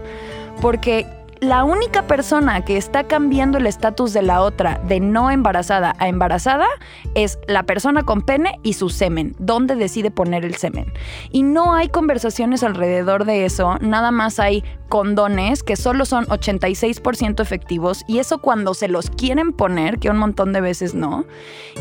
porque 0.62 1.06
la 1.40 1.64
única 1.64 2.08
persona 2.08 2.64
que 2.66 2.78
está 2.78 3.06
cambiando 3.06 3.58
el 3.58 3.68
estatus 3.68 4.14
de 4.14 4.22
la 4.22 4.42
otra 4.42 4.82
de 4.88 5.00
no 5.00 5.30
embarazada 5.30 5.96
a 6.00 6.08
embarazada 6.08 6.68
es 7.16 7.40
la 7.48 7.64
persona 7.64 8.04
con 8.04 8.22
pene 8.22 8.60
y 8.64 8.74
su 8.74 8.90
semen, 8.90 9.36
dónde 9.38 9.76
decide 9.76 10.12
poner 10.12 10.46
el 10.46 10.56
semen. 10.56 10.92
Y 11.32 11.44
no 11.44 11.74
hay 11.74 11.90
conversaciones 11.90 12.64
alrededor 12.64 13.26
de 13.26 13.46
eso, 13.46 13.78
nada 13.82 14.12
más 14.12 14.40
hay 14.40 14.64
condones 14.90 15.64
que 15.64 15.76
solo 15.76 16.06
son 16.06 16.26
86% 16.28 17.42
efectivos 17.42 18.04
y 18.08 18.20
eso 18.20 18.40
cuando 18.40 18.74
se 18.74 18.88
los 18.88 19.10
quieren 19.10 19.52
poner, 19.52 20.00
que 20.00 20.10
un 20.10 20.18
montón 20.18 20.54
de 20.54 20.62
veces 20.62 20.94
no, 20.94 21.26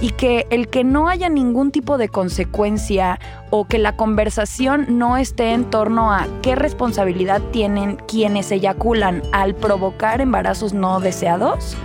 y 0.01 0.11
que 0.11 0.47
el 0.51 0.69
que 0.69 0.85
no 0.85 1.09
haya 1.09 1.29
ningún 1.29 1.71
tipo 1.71 1.99
de 1.99 2.09
consecuencia 2.09 3.19
o 3.51 3.67
que 3.67 3.79
la 3.79 3.97
conversación 3.97 4.99
no 4.99 5.17
esté 5.17 5.53
en 5.53 5.65
torno 5.65 6.13
a 6.13 6.27
qué 6.43 6.55
responsabilidad 6.55 7.41
tienen 7.53 7.97
quienes 8.09 8.51
eyaculan 8.51 9.23
al 9.33 9.55
provocar 9.55 10.21
embarazos 10.21 10.73
no 10.73 11.01
deseados 11.01 11.77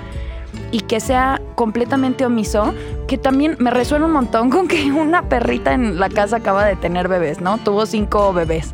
y 0.71 0.81
que 0.81 0.99
sea 0.99 1.41
completamente 1.55 2.25
omiso, 2.25 2.73
que 3.07 3.17
también 3.17 3.55
me 3.59 3.71
resuena 3.71 4.05
un 4.05 4.13
montón 4.13 4.49
con 4.49 4.67
que 4.67 4.91
una 4.91 5.23
perrita 5.29 5.73
en 5.73 5.99
la 5.99 6.09
casa 6.09 6.37
acaba 6.37 6.65
de 6.65 6.75
tener 6.75 7.07
bebés, 7.07 7.41
¿no? 7.41 7.57
Tuvo 7.57 7.85
cinco 7.85 8.33
bebés. 8.33 8.73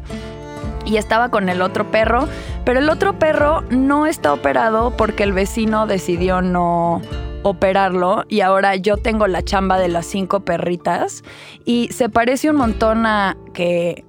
Y 0.85 0.97
estaba 0.97 1.29
con 1.29 1.49
el 1.49 1.61
otro 1.61 1.91
perro, 1.91 2.29
pero 2.63 2.79
el 2.79 2.89
otro 2.89 3.19
perro 3.19 3.61
no 3.69 4.05
está 4.05 4.31
operado 4.31 4.95
porque 4.95 5.23
el 5.23 5.33
vecino 5.33 5.85
decidió 5.85 6.41
no 6.41 7.01
operarlo 7.49 8.25
y 8.27 8.41
ahora 8.41 8.75
yo 8.75 8.97
tengo 8.97 9.27
la 9.27 9.43
chamba 9.43 9.77
de 9.79 9.87
las 9.87 10.05
cinco 10.05 10.41
perritas 10.41 11.23
y 11.65 11.89
se 11.91 12.09
parece 12.09 12.49
un 12.49 12.57
montón 12.57 13.05
a 13.05 13.37
que 13.53 14.05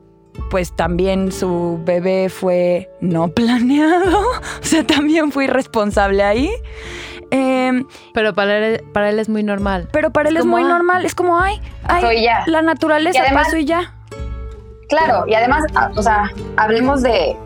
pues 0.50 0.74
también 0.74 1.32
su 1.32 1.80
bebé 1.84 2.28
fue 2.28 2.90
no 3.00 3.28
planeado, 3.34 4.20
o 4.20 4.62
sea, 4.62 4.86
también 4.86 5.32
fui 5.32 5.46
responsable 5.46 6.22
ahí. 6.22 6.50
Em, 7.30 7.86
pero 8.14 8.34
para 8.34 8.56
él, 8.56 8.84
para 8.94 9.10
él 9.10 9.18
es 9.18 9.28
muy 9.28 9.42
normal. 9.42 9.88
Pero 9.92 10.10
para 10.12 10.30
él 10.30 10.38
es 10.38 10.46
muy 10.46 10.62
normal, 10.62 11.04
es 11.04 11.14
como, 11.14 11.38
ay, 11.38 11.60
ay 11.84 12.26
la 12.46 12.62
naturaleza 12.62 13.22
pasó 13.34 13.56
y 13.58 13.66
ya. 13.66 13.94
Claro, 14.88 15.26
y 15.26 15.34
además, 15.34 15.64
ah, 15.74 15.90
o 15.94 16.02
sea, 16.02 16.30
hablemos 16.56 17.02
de, 17.02 17.36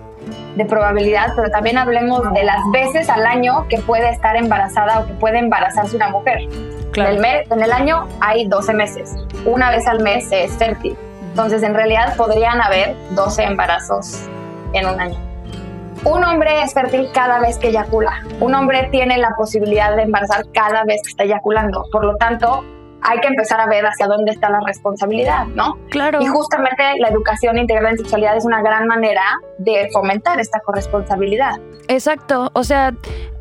de 0.57 0.64
probabilidad, 0.64 1.32
pero 1.34 1.50
también 1.50 1.78
hablemos 1.78 2.32
de 2.32 2.44
las 2.44 2.61
veces 2.72 3.09
al 3.09 3.26
año 3.26 3.66
que 3.68 3.78
puede 3.78 4.11
estar 4.11 4.36
embarazada 4.36 5.00
o 5.00 5.07
que 5.07 5.14
puede 5.14 5.38
embarazarse 5.38 5.96
una 5.96 6.09
mujer. 6.09 6.40
En, 6.94 7.07
el 7.07 7.24
en 7.24 7.62
el 7.62 7.72
año 7.72 8.07
hay 8.20 8.46
12 8.46 8.74
meses. 8.74 9.16
Una 9.46 9.70
vez 9.70 9.86
al 9.86 10.00
mes 10.00 10.30
es 10.30 10.53
fértil. 10.53 10.96
Entonces, 11.30 11.62
en 11.62 11.74
realidad 11.74 12.14
podrían 12.16 12.61
haber 12.61 12.94
12 13.12 13.44
embarazos 13.44 14.28
en 14.74 14.86
un 14.86 15.00
año. 15.00 15.18
Un 16.05 16.24
hombre 16.24 16.62
es 16.62 16.74
fértil 16.74 17.09
cada 17.14 17.38
vez 17.40 17.59
que 17.59 17.68
eyacula. 17.68 18.22
Un 18.40 18.55
hombre 18.55 18.88
tiene 18.90 19.16
la 19.18 19.34
posibilidad 19.36 19.96
de 19.96 20.03
embarazar 20.03 20.44
cada 20.53 20.84
vez 20.84 21.00
que 21.03 21.11
está 21.11 21.24
eyaculando. 21.24 21.84
Por 21.90 22.05
lo 22.05 22.16
tanto, 22.16 22.64
hay 23.03 23.18
que 23.20 23.28
empezar 23.28 23.61
a 23.61 23.66
ver 23.66 23.84
hacia 23.84 24.07
dónde 24.07 24.30
está 24.30 24.50
la 24.50 24.61
responsabilidad, 24.66 25.46
¿no? 25.55 25.78
Claro. 25.90 26.20
Y 26.22 26.26
justamente 26.26 26.82
la 26.98 27.09
educación 27.09 27.59
integral 27.59 27.92
en 27.92 27.98
sexualidad 27.98 28.36
es 28.36 28.44
una 28.44 28.62
gran 28.62 28.86
manera 28.86 29.22
de 29.59 29.88
fomentar 29.92 30.40
esta 30.40 30.61
corresponsabilidad. 30.61 31.57
Exacto. 31.88 32.50
O 32.55 32.64
sea, 32.64 32.94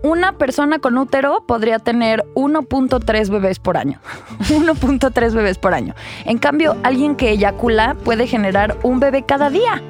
una 0.03 0.33
persona 0.37 0.79
con 0.79 0.97
útero 0.97 1.43
podría 1.45 1.79
tener 1.79 2.23
1.3 2.35 3.29
bebés 3.29 3.59
por 3.59 3.77
año. 3.77 3.99
1.3 4.49 5.33
bebés 5.33 5.57
por 5.57 5.73
año. 5.73 5.93
En 6.25 6.37
cambio, 6.37 6.75
alguien 6.83 7.15
que 7.15 7.29
eyacula 7.29 7.95
puede 8.03 8.27
generar 8.27 8.77
un 8.83 8.99
bebé 8.99 9.23
cada 9.23 9.49
día 9.49 9.81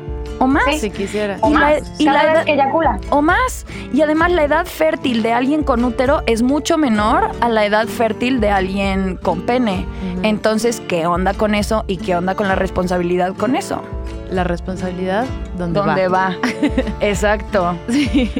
o 0.42 0.48
más. 0.48 0.80
Si 0.80 0.90
quisiera. 0.90 1.38
O 1.42 1.52
más. 1.52 1.84
y 2.00 2.06
la 2.06 2.24
edad, 2.24 2.46
que 2.46 2.54
eyacula. 2.54 3.00
O 3.12 3.22
más. 3.22 3.66
Y 3.94 4.02
además 4.02 4.32
la 4.32 4.44
edad 4.44 4.66
fértil 4.66 5.22
de 5.22 5.34
alguien 5.34 5.64
con 5.64 5.84
útero 5.86 6.24
es 6.26 6.42
mucho 6.42 6.80
menor 6.80 7.30
a 7.42 7.50
la 7.50 7.64
edad 7.66 7.88
fértil 7.88 8.42
de 8.42 8.50
alguien 8.50 9.18
con 9.18 9.42
pene. 9.42 9.86
Entonces, 10.24 10.82
¿qué 10.88 11.06
onda 11.06 11.36
con 11.36 11.54
eso 11.54 11.84
y 11.88 11.98
qué 11.98 12.16
onda 12.16 12.34
con 12.34 12.48
la 12.48 12.56
responsabilidad 12.56 13.36
con 13.36 13.56
eso? 13.56 13.84
La 14.32 14.44
responsabilidad, 14.44 15.26
¿dónde, 15.58 15.80
¿Dónde 15.80 16.08
va? 16.08 16.36
Exacto. 17.02 17.76
Sí. 17.88 18.32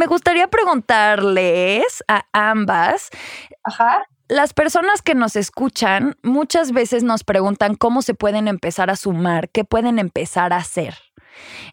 Me 0.00 0.06
gustaría 0.06 0.48
preguntarles 0.48 2.02
a 2.08 2.24
ambas. 2.32 3.10
Las 4.28 4.54
personas 4.54 5.02
que 5.02 5.14
nos 5.14 5.36
escuchan 5.36 6.16
muchas 6.22 6.72
veces 6.72 7.02
nos 7.02 7.22
preguntan 7.22 7.74
cómo 7.74 8.00
se 8.00 8.14
pueden 8.14 8.48
empezar 8.48 8.88
a 8.88 8.96
sumar, 8.96 9.50
qué 9.50 9.64
pueden 9.64 9.98
empezar 9.98 10.54
a 10.54 10.56
hacer 10.56 10.94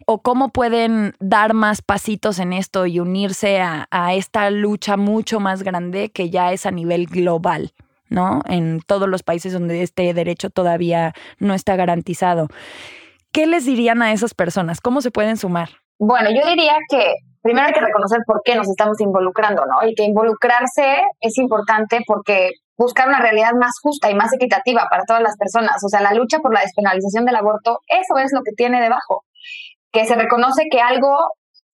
o 0.06 0.20
cómo 0.20 0.50
pueden 0.50 1.14
dar 1.20 1.54
más 1.54 1.80
pasitos 1.80 2.38
en 2.38 2.52
esto 2.52 2.84
y 2.84 3.00
unirse 3.00 3.62
a, 3.62 3.88
a, 3.90 4.12
esta 4.12 4.50
lucha 4.50 4.98
mucho 4.98 5.40
más 5.40 5.62
grande 5.62 6.10
que 6.10 6.28
ya 6.28 6.52
es 6.52 6.66
a 6.66 6.70
nivel 6.70 7.06
global, 7.06 7.72
¿no? 8.10 8.42
En 8.46 8.82
todos 8.86 9.08
los 9.08 9.22
países 9.22 9.54
donde 9.54 9.82
este 9.82 10.12
derecho 10.12 10.50
todavía 10.50 11.14
no 11.38 11.54
está 11.54 11.76
garantizado. 11.76 12.48
¿Qué 13.32 13.46
les 13.46 13.64
dirían 13.64 14.02
a 14.02 14.12
esas 14.12 14.34
personas? 14.34 14.82
¿Cómo 14.82 15.00
se 15.00 15.10
pueden 15.10 15.38
sumar? 15.38 15.70
Bueno, 15.98 16.28
yo 16.30 16.46
diría 16.46 16.76
que 16.90 17.14
primero 17.48 17.66
hay 17.66 17.72
que 17.72 17.80
reconocer 17.80 18.20
por 18.26 18.42
qué 18.44 18.54
nos 18.56 18.68
estamos 18.68 19.00
involucrando, 19.00 19.64
¿no? 19.64 19.88
Y 19.88 19.94
que 19.94 20.04
involucrarse 20.04 21.00
es 21.18 21.38
importante 21.38 22.00
porque 22.06 22.50
buscar 22.76 23.08
una 23.08 23.20
realidad 23.20 23.52
más 23.58 23.72
justa 23.82 24.10
y 24.10 24.14
más 24.14 24.34
equitativa 24.34 24.86
para 24.90 25.04
todas 25.04 25.22
las 25.22 25.34
personas. 25.38 25.82
O 25.82 25.88
sea, 25.88 26.02
la 26.02 26.12
lucha 26.12 26.40
por 26.40 26.52
la 26.52 26.60
despenalización 26.60 27.24
del 27.24 27.36
aborto, 27.36 27.78
eso 27.88 28.18
es 28.22 28.32
lo 28.34 28.42
que 28.42 28.52
tiene 28.52 28.82
debajo. 28.82 29.24
Que 29.90 30.04
se 30.04 30.14
reconoce 30.14 30.64
que 30.70 30.82
algo, 30.82 31.16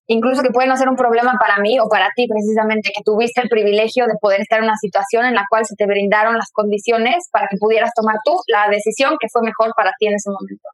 incluso 0.07 0.45
que 0.45 0.51
puede 0.51 0.68
no 0.68 0.77
ser 0.77 0.89
un 0.89 0.95
problema 0.95 1.35
para 1.41 1.59
mí 1.59 1.81
o 1.81 1.89
para 1.89 2.11
ti 2.14 2.29
precisamente, 2.29 2.93
que 2.95 3.03
tuviste 3.03 3.41
el 3.41 3.49
privilegio 3.49 4.07
de 4.07 4.14
poder 4.20 4.43
estar 4.43 4.61
en 4.61 4.66
una 4.66 4.77
situación 4.77 5.27
en 5.27 5.35
la 5.35 5.45
cual 5.51 5.66
se 5.66 5.75
te 5.75 5.87
brindaron 5.87 6.37
las 6.37 6.53
condiciones 6.53 7.29
para 7.33 7.49
que 7.51 7.57
pudieras 7.59 7.91
tomar 7.97 8.14
tú 8.25 8.37
la 8.47 8.68
decisión 8.70 9.16
que 9.18 9.27
fue 9.29 9.43
mejor 9.43 9.75
para 9.77 9.91
ti 9.99 10.07
en 10.07 10.14
ese 10.14 10.31
momento 10.31 10.68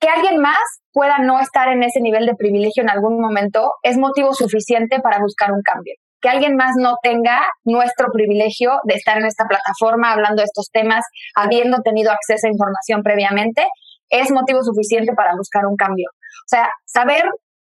que 0.00 0.08
alguien 0.08 0.40
más 0.40 0.58
pueda 0.92 1.18
no 1.18 1.40
estar 1.40 1.68
en 1.68 1.82
ese 1.82 2.00
nivel 2.00 2.26
de 2.26 2.34
privilegio 2.34 2.82
en 2.82 2.90
algún 2.90 3.20
momento 3.20 3.72
es 3.82 3.96
motivo 3.96 4.32
suficiente 4.32 5.00
para 5.00 5.18
buscar 5.18 5.52
un 5.52 5.62
cambio. 5.62 5.94
Que 6.20 6.28
alguien 6.28 6.56
más 6.56 6.72
no 6.76 6.96
tenga 7.02 7.46
nuestro 7.64 8.08
privilegio 8.12 8.72
de 8.84 8.94
estar 8.94 9.18
en 9.18 9.26
esta 9.26 9.44
plataforma 9.44 10.12
hablando 10.12 10.40
de 10.40 10.46
estos 10.46 10.70
temas, 10.72 11.04
habiendo 11.36 11.78
tenido 11.82 12.10
acceso 12.10 12.46
a 12.46 12.50
información 12.50 13.02
previamente, 13.02 13.66
es 14.10 14.30
motivo 14.30 14.62
suficiente 14.62 15.12
para 15.14 15.36
buscar 15.36 15.66
un 15.66 15.76
cambio. 15.76 16.08
O 16.10 16.48
sea, 16.48 16.68
saber 16.86 17.24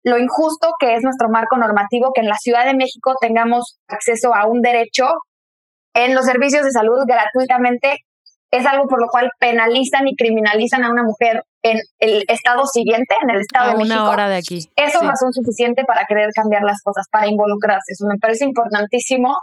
lo 0.02 0.18
injusto 0.18 0.74
que 0.78 0.94
es 0.94 1.02
nuestro 1.02 1.30
marco 1.30 1.56
normativo, 1.56 2.12
que 2.14 2.20
en 2.20 2.28
la 2.28 2.36
Ciudad 2.36 2.66
de 2.66 2.74
México 2.74 3.14
tengamos 3.20 3.78
acceso 3.88 4.34
a 4.34 4.46
un 4.46 4.60
derecho 4.60 5.06
en 5.94 6.14
los 6.14 6.26
servicios 6.26 6.64
de 6.64 6.72
salud 6.72 6.98
gratuitamente 7.06 8.04
es 8.50 8.66
algo 8.66 8.86
por 8.86 9.00
lo 9.00 9.08
cual 9.08 9.30
penalizan 9.38 10.06
y 10.06 10.16
criminalizan 10.16 10.84
a 10.84 10.90
una 10.90 11.02
mujer 11.02 11.42
en 11.64 11.78
el 11.98 12.24
estado 12.28 12.66
siguiente, 12.66 13.16
en 13.22 13.30
el 13.30 13.40
estado 13.40 13.70
de 13.70 13.76
México. 13.78 13.94
una 13.94 14.10
hora 14.10 14.28
de 14.28 14.36
aquí. 14.36 14.68
Eso 14.76 15.00
es 15.00 15.06
razón 15.08 15.32
suficiente 15.32 15.82
para 15.84 16.04
querer 16.04 16.28
cambiar 16.34 16.62
las 16.62 16.80
cosas, 16.82 17.08
para 17.10 17.26
involucrarse. 17.26 17.92
Eso 17.92 18.04
me 18.06 18.18
parece 18.18 18.44
importantísimo. 18.44 19.34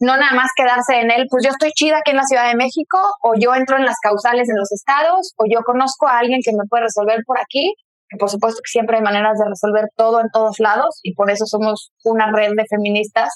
No 0.00 0.16
nada 0.16 0.34
más 0.34 0.50
quedarse 0.56 1.00
en 1.00 1.12
él, 1.12 1.26
pues 1.30 1.44
yo 1.44 1.50
estoy 1.50 1.70
chida 1.70 1.98
aquí 1.98 2.10
en 2.10 2.16
la 2.16 2.24
Ciudad 2.24 2.48
de 2.48 2.56
México, 2.56 2.98
o 3.22 3.34
yo 3.38 3.54
entro 3.54 3.76
en 3.76 3.84
las 3.84 3.94
causales 4.02 4.48
en 4.48 4.56
los 4.56 4.72
estados, 4.72 5.32
o 5.36 5.44
yo 5.48 5.62
conozco 5.62 6.08
a 6.08 6.18
alguien 6.18 6.40
que 6.44 6.50
me 6.50 6.66
puede 6.68 6.82
resolver 6.82 7.20
por 7.24 7.38
aquí, 7.38 7.72
que 8.08 8.16
por 8.18 8.28
supuesto 8.28 8.58
que 8.58 8.70
siempre 8.70 8.96
hay 8.96 9.02
maneras 9.04 9.38
de 9.38 9.48
resolver 9.48 9.86
todo 9.96 10.20
en 10.20 10.26
todos 10.32 10.58
lados, 10.58 10.98
y 11.04 11.14
por 11.14 11.30
eso 11.30 11.46
somos 11.46 11.92
una 12.02 12.32
red 12.32 12.50
de 12.56 12.64
feministas 12.68 13.30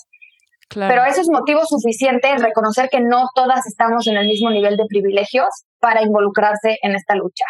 pero 0.74 1.04
eso 1.04 1.20
es 1.20 1.28
motivo 1.30 1.60
suficiente 1.64 2.28
en 2.28 2.40
reconocer 2.40 2.88
que 2.90 3.00
no 3.00 3.24
todas 3.34 3.66
estamos 3.66 4.06
en 4.06 4.16
el 4.16 4.26
mismo 4.26 4.50
nivel 4.50 4.76
de 4.76 4.84
privilegios 4.88 5.48
para 5.80 6.02
involucrarse 6.02 6.76
en 6.82 6.94
esta 6.94 7.14
lucha. 7.14 7.44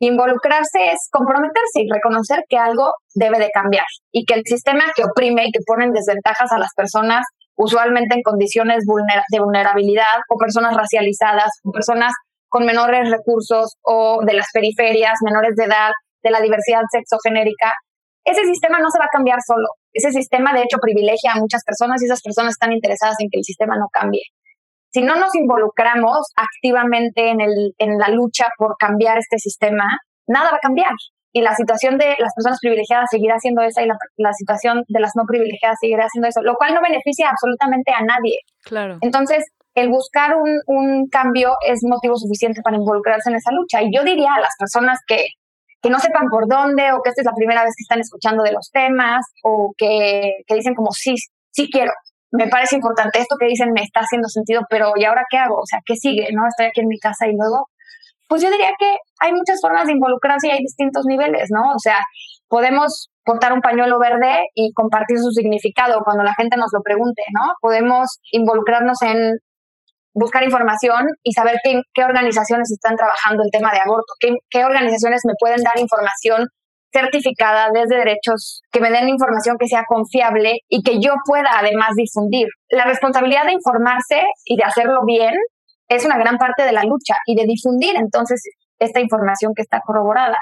Involucrarse 0.00 0.92
es 0.92 1.08
comprometerse 1.10 1.82
y 1.82 1.90
reconocer 1.92 2.44
que 2.48 2.56
algo 2.56 2.92
debe 3.14 3.38
de 3.38 3.50
cambiar 3.50 3.84
y 4.10 4.24
que 4.24 4.34
el 4.34 4.42
sistema 4.44 4.84
que 4.96 5.04
oprime 5.04 5.44
y 5.46 5.52
que 5.52 5.60
pone 5.66 5.84
en 5.84 5.92
desventajas 5.92 6.50
a 6.52 6.58
las 6.58 6.72
personas, 6.74 7.26
usualmente 7.56 8.14
en 8.14 8.22
condiciones 8.22 8.84
de 9.30 9.40
vulnerabilidad 9.40 10.20
o 10.30 10.36
personas 10.36 10.74
racializadas 10.74 11.50
o 11.64 11.72
personas 11.72 12.12
con 12.48 12.64
menores 12.64 13.10
recursos 13.10 13.76
o 13.82 14.20
de 14.24 14.34
las 14.34 14.46
periferias, 14.52 15.18
menores 15.22 15.56
de 15.56 15.64
edad, 15.64 15.90
de 16.22 16.30
la 16.30 16.40
diversidad 16.40 16.82
sexogenérica, 16.90 17.72
ese 18.24 18.44
sistema 18.44 18.78
no 18.78 18.90
se 18.90 18.98
va 18.98 19.06
a 19.06 19.12
cambiar 19.12 19.38
solo. 19.44 19.66
Ese 19.92 20.10
sistema, 20.10 20.52
de 20.52 20.62
hecho, 20.62 20.78
privilegia 20.80 21.32
a 21.34 21.40
muchas 21.40 21.62
personas 21.64 22.02
y 22.02 22.06
esas 22.06 22.22
personas 22.22 22.52
están 22.52 22.72
interesadas 22.72 23.16
en 23.20 23.28
que 23.30 23.38
el 23.38 23.44
sistema 23.44 23.76
no 23.76 23.88
cambie. 23.92 24.22
Si 24.92 25.02
no 25.02 25.16
nos 25.16 25.34
involucramos 25.34 26.28
activamente 26.36 27.30
en, 27.30 27.40
el, 27.40 27.72
en 27.78 27.98
la 27.98 28.08
lucha 28.08 28.48
por 28.58 28.76
cambiar 28.78 29.18
este 29.18 29.38
sistema, 29.38 29.84
nada 30.26 30.50
va 30.50 30.56
a 30.56 30.60
cambiar. 30.60 30.92
Y 31.34 31.40
la 31.40 31.54
situación 31.54 31.96
de 31.96 32.14
las 32.18 32.34
personas 32.34 32.58
privilegiadas 32.60 33.08
seguirá 33.10 33.38
siendo 33.38 33.62
esa 33.62 33.82
y 33.82 33.86
la, 33.86 33.96
la 34.18 34.32
situación 34.34 34.84
de 34.86 35.00
las 35.00 35.12
no 35.16 35.24
privilegiadas 35.26 35.78
seguirá 35.80 36.06
siendo 36.12 36.28
eso, 36.28 36.42
lo 36.42 36.56
cual 36.56 36.74
no 36.74 36.82
beneficia 36.82 37.30
absolutamente 37.30 37.90
a 37.92 38.04
nadie. 38.04 38.36
Claro. 38.64 38.98
Entonces, 39.00 39.42
el 39.74 39.88
buscar 39.88 40.36
un, 40.36 40.60
un, 40.66 41.08
cambio 41.08 41.54
es 41.66 41.80
motivo 41.82 42.16
suficiente 42.16 42.60
para 42.62 42.76
involucrarse 42.76 43.30
en 43.30 43.36
esa 43.36 43.50
lucha. 43.52 43.82
Y 43.82 43.88
yo 43.94 44.04
diría 44.04 44.34
a 44.34 44.40
las 44.40 44.54
personas 44.58 44.98
que 45.06 45.24
que 45.82 45.90
no 45.90 45.98
sepan 45.98 46.28
por 46.30 46.46
dónde 46.48 46.92
o 46.92 47.02
que 47.02 47.10
esta 47.10 47.22
es 47.22 47.26
la 47.26 47.34
primera 47.34 47.64
vez 47.64 47.74
que 47.76 47.82
están 47.82 48.00
escuchando 48.00 48.42
de 48.44 48.52
los 48.52 48.70
temas 48.70 49.26
o 49.42 49.72
que, 49.76 50.36
que 50.46 50.54
dicen 50.54 50.74
como 50.74 50.92
sí, 50.92 51.14
sí 51.50 51.68
quiero. 51.70 51.92
Me 52.30 52.48
parece 52.48 52.76
importante 52.76 53.18
esto 53.18 53.36
que 53.38 53.46
dicen, 53.46 53.72
me 53.74 53.82
está 53.82 54.00
haciendo 54.00 54.28
sentido, 54.28 54.62
pero 54.70 54.92
¿y 54.96 55.04
ahora 55.04 55.24
qué 55.28 55.36
hago? 55.36 55.56
O 55.56 55.66
sea, 55.66 55.80
¿qué 55.84 55.96
sigue? 55.96 56.28
¿No? 56.32 56.46
Estoy 56.46 56.66
aquí 56.66 56.80
en 56.80 56.88
mi 56.88 56.98
casa 56.98 57.26
y 57.26 57.36
luego, 57.36 57.66
pues 58.28 58.40
yo 58.40 58.50
diría 58.50 58.70
que 58.78 58.96
hay 59.20 59.32
muchas 59.32 59.60
formas 59.60 59.86
de 59.86 59.92
involucrarse 59.92 60.46
y 60.46 60.50
hay 60.50 60.60
distintos 60.60 61.04
niveles, 61.04 61.48
¿no? 61.50 61.72
O 61.72 61.78
sea, 61.78 61.98
podemos 62.48 63.10
portar 63.24 63.52
un 63.52 63.60
pañuelo 63.60 63.98
verde 63.98 64.46
y 64.54 64.72
compartir 64.72 65.18
su 65.18 65.30
significado 65.30 66.00
cuando 66.04 66.22
la 66.22 66.34
gente 66.34 66.56
nos 66.56 66.70
lo 66.72 66.80
pregunte, 66.82 67.22
¿no? 67.34 67.52
Podemos 67.60 68.20
involucrarnos 68.30 69.02
en 69.02 69.38
buscar 70.14 70.44
información 70.44 71.06
y 71.22 71.32
saber 71.32 71.56
qué, 71.64 72.04
organizaciones 72.04 72.70
están 72.70 72.96
trabajando 72.96 73.42
el 73.42 73.50
tema 73.50 73.72
de 73.72 73.80
aborto, 73.80 74.12
qué, 74.20 74.30
qué 74.50 74.64
organizaciones 74.64 75.22
me 75.24 75.34
pueden 75.38 75.62
dar 75.62 75.78
información 75.78 76.46
certificada 76.92 77.70
desde 77.72 77.96
derechos, 77.96 78.62
que 78.70 78.80
me 78.80 78.90
den 78.90 79.08
información 79.08 79.56
que 79.58 79.66
sea 79.66 79.84
confiable 79.88 80.58
y 80.68 80.82
que 80.82 81.00
yo 81.00 81.14
pueda 81.26 81.58
además 81.58 81.90
difundir. 81.96 82.48
La 82.68 82.84
responsabilidad 82.84 83.46
de 83.46 83.52
informarse 83.52 84.22
y 84.44 84.56
de 84.56 84.64
hacerlo 84.64 85.00
bien 85.06 85.32
es 85.88 86.04
una 86.04 86.18
gran 86.18 86.36
parte 86.36 86.64
de 86.64 86.72
la 86.72 86.84
lucha 86.84 87.14
y 87.26 87.34
de 87.34 87.44
difundir 87.46 87.96
entonces 87.96 88.42
esta 88.78 89.00
información 89.00 89.52
que 89.54 89.62
está 89.62 89.80
corroborada. 89.84 90.38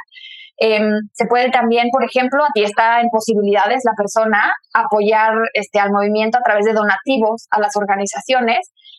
Em, 0.62 0.92
se 1.12 1.26
puede 1.26 1.50
también, 1.50 1.88
por 1.90 2.04
ejemplo, 2.04 2.44
aquí 2.44 2.64
está 2.64 3.00
en 3.00 3.08
posibilidades 3.08 3.82
la 3.84 3.94
persona 3.96 4.52
apoyar 4.74 5.32
este, 5.54 5.78
al 5.80 5.90
movimiento 5.90 6.38
a 6.38 6.42
través 6.42 6.66
de 6.66 6.74
donativos 6.74 7.46
a 7.50 7.60
las 7.60 7.74
organizaciones, 7.76 8.58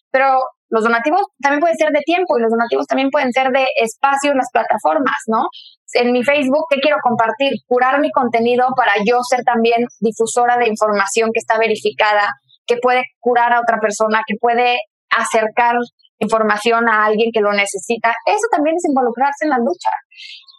pero 0.09 0.39
los 0.71 0.83
donativos 0.83 1.21
también 1.41 1.59
pueden 1.59 1.77
ser 1.77 1.91
de 1.91 1.99
tiempo 1.99 2.37
y 2.37 2.41
los 2.41 2.49
donativos 2.49 2.87
también 2.87 3.09
pueden 3.11 3.31
ser 3.33 3.51
de 3.51 3.67
espacio 3.75 4.31
en 4.31 4.37
las 4.37 4.47
plataformas, 4.53 5.17
¿no? 5.27 5.47
En 5.93 6.13
mi 6.13 6.23
Facebook, 6.23 6.65
¿qué 6.69 6.79
quiero 6.79 6.97
compartir? 7.03 7.51
Curar 7.67 7.99
mi 7.99 8.09
contenido 8.09 8.67
para 8.75 8.93
yo 9.05 9.19
ser 9.29 9.43
también 9.43 9.85
difusora 9.99 10.57
de 10.57 10.69
información 10.69 11.31
que 11.33 11.39
está 11.39 11.59
verificada, 11.59 12.25
que 12.65 12.77
puede 12.81 13.03
curar 13.19 13.51
a 13.51 13.59
otra 13.59 13.79
persona, 13.79 14.21
que 14.25 14.35
puede 14.39 14.77
acercar 15.09 15.75
información 16.19 16.87
a 16.87 17.03
alguien 17.03 17.31
que 17.33 17.41
lo 17.41 17.51
necesita. 17.51 18.13
Eso 18.25 18.47
también 18.49 18.77
es 18.77 18.85
involucrarse 18.85 19.43
en 19.43 19.49
la 19.49 19.57
lucha. 19.57 19.91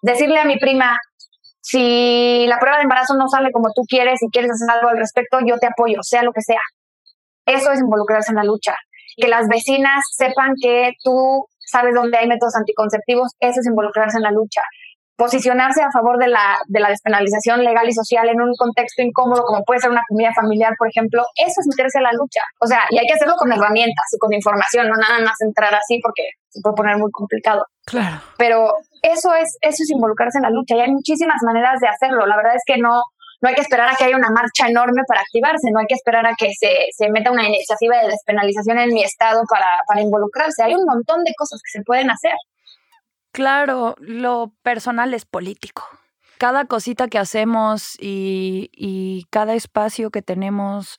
Decirle 0.02 0.40
a 0.40 0.44
mi 0.44 0.58
prima, 0.58 0.98
si 1.62 2.44
la 2.48 2.58
prueba 2.58 2.76
de 2.76 2.82
embarazo 2.82 3.14
no 3.16 3.28
sale 3.28 3.50
como 3.50 3.68
tú 3.74 3.82
quieres 3.88 4.20
y 4.20 4.28
quieres 4.30 4.50
hacer 4.50 4.76
algo 4.76 4.90
al 4.90 4.98
respecto, 4.98 5.38
yo 5.46 5.56
te 5.56 5.68
apoyo, 5.68 6.02
sea 6.02 6.22
lo 6.22 6.32
que 6.32 6.42
sea. 6.42 6.60
Eso 7.46 7.72
es 7.72 7.80
involucrarse 7.80 8.32
en 8.32 8.36
la 8.36 8.44
lucha. 8.44 8.74
Que 9.16 9.28
las 9.28 9.48
vecinas 9.48 10.02
sepan 10.12 10.54
que 10.60 10.92
tú 11.02 11.46
sabes 11.58 11.94
dónde 11.94 12.18
hay 12.18 12.28
métodos 12.28 12.54
anticonceptivos, 12.56 13.32
eso 13.40 13.60
es 13.60 13.66
involucrarse 13.66 14.18
en 14.18 14.24
la 14.24 14.30
lucha 14.30 14.62
posicionarse 15.22 15.82
a 15.82 15.90
favor 15.92 16.18
de 16.18 16.26
la, 16.26 16.58
de 16.66 16.80
la 16.80 16.88
despenalización 16.88 17.62
legal 17.62 17.88
y 17.88 17.92
social 17.92 18.28
en 18.28 18.40
un 18.40 18.52
contexto 18.56 19.02
incómodo 19.02 19.44
como 19.44 19.62
puede 19.62 19.80
ser 19.80 19.90
una 19.90 20.02
comida 20.08 20.32
familiar, 20.34 20.74
por 20.76 20.88
ejemplo, 20.88 21.22
eso 21.36 21.60
es 21.60 21.66
meterse 21.68 21.98
a 21.98 22.02
la 22.02 22.12
lucha. 22.12 22.40
O 22.58 22.66
sea, 22.66 22.80
y 22.90 22.98
hay 22.98 23.06
que 23.06 23.14
hacerlo 23.14 23.34
con 23.36 23.52
herramientas 23.52 24.06
y 24.12 24.18
con 24.18 24.32
información, 24.32 24.88
no 24.88 24.96
nada 24.96 25.22
más 25.24 25.40
entrar 25.40 25.72
así 25.74 26.00
porque 26.02 26.22
se 26.48 26.60
puede 26.60 26.74
poner 26.74 26.96
muy 26.98 27.10
complicado. 27.12 27.64
Claro. 27.86 28.20
Pero 28.36 28.74
eso 29.02 29.34
es, 29.34 29.56
eso 29.60 29.82
es 29.82 29.90
involucrarse 29.90 30.38
en 30.38 30.42
la 30.42 30.50
lucha 30.50 30.76
y 30.76 30.80
hay 30.80 30.90
muchísimas 30.90 31.38
maneras 31.42 31.78
de 31.80 31.88
hacerlo. 31.88 32.26
La 32.26 32.36
verdad 32.36 32.56
es 32.56 32.62
que 32.66 32.78
no, 32.78 33.02
no 33.42 33.48
hay 33.48 33.54
que 33.56 33.62
esperar 33.62 33.90
a 33.90 33.96
que 33.96 34.04
haya 34.04 34.16
una 34.16 34.30
marcha 34.30 34.68
enorme 34.68 35.02
para 35.06 35.20
activarse, 35.20 35.70
no 35.72 35.80
hay 35.80 35.86
que 35.86 35.94
esperar 35.94 36.24
a 36.26 36.34
que 36.38 36.50
se, 36.58 36.70
se 36.96 37.10
meta 37.10 37.32
una 37.32 37.46
iniciativa 37.46 37.98
de 38.00 38.08
despenalización 38.08 38.78
en 38.78 38.94
mi 38.94 39.02
estado 39.02 39.42
para, 39.50 39.66
para 39.86 40.00
involucrarse. 40.00 40.62
Hay 40.62 40.74
un 40.74 40.84
montón 40.84 41.24
de 41.24 41.32
cosas 41.36 41.60
que 41.60 41.78
se 41.78 41.84
pueden 41.84 42.10
hacer. 42.10 42.34
Claro, 43.32 43.96
lo 43.98 44.52
personal 44.62 45.12
es 45.12 45.24
político. 45.24 45.84
Cada 46.38 46.66
cosita 46.66 47.08
que 47.08 47.18
hacemos 47.18 47.96
y, 47.98 49.26
cada 49.30 49.54
espacio 49.54 50.10
que 50.10 50.22
tenemos 50.22 50.96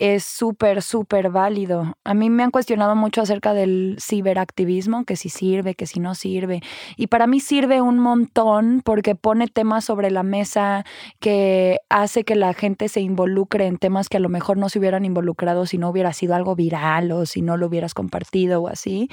es 0.00 0.24
súper, 0.24 0.80
súper 0.80 1.28
válido. 1.28 1.92
A 2.04 2.14
mí 2.14 2.30
me 2.30 2.42
han 2.42 2.50
cuestionado 2.50 2.96
mucho 2.96 3.20
acerca 3.20 3.52
del 3.52 3.98
ciberactivismo, 4.00 5.04
que 5.04 5.14
si 5.14 5.28
sirve, 5.28 5.74
que 5.74 5.86
si 5.86 6.00
no 6.00 6.14
sirve. 6.14 6.62
Y 6.96 7.08
para 7.08 7.26
mí 7.26 7.38
sirve 7.38 7.82
un 7.82 7.98
montón 7.98 8.80
porque 8.82 9.14
pone 9.14 9.46
temas 9.46 9.84
sobre 9.84 10.10
la 10.10 10.22
mesa 10.22 10.84
que 11.20 11.80
hace 11.90 12.24
que 12.24 12.34
la 12.34 12.54
gente 12.54 12.88
se 12.88 13.02
involucre 13.02 13.66
en 13.66 13.76
temas 13.76 14.08
que 14.08 14.16
a 14.16 14.20
lo 14.20 14.30
mejor 14.30 14.56
no 14.56 14.70
se 14.70 14.78
hubieran 14.78 15.04
involucrado 15.04 15.66
si 15.66 15.76
no 15.76 15.90
hubiera 15.90 16.14
sido 16.14 16.34
algo 16.34 16.56
viral 16.56 17.12
o 17.12 17.26
si 17.26 17.42
no 17.42 17.58
lo 17.58 17.66
hubieras 17.66 17.92
compartido 17.92 18.62
o 18.62 18.68
así. 18.68 19.10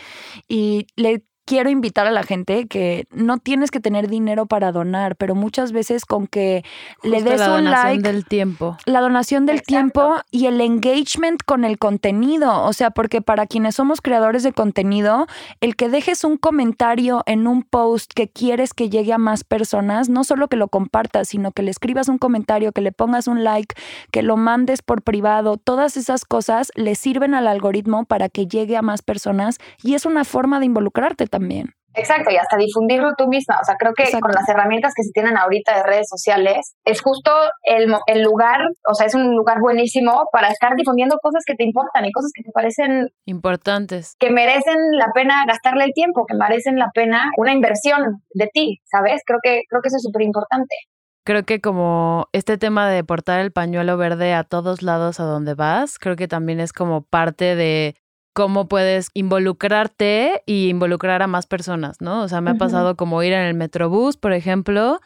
Y 0.48 0.88
le 0.96 1.26
quiero 1.48 1.70
invitar 1.70 2.06
a 2.06 2.12
la 2.12 2.24
gente 2.24 2.68
que 2.68 3.08
no 3.12 3.38
tienes 3.38 3.72
que 3.72 3.80
tener 3.80 4.10
dinero 4.10 4.48
para 4.48 4.74
donar, 4.74 5.16
pero 5.16 5.34
muchas 5.34 5.72
veces 5.72 6.04
con 6.04 6.28
que 6.28 6.64
le 7.04 7.24
des 7.24 7.39
la 7.39 7.56
un 7.56 7.64
donación 7.64 7.72
like, 7.72 8.04
del 8.04 8.26
tiempo. 8.26 8.78
la 8.86 9.00
donación 9.00 9.45
del 9.45 9.60
Exacto. 9.60 9.70
tiempo 9.74 10.16
y 10.30 10.48
el 10.48 10.60
engagement 10.60 11.41
con 11.45 11.64
el 11.64 11.80
contenido, 11.80 12.64
o 12.64 12.74
sea, 12.74 12.91
porque 12.91 13.22
para 13.22 13.48
quienes 13.48 13.76
somos 13.76 14.02
creadores 14.02 14.43
de 14.43 14.52
contenido, 14.52 15.26
el 15.62 15.78
que 15.78 15.88
dejes 15.88 16.26
un 16.26 16.36
comentario 16.36 17.24
en 17.26 17.48
un 17.48 17.64
post 17.64 18.12
que 18.14 18.28
quieres 18.28 18.74
que 18.74 18.89
llegue 18.89 19.14
a 19.14 19.18
más 19.18 19.45
personas, 19.45 20.10
no 20.10 20.26
solo 20.26 20.50
que 20.50 20.58
lo 20.58 20.68
compartas, 20.68 21.30
sino 21.30 21.54
que 21.54 21.64
le 21.64 21.72
escribas 21.72 22.10
un 22.10 22.18
comentario, 22.18 22.74
que 22.74 22.82
le 22.82 22.91
pongas 22.91 23.26
un 23.26 23.45
like, 23.45 23.74
que 24.12 24.22
lo 24.22 24.36
mandes 24.36 24.82
por 24.82 25.02
privado, 25.02 25.56
todas 25.56 25.95
esas 25.95 26.26
cosas 26.26 26.74
le 26.76 26.95
sirven 26.95 27.34
al 27.34 27.48
algoritmo 27.48 28.04
para 28.04 28.28
que 28.28 28.48
llegue 28.48 28.76
a 28.76 28.82
más 28.82 29.02
personas 29.02 29.60
y 29.82 29.93
es 29.93 30.06
una 30.06 30.26
forma 30.26 30.60
de 30.60 30.66
involucrarte 30.66 31.26
también. 31.26 31.37
Exacto, 31.98 32.30
y 32.32 32.38
hasta 32.38 32.58
difundirlo 32.58 33.14
tú 33.18 33.28
misma. 33.28 33.58
O 33.60 33.66
sea, 33.66 33.76
creo 33.76 33.94
que 33.94 34.04
Exacto. 34.04 34.28
con 34.28 34.32
las 34.32 34.48
herramientas 34.48 34.94
que 34.96 35.04
se 35.04 35.12
tienen 35.12 35.36
ahorita 35.36 35.76
de 35.78 35.84
redes 35.84 36.08
sociales, 36.08 36.76
es 36.86 37.02
justo 37.02 37.32
el, 37.64 37.92
el 38.06 38.22
lugar, 38.22 38.60
o 38.88 38.94
sea, 38.94 39.08
es 39.08 39.16
un 39.16 39.36
lugar 39.36 39.60
buenísimo 39.60 40.28
para 40.32 40.50
estar 40.50 40.76
difundiendo 40.76 41.18
cosas 41.22 41.44
que 41.46 41.56
te 41.56 41.64
importan 41.64 42.06
y 42.06 42.12
cosas 42.12 42.32
que 42.36 42.44
te 42.44 42.52
parecen 42.52 43.10
Importantes. 43.26 44.16
que 44.20 44.30
merecen 44.30 44.78
la 44.92 45.08
pena 45.14 45.44
gastarle 45.48 45.86
el 45.86 45.94
tiempo, 45.94 46.26
que 46.28 46.36
merecen 46.36 46.78
la 46.78 46.92
pena 46.94 47.32
una 47.38 47.52
inversión 47.52 48.22
de 48.34 48.48
ti, 48.54 48.80
¿sabes? 48.86 49.22
Creo 49.26 49.40
que, 49.42 49.62
creo 49.68 49.82
que 49.82 49.88
eso 49.88 49.98
es 49.98 50.04
súper 50.04 50.22
importante. 50.22 50.76
Creo 51.26 51.44
que 51.44 51.60
como 51.60 52.28
este 52.32 52.58
tema 52.58 52.88
de 52.88 53.04
portar 53.04 53.42
el 53.42 53.52
pañuelo 53.52 53.98
verde 53.98 54.34
a 54.34 54.44
todos 54.44 54.82
lados 54.82 55.20
a 55.20 55.24
donde 55.24 55.56
vas, 55.56 55.98
creo 56.00 56.16
que 56.16 56.28
también 56.28 56.60
es 56.60 56.72
como 56.72 57.02
parte 57.02 57.56
de 57.56 57.96
cómo 58.38 58.68
puedes 58.68 59.10
involucrarte 59.16 60.44
y 60.46 60.70
involucrar 60.70 61.24
a 61.24 61.28
más 61.28 61.48
personas, 61.48 62.02
¿no? 62.02 62.22
O 62.22 62.28
sea, 62.28 62.40
me 62.40 62.52
ha 62.52 62.54
pasado 62.54 62.96
como 62.96 63.24
ir 63.24 63.34
en 63.34 63.42
el 63.42 63.56
Metrobús, 63.56 64.16
por 64.16 64.32
ejemplo. 64.32 65.00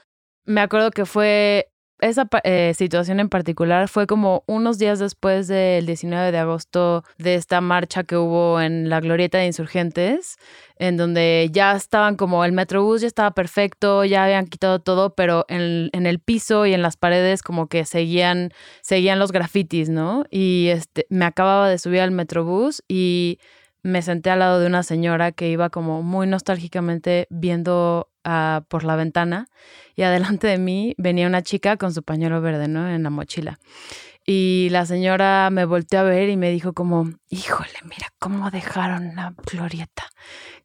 Me 0.44 0.60
acuerdo 0.60 0.92
que 0.92 1.06
fue 1.06 1.70
esa 2.02 2.28
eh, 2.43 2.74
situación 2.76 3.20
en 3.20 3.30
particular 3.30 3.88
fue 3.88 4.08
como 4.08 4.43
unos 4.47 4.80
días 4.80 4.99
después 4.99 5.47
del 5.47 5.86
19 5.86 6.32
de 6.32 6.38
agosto 6.38 7.04
de 7.18 7.36
esta 7.36 7.62
marcha 7.62 8.04
que 8.04 8.18
hubo 8.18 8.60
en 8.60 8.89
la 8.89 8.99
glorieta 8.99 9.38
de 9.38 9.45
insurgentes, 9.45 10.38
en 10.78 10.97
donde 10.97 11.49
ya 11.52 11.74
estaban 11.76 12.16
como 12.16 12.43
el 12.43 12.52
metrobús 12.52 13.02
ya 13.02 13.08
estaba 13.08 13.32
perfecto, 13.32 14.04
ya 14.04 14.24
habían 14.24 14.47
quitado 14.47 14.80
todo, 14.80 15.14
pero 15.14 15.45
en, 15.47 15.89
en 15.93 16.08
el 16.08 16.20
piso 16.20 16.66
y 16.66 16.74
en 16.74 16.82
las 16.82 16.97
paredes 16.97 17.43
como 17.43 17.68
que 17.68 17.86
seguían, 17.86 18.52
seguían 18.82 19.20
los 19.20 19.32
grafitis, 19.32 19.89
¿no? 19.89 20.26
Y 20.32 20.70
este, 20.70 21.06
me 21.10 21.26
acababa 21.26 21.70
de 21.70 21.78
subir 21.78 22.02
al 22.02 22.12
metrobús 22.12 22.84
y 22.88 23.39
me 23.84 24.02
senté 24.02 24.30
al 24.30 24.40
lado 24.40 24.60
de 24.60 24.68
una 24.68 24.84
señora 24.84 25.32
que 25.32 25.50
iba 25.50 25.70
como 25.70 26.04
muy 26.04 26.28
nostálgicamente 26.28 27.28
viendo 27.30 28.10
ah, 28.24 28.64
por 28.68 28.84
la 28.84 28.96
ventana 28.96 29.48
y 29.96 30.04
adelante 30.04 30.48
de 30.48 30.58
mí 30.58 30.94
venía 30.98 31.28
una 31.28 31.42
chica 31.42 31.78
con 31.78 31.94
su 31.94 32.04
pañuelo 32.04 32.42
verde, 32.42 32.68
¿no? 32.68 32.90
En 32.90 33.04
la 33.04 33.10
mochila. 33.10 33.60
Y 34.26 34.70
la 34.72 34.86
señora 34.86 35.50
me 35.52 35.66
volteó 35.66 36.00
a 36.02 36.04
ver 36.04 36.30
y 36.30 36.38
me 36.38 36.52
dijo 36.52 36.74
como, 36.74 37.10
híjole, 37.30 37.74
mira 37.84 38.08
cómo 38.20 38.52
dejaron 38.52 39.16
la 39.16 39.34
glorieta. 39.52 40.04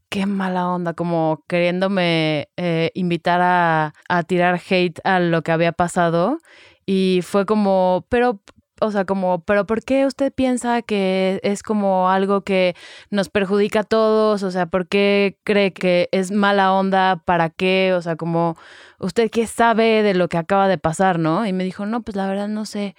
Qué 0.08 0.26
mala 0.26 0.68
onda, 0.68 0.94
como 0.94 1.42
queriéndome 1.48 2.48
eh, 2.56 2.90
invitar 2.94 3.40
a, 3.40 3.94
a 4.08 4.22
tirar 4.24 4.60
hate 4.68 5.00
a 5.04 5.20
lo 5.20 5.42
que 5.42 5.52
había 5.52 5.72
pasado. 5.72 6.38
Y 6.84 7.20
fue 7.22 7.46
como, 7.46 8.06
pero, 8.08 8.40
o 8.80 8.90
sea, 8.90 9.04
como, 9.04 9.44
pero 9.44 9.66
¿por 9.66 9.82
qué 9.84 10.06
usted 10.06 10.32
piensa 10.32 10.82
que 10.82 11.40
es 11.42 11.62
como 11.62 12.10
algo 12.10 12.42
que 12.42 12.76
nos 13.10 13.28
perjudica 13.28 13.80
a 13.80 13.84
todos? 13.84 14.42
O 14.42 14.50
sea, 14.50 14.66
¿por 14.66 14.88
qué 14.88 15.38
cree 15.44 15.72
que 15.72 16.08
es 16.12 16.30
mala 16.30 16.72
onda? 16.72 17.22
¿Para 17.24 17.50
qué? 17.50 17.94
O 17.94 18.02
sea, 18.02 18.16
como, 18.16 18.56
¿usted 18.98 19.30
qué 19.30 19.46
sabe 19.46 20.02
de 20.02 20.14
lo 20.14 20.28
que 20.28 20.38
acaba 20.38 20.68
de 20.68 20.78
pasar, 20.78 21.18
no? 21.18 21.46
Y 21.46 21.52
me 21.52 21.64
dijo, 21.64 21.86
no, 21.86 22.02
pues 22.02 22.16
la 22.16 22.26
verdad 22.26 22.48
no 22.48 22.64
sé, 22.66 22.94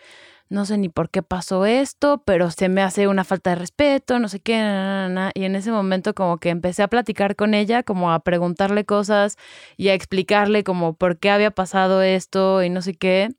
no 0.50 0.66
sé 0.66 0.78
ni 0.78 0.90
por 0.90 1.10
qué 1.10 1.24
pasó 1.24 1.66
esto, 1.66 2.24
pero 2.26 2.52
se 2.52 2.70
me 2.70 2.82
hace 2.82 3.08
una 3.08 3.24
falta 3.24 3.52
de 3.52 3.58
respeto, 3.58 4.20
no 4.20 4.30
sé 4.30 4.40
qué, 4.40 4.58
na, 4.58 5.10
na, 5.10 5.32
y 5.34 5.44
en 5.44 5.56
ese 5.56 5.72
momento 5.72 6.14
como 6.14 6.38
que 6.40 6.50
empecé 6.50 6.84
a 6.84 6.88
platicar 6.88 7.36
con 7.36 7.54
ella, 7.54 7.84
como 7.84 8.12
a 8.12 8.20
preguntarle 8.22 8.86
cosas 8.86 9.38
y 9.78 9.90
a 9.90 9.94
explicarle 9.94 10.64
como 10.64 10.96
por 10.96 11.20
qué 11.20 11.30
había 11.30 11.52
pasado 11.52 12.02
esto 12.02 12.64
y 12.64 12.70
no 12.70 12.82
sé 12.82 12.96
qué. 12.96 13.30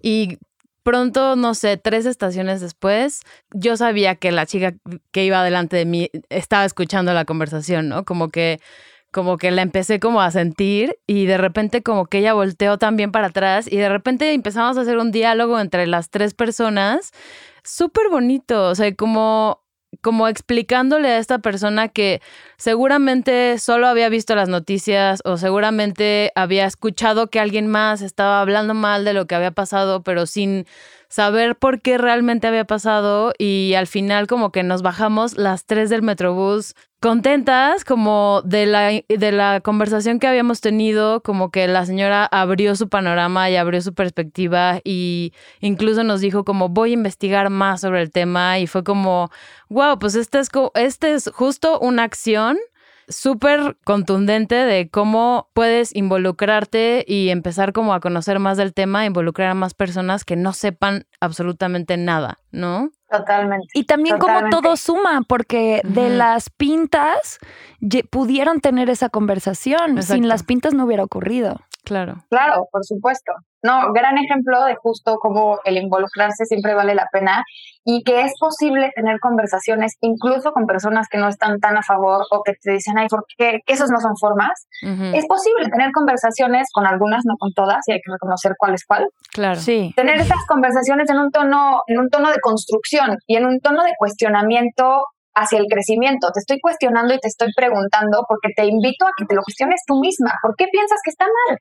Y 0.00 0.38
pronto, 0.82 1.36
no 1.36 1.54
sé, 1.54 1.76
tres 1.76 2.06
estaciones 2.06 2.60
después, 2.60 3.20
yo 3.52 3.76
sabía 3.76 4.16
que 4.16 4.32
la 4.32 4.46
chica 4.46 4.74
que 5.10 5.24
iba 5.24 5.44
delante 5.44 5.76
de 5.76 5.84
mí 5.84 6.10
estaba 6.28 6.64
escuchando 6.64 7.12
la 7.14 7.24
conversación, 7.24 7.88
¿no? 7.88 8.04
Como 8.04 8.28
que 8.28 8.60
como 9.12 9.36
que 9.36 9.50
la 9.50 9.60
empecé 9.60 10.00
como 10.00 10.22
a 10.22 10.30
sentir 10.30 10.98
y 11.06 11.26
de 11.26 11.36
repente 11.36 11.82
como 11.82 12.06
que 12.06 12.18
ella 12.18 12.32
volteó 12.32 12.78
también 12.78 13.12
para 13.12 13.26
atrás 13.26 13.70
y 13.70 13.76
de 13.76 13.90
repente 13.90 14.32
empezamos 14.32 14.78
a 14.78 14.80
hacer 14.80 14.96
un 14.96 15.12
diálogo 15.12 15.60
entre 15.60 15.86
las 15.86 16.08
tres 16.08 16.32
personas 16.32 17.12
súper 17.62 18.08
bonito, 18.10 18.68
o 18.68 18.74
sea, 18.74 18.94
como 18.94 19.61
como 20.00 20.26
explicándole 20.26 21.08
a 21.08 21.18
esta 21.18 21.38
persona 21.38 21.88
que 21.88 22.22
seguramente 22.56 23.58
solo 23.58 23.86
había 23.86 24.08
visto 24.08 24.34
las 24.34 24.48
noticias 24.48 25.20
o 25.24 25.36
seguramente 25.36 26.32
había 26.34 26.66
escuchado 26.66 27.28
que 27.28 27.40
alguien 27.40 27.66
más 27.66 28.00
estaba 28.00 28.40
hablando 28.40 28.74
mal 28.74 29.04
de 29.04 29.12
lo 29.12 29.26
que 29.26 29.34
había 29.34 29.50
pasado, 29.50 30.02
pero 30.02 30.26
sin 30.26 30.66
saber 31.08 31.56
por 31.56 31.82
qué 31.82 31.98
realmente 31.98 32.46
había 32.46 32.64
pasado 32.64 33.34
y 33.38 33.74
al 33.74 33.86
final 33.86 34.26
como 34.26 34.50
que 34.50 34.62
nos 34.62 34.82
bajamos 34.82 35.36
las 35.36 35.66
tres 35.66 35.90
del 35.90 36.02
Metrobús 36.02 36.74
contentas 37.02 37.84
como 37.84 38.42
de 38.44 38.64
la, 38.64 38.90
de 39.08 39.32
la 39.32 39.60
conversación 39.60 40.20
que 40.20 40.28
habíamos 40.28 40.60
tenido, 40.60 41.20
como 41.20 41.50
que 41.50 41.66
la 41.66 41.84
señora 41.84 42.24
abrió 42.24 42.76
su 42.76 42.88
panorama 42.88 43.50
y 43.50 43.56
abrió 43.56 43.82
su 43.82 43.92
perspectiva 43.92 44.80
y 44.84 45.32
incluso 45.60 46.04
nos 46.04 46.20
dijo 46.20 46.44
como 46.44 46.68
voy 46.68 46.90
a 46.90 46.94
investigar 46.94 47.50
más 47.50 47.80
sobre 47.80 48.02
el 48.02 48.12
tema 48.12 48.60
y 48.60 48.68
fue 48.68 48.84
como, 48.84 49.30
wow, 49.68 49.98
pues 49.98 50.14
este 50.14 50.38
es, 50.38 50.48
este 50.76 51.14
es 51.14 51.28
justo 51.34 51.80
una 51.80 52.04
acción 52.04 52.56
súper 53.12 53.76
contundente 53.84 54.54
de 54.54 54.90
cómo 54.90 55.48
puedes 55.54 55.94
involucrarte 55.94 57.04
y 57.06 57.30
empezar 57.30 57.72
como 57.72 57.94
a 57.94 58.00
conocer 58.00 58.38
más 58.38 58.56
del 58.56 58.74
tema, 58.74 59.06
involucrar 59.06 59.50
a 59.50 59.54
más 59.54 59.74
personas 59.74 60.24
que 60.24 60.36
no 60.36 60.52
sepan 60.52 61.06
absolutamente 61.20 61.96
nada, 61.96 62.38
¿no? 62.50 62.90
Totalmente. 63.10 63.66
Y 63.74 63.84
también 63.84 64.18
como 64.18 64.48
todo 64.48 64.76
suma, 64.76 65.20
porque 65.28 65.82
de 65.84 66.08
las 66.08 66.48
pintas 66.50 67.38
pudieron 68.10 68.60
tener 68.60 68.88
esa 68.88 69.10
conversación. 69.10 70.02
Sin 70.02 70.28
las 70.28 70.42
pintas 70.42 70.72
no 70.72 70.84
hubiera 70.86 71.04
ocurrido. 71.04 71.60
Claro. 71.84 72.24
Claro, 72.30 72.68
por 72.70 72.84
supuesto. 72.84 73.32
No, 73.62 73.92
gran 73.92 74.16
ejemplo 74.16 74.64
de 74.64 74.76
justo 74.76 75.18
cómo 75.20 75.60
el 75.64 75.76
involucrarse 75.76 76.46
siempre 76.46 76.74
vale 76.74 76.94
la 76.94 77.08
pena 77.12 77.44
y 77.84 78.02
que 78.04 78.22
es 78.22 78.32
posible 78.38 78.90
tener 78.94 79.18
conversaciones 79.20 79.96
incluso 80.00 80.52
con 80.52 80.66
personas 80.66 81.08
que 81.10 81.18
no 81.18 81.28
están 81.28 81.58
tan 81.58 81.76
a 81.76 81.82
favor 81.82 82.24
o 82.30 82.42
que 82.42 82.54
te 82.60 82.72
dicen, 82.72 82.98
ay, 82.98 83.08
¿por 83.08 83.24
qué? 83.36 83.60
Que 83.66 83.72
esos 83.72 83.90
no 83.90 84.00
son 84.00 84.16
formas. 84.16 84.52
Es 85.14 85.26
posible 85.26 85.68
tener 85.68 85.90
conversaciones 85.92 86.68
con 86.72 86.86
algunas, 86.86 87.24
no 87.24 87.34
con 87.38 87.52
todas, 87.52 87.80
y 87.86 87.92
hay 87.92 88.00
que 88.04 88.12
reconocer 88.12 88.52
cuál 88.58 88.74
es 88.74 88.84
cuál. 88.86 89.06
Claro. 89.32 89.60
Sí. 89.60 89.92
Tener 89.96 90.20
esas 90.20 90.44
conversaciones 90.46 91.08
en 91.10 91.18
un 91.18 91.30
tono, 91.30 91.82
en 91.86 91.98
un 91.98 92.08
tono 92.08 92.30
de 92.30 92.40
construcción 92.40 93.16
y 93.26 93.36
en 93.36 93.46
un 93.46 93.60
tono 93.60 93.82
de 93.84 93.92
cuestionamiento 93.98 95.04
hacia 95.34 95.58
el 95.58 95.66
crecimiento. 95.66 96.30
Te 96.32 96.40
estoy 96.40 96.60
cuestionando 96.60 97.14
y 97.14 97.18
te 97.18 97.28
estoy 97.28 97.48
preguntando 97.56 98.24
porque 98.28 98.50
te 98.54 98.66
invito 98.66 99.06
a 99.06 99.10
que 99.16 99.24
te 99.24 99.34
lo 99.34 99.42
cuestiones 99.42 99.80
tú 99.86 99.98
misma. 100.00 100.32
¿Por 100.42 100.54
qué 100.56 100.66
piensas 100.70 100.98
que 101.04 101.10
está 101.10 101.24
mal? 101.24 101.58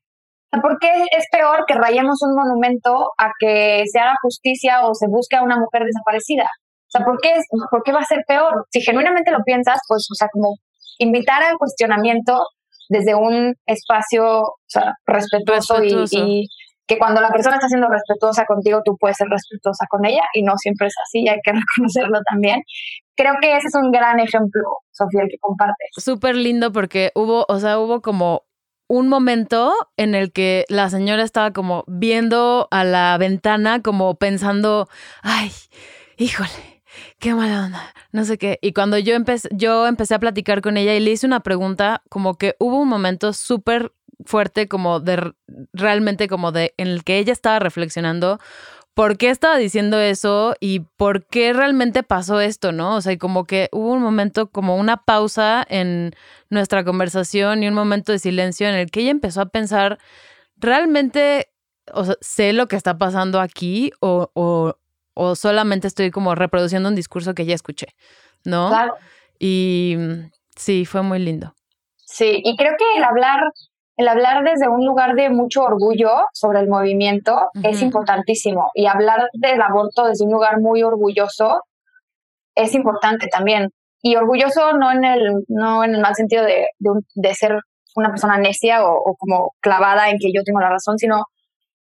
¿Por 0.59 0.79
qué 0.79 0.89
es 1.17 1.25
peor 1.31 1.63
que 1.65 1.75
rayemos 1.75 2.21
un 2.23 2.35
monumento 2.35 3.11
a 3.17 3.31
que 3.39 3.83
se 3.91 3.99
haga 3.99 4.15
justicia 4.21 4.85
o 4.85 4.93
se 4.93 5.07
busque 5.07 5.37
a 5.37 5.43
una 5.43 5.57
mujer 5.57 5.83
desaparecida? 5.85 6.43
O 6.43 6.91
sea, 6.91 7.05
¿por 7.05 7.19
qué, 7.21 7.33
¿por 7.69 7.83
qué 7.83 7.93
va 7.93 7.99
a 7.99 8.05
ser 8.05 8.23
peor? 8.27 8.65
Si 8.69 8.81
genuinamente 8.81 9.31
lo 9.31 9.43
piensas, 9.45 9.79
pues, 9.87 10.05
o 10.11 10.15
sea, 10.15 10.27
como 10.31 10.55
invitar 10.97 11.41
al 11.41 11.57
cuestionamiento 11.57 12.43
desde 12.89 13.15
un 13.15 13.55
espacio 13.65 14.41
o 14.41 14.55
sea, 14.67 14.93
respetuoso, 15.05 15.81
Y, 15.83 16.47
que 16.85 16.97
cuando 16.97 17.21
la 17.21 17.29
persona 17.29 17.55
está 17.55 17.69
siendo 17.69 17.87
respetuosa 17.87 18.43
contigo, 18.45 18.81
tú 18.83 18.97
puedes 18.99 19.15
ser 19.15 19.29
respetuosa 19.29 19.85
con 19.89 20.05
ella 20.05 20.23
y 20.33 20.43
no 20.43 20.57
siempre 20.57 20.87
es 20.87 20.93
así, 21.05 21.25
hay 21.29 21.39
que 21.41 21.53
reconocerlo 21.77 22.19
también. 22.29 22.61
Creo 23.15 23.35
que 23.41 23.55
ese 23.55 23.67
es 23.67 23.75
un 23.75 23.91
gran 23.91 24.19
ejemplo, 24.19 24.63
Sofía, 24.91 25.21
el 25.21 25.29
que 25.29 25.37
compartes. 25.39 25.87
Súper 25.97 26.35
lindo 26.35 26.73
porque 26.73 27.11
hubo, 27.15 27.45
o 27.47 27.59
sea, 27.59 27.79
hubo 27.79 28.01
como 28.01 28.43
un 28.91 29.07
momento 29.07 29.73
en 29.95 30.15
el 30.15 30.33
que 30.33 30.65
la 30.67 30.89
señora 30.89 31.23
estaba 31.23 31.51
como 31.51 31.85
viendo 31.87 32.67
a 32.71 32.83
la 32.83 33.17
ventana, 33.17 33.81
como 33.81 34.15
pensando, 34.15 34.89
ay, 35.21 35.49
híjole, 36.17 36.83
qué 37.17 37.33
mala 37.33 37.67
onda, 37.67 37.93
no 38.11 38.25
sé 38.25 38.37
qué. 38.37 38.59
Y 38.61 38.73
cuando 38.73 38.97
yo 38.97 39.15
empecé, 39.15 39.47
yo 39.53 39.87
empecé 39.87 40.15
a 40.15 40.19
platicar 40.19 40.61
con 40.61 40.75
ella 40.75 40.93
y 40.93 40.99
le 40.99 41.11
hice 41.11 41.25
una 41.25 41.39
pregunta, 41.39 42.03
como 42.09 42.37
que 42.37 42.57
hubo 42.59 42.81
un 42.81 42.89
momento 42.89 43.31
súper 43.31 43.93
fuerte, 44.25 44.67
como 44.67 44.99
de 44.99 45.31
realmente 45.71 46.27
como 46.27 46.51
de 46.51 46.73
en 46.75 46.89
el 46.89 47.05
que 47.05 47.17
ella 47.17 47.31
estaba 47.31 47.59
reflexionando 47.59 48.39
por 48.93 49.17
qué 49.17 49.29
estaba 49.29 49.57
diciendo 49.57 49.99
eso 49.99 50.55
y 50.59 50.81
por 50.81 51.25
qué 51.25 51.53
realmente 51.53 52.03
pasó 52.03 52.41
esto, 52.41 52.71
¿no? 52.71 52.95
O 52.95 53.01
sea, 53.01 53.17
como 53.17 53.45
que 53.45 53.69
hubo 53.71 53.93
un 53.93 54.01
momento, 54.01 54.49
como 54.49 54.75
una 54.75 54.97
pausa 54.97 55.65
en 55.69 56.13
nuestra 56.49 56.83
conversación 56.83 57.63
y 57.63 57.67
un 57.67 57.73
momento 57.73 58.11
de 58.11 58.19
silencio 58.19 58.67
en 58.67 58.75
el 58.75 58.91
que 58.91 59.01
ella 59.01 59.11
empezó 59.11 59.41
a 59.41 59.45
pensar, 59.47 59.97
¿realmente 60.57 61.49
o 61.93 62.05
sé 62.21 62.53
lo 62.53 62.67
que 62.67 62.75
está 62.75 62.97
pasando 62.97 63.39
aquí 63.39 63.91
o, 64.01 64.29
o, 64.33 64.75
o, 65.13 65.35
solamente 65.35 65.87
estoy 65.87 66.11
como 66.11 66.35
reproduciendo 66.35 66.89
un 66.89 66.95
discurso 66.95 67.33
que 67.33 67.45
ya 67.45 67.55
escuché, 67.55 67.87
¿no? 68.43 68.69
Claro. 68.69 68.95
Y 69.39 69.97
sí, 70.55 70.85
fue 70.85 71.01
muy 71.01 71.19
lindo. 71.19 71.55
Sí, 71.97 72.41
y 72.43 72.55
creo 72.55 72.73
que 72.77 72.97
el 72.97 73.03
hablar 73.03 73.41
el 74.01 74.07
hablar 74.07 74.43
desde 74.43 74.67
un 74.67 74.83
lugar 74.83 75.13
de 75.13 75.29
mucho 75.29 75.61
orgullo 75.61 76.09
sobre 76.33 76.59
el 76.59 76.67
movimiento 76.67 77.49
es 77.63 77.83
importantísimo 77.83 78.71
y 78.73 78.87
hablar 78.87 79.29
del 79.33 79.61
aborto 79.61 80.05
desde 80.05 80.25
un 80.25 80.31
lugar 80.31 80.59
muy 80.59 80.81
orgulloso 80.81 81.61
es 82.55 82.73
importante 82.73 83.27
también. 83.27 83.69
Y 84.01 84.15
orgulloso 84.15 84.73
no 84.73 84.91
en 84.91 85.05
el, 85.05 85.43
no 85.47 85.83
en 85.83 85.93
el 85.93 86.01
mal 86.01 86.15
sentido 86.15 86.43
de, 86.43 86.65
de, 86.79 87.33
ser 87.35 87.59
una 87.95 88.09
persona 88.09 88.39
necia 88.39 88.83
o, 88.83 89.15
como 89.19 89.53
clavada 89.59 90.09
en 90.09 90.17
que 90.17 90.31
yo 90.33 90.41
tengo 90.43 90.59
la 90.59 90.71
razón, 90.71 90.97
sino, 90.97 91.25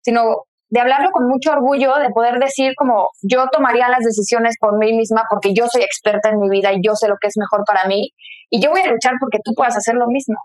sino 0.03 0.45
de 0.69 0.81
hablarlo 0.81 1.11
con 1.13 1.27
mucho 1.27 1.53
orgullo, 1.53 1.97
de 1.97 2.11
poder 2.11 2.39
decir 2.39 2.75
como 2.77 3.09
yo 3.23 3.47
tomaría 3.51 3.89
las 3.89 4.05
decisiones 4.05 4.57
por 4.61 4.77
mí 4.77 4.93
misma 4.93 5.25
porque 5.31 5.55
yo 5.55 5.69
soy 5.69 5.83
experta 5.83 6.29
en 6.29 6.39
mi 6.39 6.51
vida 6.51 6.71
y 6.75 6.83
yo 6.83 6.95
sé 6.95 7.09
lo 7.09 7.17
que 7.19 7.29
es 7.29 7.39
mejor 7.39 7.65
para 7.67 7.89
mí 7.89 8.11
y 8.51 8.61
yo 8.61 8.71
voy 8.71 8.83
a 8.83 8.93
luchar 8.93 9.15
porque 9.19 9.39
tú 9.43 9.55
puedas 9.55 9.77
hacer 9.77 9.95
lo 9.95 10.07
mismo 10.07 10.37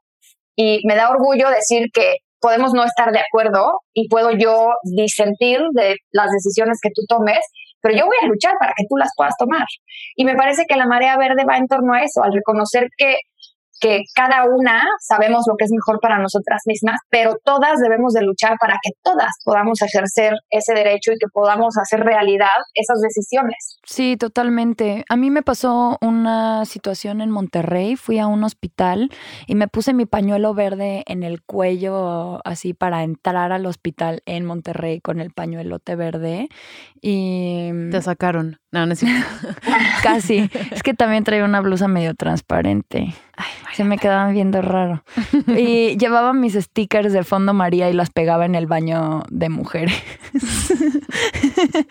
y 0.56 0.82
me 0.86 0.96
da 0.96 1.10
orgullo 1.10 1.50
decir 1.50 1.88
que 1.94 2.16
podemos 2.40 2.74
no 2.74 2.84
estar 2.84 3.12
de 3.12 3.20
acuerdo 3.20 3.80
y 3.94 4.08
puedo 4.08 4.32
yo 4.32 4.70
disentir 4.84 5.60
de 5.74 5.96
las 6.12 6.32
decisiones 6.32 6.80
que 6.82 6.90
tú 6.94 7.02
tomes, 7.08 7.40
pero 7.82 7.98
yo 7.98 8.06
voy 8.06 8.18
a 8.22 8.28
luchar 8.28 8.54
para 8.60 8.74
que 8.76 8.86
tú 8.90 8.98
las 8.98 9.10
puedas 9.16 9.34
tomar. 9.38 9.66
Y 10.16 10.26
me 10.26 10.36
parece 10.36 10.66
que 10.68 10.76
la 10.76 10.86
marea 10.86 11.18
verde 11.18 11.44
va 11.48 11.58
en 11.58 11.68
torno 11.68 11.94
a 11.94 12.02
eso, 12.02 12.24
al 12.24 12.34
reconocer 12.34 12.88
que 12.98 13.16
que 13.80 14.04
cada 14.14 14.46
una 14.46 14.84
sabemos 15.00 15.44
lo 15.48 15.56
que 15.58 15.66
es 15.66 15.72
mejor 15.72 16.00
para 16.00 16.20
nosotras 16.20 16.62
mismas, 16.66 17.00
pero 17.10 17.38
todas 17.44 17.80
debemos 17.80 18.14
de 18.14 18.24
luchar 18.24 18.58
para 18.60 18.76
que 18.82 18.92
todas 19.04 19.30
podamos 19.44 19.82
ejercer 19.82 20.34
ese 20.50 20.74
derecho 20.74 21.12
y 21.12 21.18
que 21.18 21.28
podamos 21.32 21.78
hacer 21.78 22.02
realidad 22.02 22.56
esas 22.74 23.00
decisiones. 23.02 23.80
Sí, 23.84 24.18
totalmente. 24.18 25.06
A 25.10 25.16
mí 25.16 25.30
me 25.30 25.44
pasó 25.44 25.98
una 26.02 26.66
situación 26.66 27.22
en 27.22 27.32
Monterrey, 27.32 27.96
fui 27.96 28.20
a 28.20 28.28
un 28.28 28.44
hospital 28.44 29.10
y 29.48 29.56
me 29.56 29.68
puse 29.68 29.94
mi 29.94 30.06
pañuelo 30.06 30.54
verde 30.54 31.04
en 31.08 31.24
el 31.24 31.44
cuello 31.44 32.40
así 32.46 32.74
para 32.74 33.04
entrar 33.04 33.52
al 33.52 33.66
hospital 33.66 34.22
en 34.26 34.46
Monterrey 34.46 35.02
con 35.02 35.20
el 35.20 35.32
pañuelote 35.32 35.96
verde 35.96 36.50
y... 37.02 37.70
Te 37.92 38.02
sacaron. 38.02 38.60
No, 38.76 38.86
no 38.86 38.92
es 38.92 39.06
Casi. 40.04 40.50
Es 40.72 40.84
que 40.84 40.94
también 40.94 41.24
traía 41.24 41.46
una 41.46 41.62
blusa 41.62 41.88
medio 41.88 42.14
transparente. 42.14 43.16
Se 43.74 43.86
me 43.86 43.98
quedaban 43.98 44.34
viendo 44.34 44.62
raro. 44.62 45.02
Y 45.58 45.96
llevaba 45.96 46.34
mis 46.34 46.56
stickers 46.56 47.14
de 47.14 47.24
fondo 47.24 47.54
María 47.54 47.90
y 47.90 47.94
las 47.94 48.10
pegaba 48.10 48.46
en 48.46 48.54
el 48.54 48.68
baño 48.68 49.24
de 49.30 49.48
mujeres. 49.48 49.96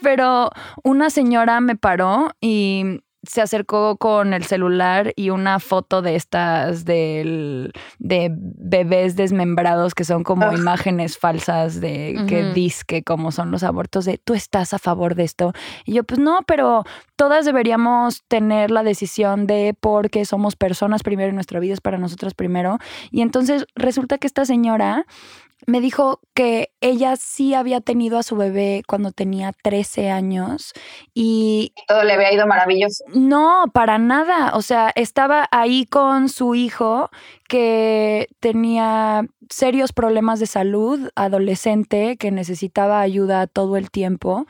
Pero 0.00 0.50
una 0.84 1.10
señora 1.10 1.60
me 1.60 1.74
paró 1.74 2.30
y 2.40 3.00
se 3.28 3.42
acercó 3.42 3.96
con 3.98 4.32
el 4.32 4.44
celular 4.44 5.12
y 5.14 5.30
una 5.30 5.60
foto 5.60 6.00
de 6.02 6.16
estas 6.16 6.84
de 6.86 7.70
bebés 7.98 9.16
desmembrados 9.16 9.94
que 9.94 10.04
son 10.04 10.24
como 10.24 10.52
imágenes 10.52 11.18
falsas 11.18 11.80
de 11.80 12.24
que 12.26 12.52
disque 12.52 13.02
como 13.02 13.30
son 13.30 13.50
los 13.50 13.62
abortos 13.62 14.06
de 14.06 14.18
tú 14.18 14.34
estás 14.34 14.72
a 14.72 14.78
favor 14.78 15.14
de 15.14 15.24
esto 15.24 15.52
y 15.84 15.92
yo 15.92 16.04
pues 16.04 16.18
no 16.18 16.40
pero 16.46 16.84
todas 17.16 17.44
deberíamos 17.44 18.22
tener 18.28 18.70
la 18.70 18.82
decisión 18.82 19.46
de 19.46 19.74
porque 19.78 20.24
somos 20.24 20.56
personas 20.56 21.02
primero 21.02 21.30
y 21.30 21.34
nuestra 21.34 21.60
vida 21.60 21.74
es 21.74 21.80
para 21.82 21.98
nosotros 21.98 22.32
primero 22.32 22.78
y 23.10 23.20
entonces 23.20 23.66
resulta 23.74 24.16
que 24.16 24.26
esta 24.26 24.46
señora 24.46 25.06
me 25.66 25.80
dijo 25.80 26.20
que 26.34 26.70
ella 26.80 27.16
sí 27.16 27.54
había 27.54 27.80
tenido 27.80 28.18
a 28.18 28.22
su 28.22 28.36
bebé 28.36 28.82
cuando 28.86 29.12
tenía 29.12 29.52
13 29.62 30.10
años 30.10 30.72
y... 31.14 31.72
Todo 31.86 32.04
le 32.04 32.12
había 32.12 32.32
ido 32.32 32.46
maravilloso. 32.46 33.04
No, 33.14 33.64
para 33.72 33.98
nada. 33.98 34.52
O 34.54 34.62
sea, 34.62 34.92
estaba 34.94 35.48
ahí 35.50 35.86
con 35.86 36.28
su 36.28 36.54
hijo 36.54 37.10
que 37.48 38.28
tenía 38.40 39.26
serios 39.48 39.92
problemas 39.92 40.38
de 40.38 40.46
salud, 40.46 41.08
adolescente, 41.16 42.18
que 42.18 42.30
necesitaba 42.30 43.00
ayuda 43.00 43.46
todo 43.46 43.78
el 43.78 43.90
tiempo. 43.90 44.46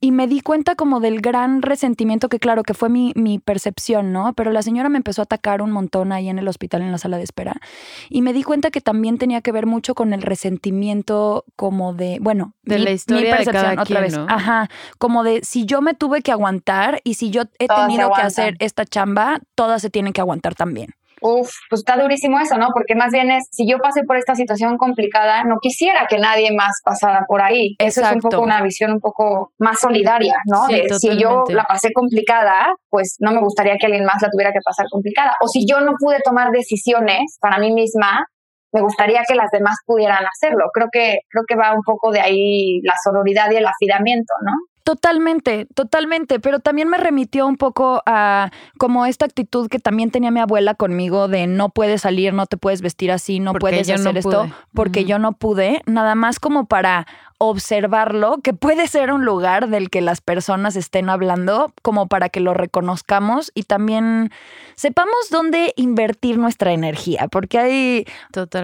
Y 0.00 0.10
me 0.10 0.26
di 0.26 0.40
cuenta 0.40 0.74
como 0.74 1.00
del 1.00 1.20
gran 1.20 1.60
resentimiento 1.60 2.30
que 2.30 2.38
claro 2.38 2.62
que 2.62 2.72
fue 2.72 2.88
mi, 2.88 3.12
mi 3.14 3.38
percepción, 3.38 4.12
¿no? 4.12 4.32
Pero 4.32 4.52
la 4.52 4.62
señora 4.62 4.88
me 4.88 4.96
empezó 4.96 5.20
a 5.20 5.24
atacar 5.24 5.60
un 5.60 5.70
montón 5.70 6.12
ahí 6.12 6.30
en 6.30 6.38
el 6.38 6.48
hospital, 6.48 6.80
en 6.80 6.92
la 6.92 6.98
sala 6.98 7.18
de 7.18 7.24
espera. 7.24 7.60
Y 8.08 8.22
me 8.22 8.32
di 8.32 8.42
cuenta 8.42 8.70
que 8.70 8.80
también 8.80 9.18
tenía 9.18 9.42
que 9.42 9.52
ver 9.52 9.66
mucho 9.66 9.94
con 9.94 10.14
el 10.14 10.22
resentimiento 10.22 11.44
como 11.56 11.92
de, 11.92 12.18
bueno, 12.22 12.54
de 12.62 12.78
la 12.78 12.90
historia 12.90 13.36
percepción, 13.36 13.76
de 13.76 13.82
otra 13.82 14.00
vez. 14.00 14.16
Ajá, 14.16 14.70
como 14.98 15.24
de 15.24 15.40
si 15.44 15.66
yo 15.66 15.82
me 15.82 15.92
tuve 15.92 16.22
que 16.22 16.32
aguantar 16.32 17.02
y 17.04 17.14
si 17.14 17.30
yo 17.30 17.42
he 17.58 17.68
tenido 17.68 18.10
que 18.12 18.22
hacer 18.22 18.56
esta 18.60 18.86
chamba, 18.86 19.40
todas 19.54 19.82
se 19.82 19.90
tienen 19.90 20.14
que 20.14 20.22
aguantar 20.22 20.54
también. 20.54 20.94
Uf, 21.22 21.50
pues 21.68 21.80
está 21.80 21.96
durísimo 22.00 22.38
eso, 22.38 22.56
¿no? 22.56 22.68
Porque 22.72 22.94
más 22.94 23.12
bien 23.12 23.30
es, 23.30 23.44
si 23.50 23.68
yo 23.68 23.78
pasé 23.78 24.02
por 24.04 24.16
esta 24.16 24.34
situación 24.34 24.76
complicada, 24.78 25.44
no 25.44 25.56
quisiera 25.60 26.06
que 26.08 26.18
nadie 26.18 26.50
más 26.56 26.80
pasara 26.84 27.24
por 27.26 27.42
ahí. 27.42 27.74
Eso 27.78 28.02
es 28.02 28.12
un 28.12 28.20
poco 28.20 28.40
una 28.40 28.62
visión 28.62 28.92
un 28.92 29.00
poco 29.00 29.52
más 29.58 29.80
solidaria, 29.80 30.34
¿no? 30.46 30.66
de, 30.66 30.88
si 30.98 31.18
yo 31.18 31.44
la 31.48 31.64
pasé 31.64 31.92
complicada, 31.92 32.74
pues 32.88 33.16
no 33.20 33.32
me 33.32 33.40
gustaría 33.40 33.76
que 33.78 33.86
alguien 33.86 34.04
más 34.04 34.22
la 34.22 34.30
tuviera 34.30 34.52
que 34.52 34.60
pasar 34.64 34.86
complicada. 34.90 35.34
O 35.40 35.48
si 35.48 35.66
yo 35.66 35.80
no 35.80 35.92
pude 35.98 36.18
tomar 36.24 36.50
decisiones 36.50 37.36
para 37.40 37.58
mí 37.58 37.72
misma, 37.72 38.26
me 38.72 38.80
gustaría 38.80 39.22
que 39.26 39.34
las 39.34 39.50
demás 39.50 39.76
pudieran 39.84 40.24
hacerlo. 40.24 40.66
Creo 40.72 40.88
que, 40.92 41.18
creo 41.28 41.44
que 41.46 41.56
va 41.56 41.74
un 41.74 41.82
poco 41.82 42.12
de 42.12 42.20
ahí 42.20 42.80
la 42.82 42.94
sororidad 43.02 43.50
y 43.50 43.56
el 43.56 43.66
afidamiento, 43.66 44.32
¿no? 44.44 44.52
Totalmente, 44.84 45.66
totalmente, 45.74 46.40
pero 46.40 46.58
también 46.58 46.88
me 46.88 46.96
remitió 46.96 47.46
un 47.46 47.56
poco 47.56 48.02
a 48.06 48.50
como 48.78 49.04
esta 49.06 49.26
actitud 49.26 49.68
que 49.68 49.78
también 49.78 50.10
tenía 50.10 50.30
mi 50.30 50.40
abuela 50.40 50.74
conmigo 50.74 51.28
de 51.28 51.46
no 51.46 51.68
puedes 51.68 52.02
salir, 52.02 52.32
no 52.32 52.46
te 52.46 52.56
puedes 52.56 52.80
vestir 52.80 53.12
así, 53.12 53.40
no 53.40 53.52
puedes 53.52 53.90
hacer 53.90 54.16
esto 54.16 54.48
porque 54.72 55.04
yo 55.04 55.18
no 55.18 55.32
pude, 55.32 55.82
nada 55.86 56.14
más 56.14 56.40
como 56.40 56.66
para 56.66 57.06
observarlo, 57.42 58.36
que 58.42 58.52
puede 58.52 58.86
ser 58.86 59.10
un 59.10 59.24
lugar 59.24 59.70
del 59.70 59.88
que 59.88 60.02
las 60.02 60.20
personas 60.20 60.76
estén 60.76 61.08
hablando, 61.08 61.72
como 61.80 62.06
para 62.06 62.28
que 62.28 62.38
lo 62.38 62.52
reconozcamos 62.52 63.50
y 63.54 63.62
también 63.62 64.30
sepamos 64.74 65.30
dónde 65.30 65.72
invertir 65.76 66.36
nuestra 66.36 66.74
energía, 66.74 67.28
porque 67.28 67.58
hay, 67.58 68.04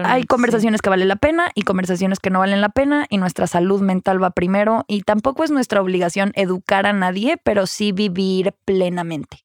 hay 0.03 0.23
conversaciones 0.25 0.83
que 0.83 0.91
valen 0.91 1.07
la 1.07 1.15
pena 1.15 1.49
y 1.55 1.63
conversaciones 1.63 2.19
que 2.19 2.29
no 2.29 2.37
valen 2.37 2.61
la 2.61 2.69
pena 2.69 3.07
y 3.09 3.17
nuestra 3.17 3.47
salud 3.47 3.81
mental 3.81 4.21
va 4.21 4.29
primero 4.29 4.85
y 4.87 5.01
tampoco 5.01 5.43
es 5.43 5.49
nuestra 5.49 5.81
obligación 5.81 6.31
educar 6.35 6.85
a 6.85 6.93
nadie, 6.93 7.37
pero 7.43 7.65
sí 7.65 7.91
vivir 7.91 8.53
plenamente. 8.63 9.39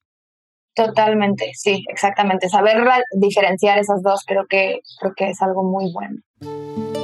Totalmente, 0.75 1.51
sí, 1.55 1.83
exactamente. 1.89 2.49
Saber 2.49 2.83
diferenciar 3.13 3.79
esas 3.79 4.03
dos 4.03 4.23
creo 4.27 4.45
que, 4.47 4.81
creo 4.99 5.13
que 5.15 5.29
es 5.31 5.41
algo 5.41 5.63
muy 5.63 5.91
bueno. 5.91 7.02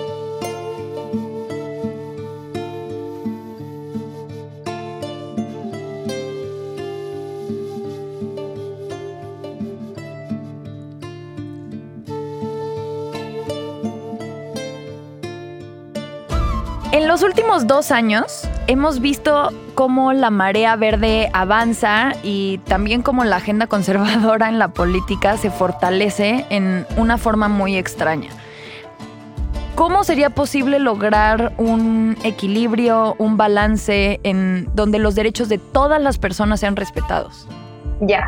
En 17.00 17.08
los 17.08 17.24
últimos 17.24 17.66
dos 17.66 17.91
años 17.93 18.45
hemos 18.68 19.00
visto 19.00 19.54
cómo 19.74 20.12
la 20.12 20.32
marea 20.32 20.76
verde 20.76 21.30
avanza 21.32 22.12
y 22.24 22.58
también 22.66 23.04
cómo 23.04 23.24
la 23.24 23.38
agenda 23.38 23.68
conservadora 23.68 24.50
en 24.50 24.60
la 24.60 24.68
política 24.68 25.38
se 25.38 25.50
fortalece 25.50 26.45
en 26.50 26.86
una 26.97 27.18
forma 27.18 27.47
muy 27.47 27.78
extraña. 27.78 28.28
¿Cómo 29.76 30.04
sería 30.04 30.32
posible 30.32 30.78
lograr 30.78 31.54
un 31.56 32.18
equilibrio, 32.26 33.16
un 33.18 33.38
balance 33.38 34.20
en 34.24 34.68
donde 34.74 35.00
los 35.00 35.16
derechos 35.16 35.47
de 35.47 35.58
todas 35.58 36.02
las 36.02 36.18
personas 36.18 36.60
sean 36.60 36.76
respetados? 36.76 37.47
Ya. 38.02 38.26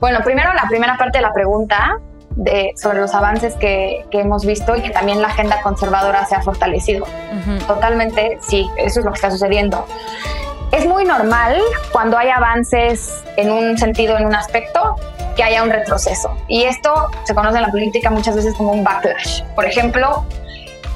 Bueno, 0.00 0.18
primero 0.24 0.52
la 0.52 0.66
primera 0.68 0.96
parte 0.96 1.18
de 1.18 1.22
la 1.22 1.32
pregunta 1.32 2.00
sobre 2.76 3.00
los 3.00 3.14
avances 3.14 3.54
que, 3.54 4.04
hemos 4.12 4.44
visto 4.44 4.76
y 4.76 4.82
que 4.82 4.90
también 4.90 5.20
la 5.20 5.28
agenda 5.28 5.60
conservadora 5.62 6.24
se 6.26 6.34
ha 6.34 6.42
fortalecido. 6.42 7.06
Totalmente, 7.66 8.38
sí, 8.40 8.68
eso 8.76 9.00
es 9.00 9.04
lo 9.04 9.12
que 9.12 9.16
está 9.16 9.30
sucediendo. 9.30 9.86
Es 10.72 10.86
muy 10.86 11.04
normal 11.04 11.60
cuando 11.90 12.16
hay 12.16 12.28
avances 12.28 13.24
en 13.36 13.50
un 13.50 13.76
sentido, 13.76 14.16
en 14.16 14.26
un 14.26 14.34
aspecto, 14.34 14.96
que 15.36 15.42
haya 15.42 15.62
un 15.62 15.70
retroceso. 15.70 16.36
Y 16.48 16.62
esto 16.62 17.08
se 17.24 17.34
conoce 17.34 17.56
en 17.56 17.62
la 17.62 17.70
política 17.70 18.10
muchas 18.10 18.36
veces 18.36 18.54
como 18.54 18.72
un 18.72 18.84
backlash. 18.84 19.42
Por 19.54 19.64
ejemplo, 19.64 20.24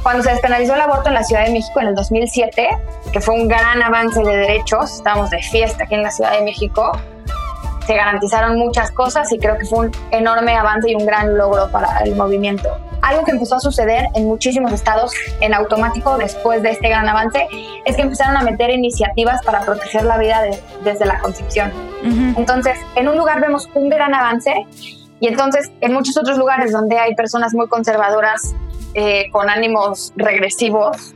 cuando 0.03 0.23
se 0.23 0.31
despenalizó 0.31 0.75
el 0.75 0.81
aborto 0.81 1.09
en 1.09 1.15
la 1.15 1.25
Ciudad 1.25 1.45
de 1.45 1.53
México 1.53 1.81
en 1.81 1.89
el 1.89 1.95
2007, 1.95 2.69
que 3.13 3.21
fue 3.21 3.35
un 3.35 3.49
gran 3.49 3.83
avance 3.83 4.23
de 4.23 4.37
derechos, 4.37 4.97
estábamos 4.97 5.31
de 5.31 5.43
fiesta 5.43 5.85
aquí 5.85 5.95
en 5.95 6.03
la 6.03 6.11
Ciudad 6.11 6.33
de 6.33 6.43
México, 6.43 6.93
se 7.87 7.95
garantizaron 7.95 8.59
muchas 8.59 8.91
cosas 8.91 9.33
y 9.33 9.39
creo 9.39 9.59
que 9.59 9.67
fue 9.67 9.87
un 9.87 9.93
enorme 10.11 10.57
avance 10.57 10.91
y 10.91 10.95
un 10.95 11.07
gran 11.07 11.37
logro 11.37 11.71
para 11.71 12.01
el 12.01 12.15
movimiento. 12.17 12.69
Algo 13.03 13.25
que 13.25 13.33
empezó 13.33 13.57
a 13.57 13.61
suceder 13.61 14.07
en 14.15 14.25
muchísimos 14.27 14.73
estados 14.73 15.13
en 15.41 15.53
automático 15.53 16.17
después 16.17 16.63
de 16.63 16.71
este 16.71 16.89
gran 16.89 17.07
avance 17.09 17.47
es 17.85 17.97
que 17.97 18.03
empezaron 18.03 18.37
a 18.37 18.43
meter 18.43 18.71
iniciativas 18.71 19.43
para 19.45 19.61
proteger 19.61 20.05
la 20.05 20.17
vida 20.17 20.41
desde 20.83 21.05
la 21.05 21.19
concepción. 21.19 21.73
Entonces, 22.37 22.79
en 22.97 23.09
un 23.09 23.17
lugar 23.17 23.41
vemos 23.41 23.69
un 23.75 23.89
gran 23.89 24.15
avance 24.15 24.53
y 25.21 25.29
entonces 25.29 25.71
en 25.81 25.93
muchos 25.93 26.17
otros 26.17 26.39
lugares 26.39 26.73
donde 26.73 26.99
hay 26.99 27.15
personas 27.15 27.55
muy 27.55 27.69
conservadoras 27.69 28.55
eh, 28.95 29.27
con 29.31 29.51
ánimos 29.51 30.13
regresivos, 30.17 31.15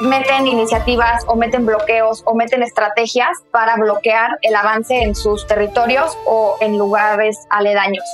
meten 0.00 0.46
iniciativas 0.46 1.24
o 1.26 1.34
meten 1.34 1.66
bloqueos 1.66 2.22
o 2.24 2.34
meten 2.34 2.62
estrategias 2.62 3.38
para 3.50 3.76
bloquear 3.76 4.38
el 4.42 4.54
avance 4.54 5.02
en 5.02 5.14
sus 5.14 5.46
territorios 5.46 6.16
o 6.26 6.56
en 6.60 6.78
lugares 6.78 7.36
aledaños. 7.50 8.04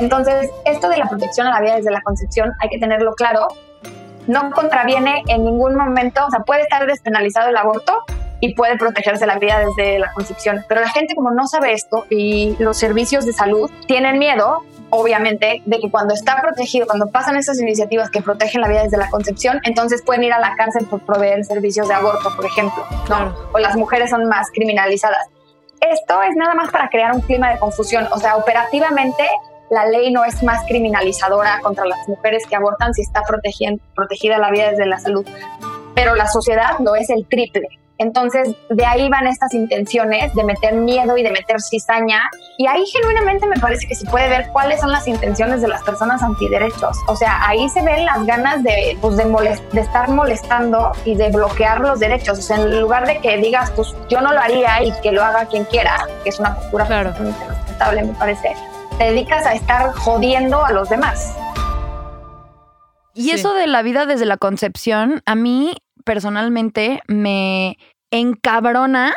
Entonces, 0.00 0.50
esto 0.64 0.88
de 0.88 0.96
la 0.96 1.08
protección 1.08 1.46
a 1.46 1.50
la 1.50 1.60
vida 1.60 1.76
desde 1.76 1.90
la 1.90 2.02
concepción 2.02 2.52
hay 2.60 2.68
que 2.68 2.78
tenerlo 2.78 3.14
claro. 3.14 3.48
No 4.26 4.50
contraviene 4.52 5.22
en 5.28 5.44
ningún 5.44 5.76
momento, 5.76 6.24
o 6.26 6.30
sea, 6.30 6.40
puede 6.40 6.62
estar 6.62 6.86
despenalizado 6.86 7.50
el 7.50 7.56
aborto 7.56 7.92
y 8.40 8.54
puede 8.54 8.76
protegerse 8.76 9.26
la 9.26 9.38
vida 9.38 9.60
desde 9.60 9.98
la 9.98 10.12
concepción. 10.12 10.64
Pero 10.68 10.80
la 10.80 10.88
gente 10.88 11.14
como 11.14 11.30
no 11.30 11.46
sabe 11.46 11.72
esto 11.72 12.06
y 12.10 12.56
los 12.58 12.76
servicios 12.76 13.26
de 13.26 13.32
salud 13.32 13.70
tienen 13.86 14.18
miedo 14.18 14.62
obviamente, 14.94 15.62
de 15.64 15.78
que 15.78 15.90
cuando 15.90 16.14
está 16.14 16.40
protegido, 16.40 16.86
cuando 16.86 17.08
pasan 17.08 17.36
esas 17.36 17.60
iniciativas 17.60 18.10
que 18.10 18.22
protegen 18.22 18.60
la 18.60 18.68
vida 18.68 18.82
desde 18.82 18.96
la 18.96 19.10
concepción, 19.10 19.60
entonces 19.64 20.02
pueden 20.04 20.24
ir 20.24 20.32
a 20.32 20.40
la 20.40 20.54
cárcel 20.56 20.86
por 20.86 21.00
proveer 21.00 21.44
servicios 21.44 21.88
de 21.88 21.94
aborto, 21.94 22.34
por 22.34 22.46
ejemplo, 22.46 22.84
¿no? 23.08 23.34
O 23.52 23.58
las 23.58 23.76
mujeres 23.76 24.10
son 24.10 24.28
más 24.28 24.50
criminalizadas. 24.52 25.26
Esto 25.80 26.22
es 26.22 26.34
nada 26.36 26.54
más 26.54 26.70
para 26.70 26.88
crear 26.88 27.12
un 27.12 27.20
clima 27.20 27.50
de 27.52 27.58
confusión, 27.58 28.06
o 28.10 28.18
sea, 28.18 28.36
operativamente 28.36 29.24
la 29.70 29.86
ley 29.86 30.12
no 30.12 30.24
es 30.24 30.42
más 30.42 30.64
criminalizadora 30.66 31.60
contra 31.60 31.84
las 31.84 32.08
mujeres 32.08 32.44
que 32.46 32.56
abortan 32.56 32.94
si 32.94 33.02
está 33.02 33.22
protegida 33.22 34.38
la 34.38 34.50
vida 34.50 34.70
desde 34.70 34.86
la 34.86 34.98
salud, 34.98 35.26
pero 35.94 36.14
la 36.14 36.26
sociedad 36.26 36.78
no 36.78 36.94
es 36.94 37.10
el 37.10 37.26
triple. 37.26 37.68
Entonces, 37.98 38.56
de 38.70 38.84
ahí 38.84 39.08
van 39.08 39.26
estas 39.26 39.54
intenciones 39.54 40.34
de 40.34 40.44
meter 40.44 40.74
miedo 40.74 41.16
y 41.16 41.22
de 41.22 41.30
meter 41.30 41.60
cizaña. 41.60 42.28
Y 42.58 42.66
ahí 42.66 42.84
genuinamente 42.86 43.46
me 43.46 43.56
parece 43.56 43.86
que 43.86 43.94
se 43.94 44.04
puede 44.06 44.28
ver 44.28 44.48
cuáles 44.52 44.80
son 44.80 44.90
las 44.90 45.06
intenciones 45.06 45.62
de 45.62 45.68
las 45.68 45.82
personas 45.82 46.22
antiderechos. 46.22 46.96
O 47.06 47.16
sea, 47.16 47.46
ahí 47.46 47.68
se 47.68 47.82
ven 47.82 48.04
las 48.04 48.26
ganas 48.26 48.62
de, 48.62 48.98
pues, 49.00 49.16
de, 49.16 49.24
de 49.72 49.80
estar 49.80 50.08
molestando 50.08 50.92
y 51.04 51.14
de 51.14 51.30
bloquear 51.30 51.80
los 51.80 52.00
derechos. 52.00 52.38
O 52.38 52.42
sea, 52.42 52.56
en 52.56 52.80
lugar 52.80 53.06
de 53.06 53.18
que 53.18 53.36
digas, 53.36 53.70
pues 53.72 53.94
yo 54.08 54.20
no 54.20 54.32
lo 54.32 54.40
haría 54.40 54.82
y 54.82 54.92
que 55.00 55.12
lo 55.12 55.22
haga 55.22 55.46
quien 55.46 55.64
quiera, 55.64 56.06
que 56.22 56.30
es 56.30 56.40
una 56.40 56.56
postura 56.56 56.86
claro. 56.86 57.12
respetable, 57.12 58.02
me 58.04 58.12
parece, 58.14 58.54
te 58.98 59.04
dedicas 59.04 59.46
a 59.46 59.54
estar 59.54 59.92
jodiendo 59.92 60.64
a 60.64 60.72
los 60.72 60.88
demás. 60.88 61.36
Y 63.16 63.30
eso 63.30 63.54
de 63.54 63.68
la 63.68 63.82
vida 63.82 64.06
desde 64.06 64.24
la 64.24 64.36
concepción, 64.36 65.22
a 65.24 65.36
mí 65.36 65.76
personalmente 66.04 67.02
me 67.06 67.78
encabrona 68.10 69.14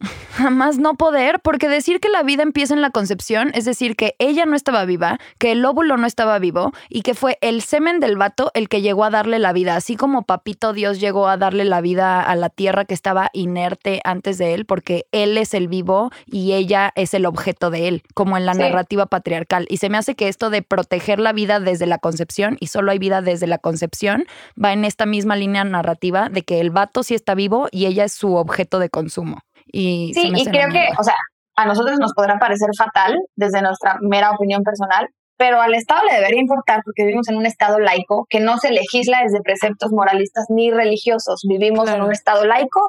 Jamás 0.36 0.78
no 0.78 0.94
poder, 0.94 1.40
porque 1.40 1.68
decir 1.68 2.00
que 2.00 2.08
la 2.08 2.22
vida 2.22 2.42
empieza 2.42 2.74
en 2.74 2.82
la 2.82 2.90
concepción 2.90 3.50
es 3.54 3.64
decir 3.64 3.96
que 3.96 4.16
ella 4.18 4.46
no 4.46 4.56
estaba 4.56 4.84
viva, 4.84 5.18
que 5.38 5.52
el 5.52 5.64
óvulo 5.64 5.96
no 5.96 6.06
estaba 6.06 6.38
vivo 6.38 6.72
y 6.88 7.02
que 7.02 7.14
fue 7.14 7.38
el 7.40 7.62
semen 7.62 8.00
del 8.00 8.16
vato 8.16 8.50
el 8.54 8.68
que 8.68 8.82
llegó 8.82 9.04
a 9.04 9.10
darle 9.10 9.38
la 9.38 9.52
vida, 9.52 9.76
así 9.76 9.96
como 9.96 10.22
papito 10.22 10.72
Dios 10.72 11.00
llegó 11.00 11.28
a 11.28 11.36
darle 11.36 11.64
la 11.64 11.80
vida 11.80 12.20
a 12.20 12.34
la 12.34 12.50
tierra 12.50 12.84
que 12.84 12.94
estaba 12.94 13.30
inerte 13.32 14.00
antes 14.04 14.38
de 14.38 14.54
él, 14.54 14.66
porque 14.66 15.06
él 15.12 15.38
es 15.38 15.54
el 15.54 15.68
vivo 15.68 16.10
y 16.26 16.52
ella 16.52 16.92
es 16.96 17.14
el 17.14 17.26
objeto 17.26 17.70
de 17.70 17.88
él, 17.88 18.02
como 18.14 18.36
en 18.36 18.46
la 18.46 18.54
narrativa 18.54 19.06
patriarcal. 19.06 19.66
Y 19.68 19.76
se 19.76 19.88
me 19.88 19.98
hace 19.98 20.16
que 20.16 20.28
esto 20.28 20.50
de 20.50 20.62
proteger 20.62 21.20
la 21.20 21.32
vida 21.32 21.60
desde 21.60 21.86
la 21.86 21.98
concepción 21.98 22.56
y 22.60 22.66
solo 22.66 22.90
hay 22.90 22.98
vida 22.98 23.22
desde 23.22 23.46
la 23.46 23.58
concepción 23.58 24.24
va 24.62 24.72
en 24.72 24.84
esta 24.84 25.06
misma 25.06 25.36
línea 25.36 25.64
narrativa 25.64 26.28
de 26.28 26.42
que 26.42 26.60
el 26.60 26.70
vato 26.70 27.02
sí 27.02 27.14
está 27.14 27.34
vivo 27.34 27.68
y 27.70 27.86
ella 27.86 28.04
es 28.04 28.12
su 28.12 28.34
objeto 28.34 28.78
de 28.78 28.90
consumo. 28.90 29.42
Y 29.74 30.12
sí, 30.14 30.32
y 30.32 30.44
creo 30.44 30.68
que, 30.70 30.86
o 30.96 31.02
sea, 31.02 31.16
a 31.56 31.66
nosotros 31.66 31.98
nos 31.98 32.12
podrá 32.14 32.38
parecer 32.38 32.68
fatal 32.78 33.16
desde 33.34 33.60
nuestra 33.60 33.96
mera 34.00 34.30
opinión 34.30 34.62
personal, 34.62 35.08
pero 35.36 35.60
al 35.60 35.74
Estado 35.74 36.02
le 36.08 36.14
debería 36.14 36.40
importar 36.40 36.80
porque 36.84 37.02
vivimos 37.02 37.28
en 37.28 37.36
un 37.36 37.44
Estado 37.44 37.80
laico 37.80 38.26
que 38.30 38.38
no 38.38 38.56
se 38.58 38.70
legisla 38.70 39.18
desde 39.24 39.42
preceptos 39.42 39.90
moralistas 39.90 40.46
ni 40.48 40.70
religiosos. 40.70 41.42
Vivimos 41.48 41.90
en 41.90 42.02
un 42.02 42.12
Estado 42.12 42.44
laico 42.44 42.88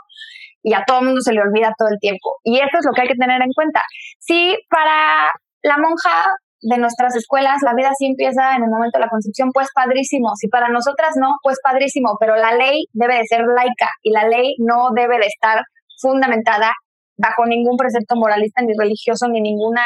y 0.62 0.74
a 0.74 0.84
todo 0.86 1.00
el 1.00 1.06
mundo 1.06 1.22
se 1.22 1.34
le 1.34 1.42
olvida 1.42 1.74
todo 1.76 1.90
el 1.90 1.98
tiempo. 2.00 2.38
Y 2.44 2.58
eso 2.58 2.78
es 2.80 2.86
lo 2.86 2.92
que 2.92 3.02
hay 3.02 3.08
que 3.08 3.16
tener 3.16 3.42
en 3.42 3.52
cuenta. 3.56 3.82
Si 4.20 4.56
para 4.70 5.32
la 5.64 5.78
monja 5.78 6.30
de 6.62 6.78
nuestras 6.78 7.16
escuelas 7.16 7.62
la 7.64 7.74
vida 7.74 7.92
sí 7.98 8.06
empieza 8.06 8.56
en 8.56 8.64
el 8.64 8.70
momento 8.70 9.00
de 9.00 9.06
la 9.06 9.10
concepción, 9.10 9.50
pues 9.52 9.70
padrísimo. 9.74 10.36
Si 10.36 10.48
para 10.48 10.70
nosotras 10.70 11.14
no, 11.16 11.30
pues 11.42 11.58
padrísimo. 11.64 12.18
Pero 12.20 12.36
la 12.36 12.54
ley 12.54 12.86
debe 12.94 13.18
de 13.18 13.26
ser 13.26 13.42
laica 13.42 13.90
y 14.04 14.12
la 14.12 14.28
ley 14.28 14.54
no 14.60 14.90
debe 14.94 15.18
de 15.18 15.26
estar 15.26 15.64
fundamentada 16.00 16.72
bajo 17.18 17.46
ningún 17.46 17.78
precepto 17.78 18.16
moralista 18.16 18.62
ni 18.62 18.74
religioso 18.78 19.28
ni 19.28 19.42
ninguna 19.42 19.82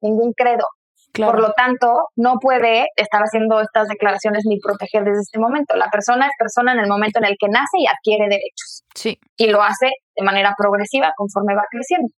ningún 0.00 0.32
credo. 0.32 0.66
Por 1.14 1.40
lo 1.40 1.52
tanto, 1.52 2.08
no 2.16 2.34
puede 2.40 2.86
estar 2.96 3.22
haciendo 3.22 3.60
estas 3.60 3.86
declaraciones 3.86 4.42
ni 4.46 4.58
proteger 4.58 5.04
desde 5.04 5.22
este 5.22 5.38
momento. 5.38 5.76
La 5.76 5.88
persona 5.88 6.26
es 6.26 6.32
persona 6.36 6.72
en 6.72 6.80
el 6.80 6.88
momento 6.88 7.20
en 7.20 7.26
el 7.26 7.36
que 7.38 7.46
nace 7.48 7.78
y 7.78 7.86
adquiere 7.86 8.24
derechos. 8.24 8.82
Sí. 8.96 9.16
Y 9.36 9.46
lo 9.46 9.62
hace 9.62 9.90
de 10.16 10.24
manera 10.24 10.54
progresiva 10.58 11.12
conforme 11.16 11.54
va 11.54 11.62
creciendo. 11.70 12.08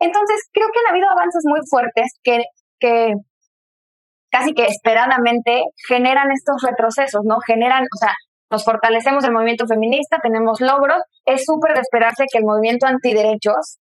Entonces, 0.00 0.48
creo 0.50 0.68
que 0.72 0.80
han 0.80 0.92
habido 0.92 1.10
avances 1.10 1.42
muy 1.44 1.60
fuertes 1.68 2.06
que, 2.22 2.42
que 2.80 3.12
casi 4.30 4.54
que 4.54 4.64
esperadamente 4.64 5.64
generan 5.86 6.32
estos 6.32 6.62
retrocesos, 6.62 7.20
¿no? 7.24 7.36
Generan, 7.46 7.82
o 7.82 7.98
sea, 7.98 8.14
nos 8.50 8.64
fortalecemos 8.64 9.24
el 9.24 9.32
movimiento 9.32 9.66
feminista, 9.66 10.18
tenemos 10.22 10.60
logros. 10.60 11.02
Es 11.24 11.44
súper 11.44 11.74
de 11.74 11.80
esperarse 11.80 12.24
que 12.30 12.38
el 12.38 12.44
movimiento 12.44 12.86
antiderechos, 12.86 13.78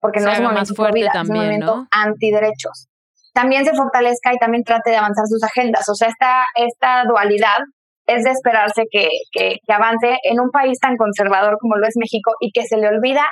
porque 0.00 0.20
no 0.20 0.30
es 0.30 0.38
un 0.38 0.44
movimiento 0.44 0.74
fuerte 0.74 1.06
también, 1.12 1.22
es 1.22 1.28
un 1.28 1.36
movimiento 1.36 1.86
antiderechos, 1.90 2.88
también 3.32 3.64
se 3.64 3.74
fortalezca 3.74 4.32
y 4.34 4.38
también 4.38 4.64
trate 4.64 4.90
de 4.90 4.96
avanzar 4.96 5.24
sus 5.26 5.42
agendas. 5.42 5.88
O 5.88 5.94
sea, 5.94 6.08
esta, 6.08 6.44
esta 6.54 7.04
dualidad 7.04 7.58
es 8.06 8.24
de 8.24 8.30
esperarse 8.30 8.84
que, 8.90 9.08
que, 9.32 9.56
que 9.64 9.72
avance 9.72 10.16
en 10.24 10.40
un 10.40 10.50
país 10.50 10.78
tan 10.80 10.96
conservador 10.96 11.56
como 11.60 11.76
lo 11.76 11.86
es 11.86 11.94
México 11.96 12.32
y 12.40 12.50
que 12.50 12.66
se 12.66 12.76
le 12.76 12.88
olvida 12.88 13.24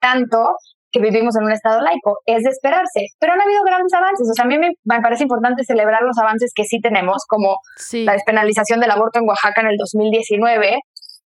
tanto 0.00 0.54
que 0.90 1.00
vivimos 1.00 1.36
en 1.36 1.44
un 1.44 1.52
estado 1.52 1.80
laico. 1.80 2.18
Es 2.26 2.42
de 2.42 2.50
esperarse. 2.50 3.06
Pero 3.18 3.32
han 3.34 3.40
habido 3.40 3.62
grandes 3.64 3.92
avances. 3.92 4.28
O 4.30 4.34
sea, 4.34 4.44
a 4.44 4.48
mí 4.48 4.58
me, 4.58 4.72
parece 5.00 5.24
importante 5.24 5.64
celebrar 5.64 6.02
los 6.02 6.18
avances 6.18 6.52
que 6.54 6.64
sí 6.64 6.80
tenemos, 6.80 7.24
como 7.28 7.56
la 7.92 8.12
despenalización 8.12 8.80
del 8.80 8.90
aborto 8.90 9.18
en 9.18 9.28
Oaxaca 9.28 9.60
en 9.60 9.68
el 9.68 9.76
2019, 9.76 10.78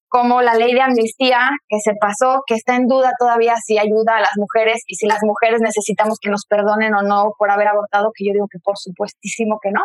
como 0.09 0.43
la 0.43 0.55
ley 0.55 0.75
de 0.75 0.81
amnistía 0.81 1.51
que 1.69 1.79
se 1.83 1.93
pasó, 2.01 2.41
que 2.47 2.55
está 2.55 2.75
en 2.75 2.87
duda 2.87 3.13
todavía 3.19 3.55
si 3.65 3.79
ayuda 3.79 4.17
a 4.17 4.21
las 4.21 4.33
mujeres 4.37 4.83
y 4.87 4.97
si 4.97 5.07
las 5.07 5.21
mujeres 5.23 5.61
necesitamos 5.61 6.19
que 6.21 6.31
nos 6.31 6.47
perdonen 6.49 6.95
o 6.95 7.03
no 7.03 7.33
por 7.39 7.51
haber 7.51 7.69
abortado, 7.69 8.11
que 8.15 8.27
yo 8.27 8.33
digo 8.33 8.47
que 8.51 8.59
por 8.63 8.77
supuestísimo 8.77 9.59
que 9.63 9.71
no. 9.71 9.83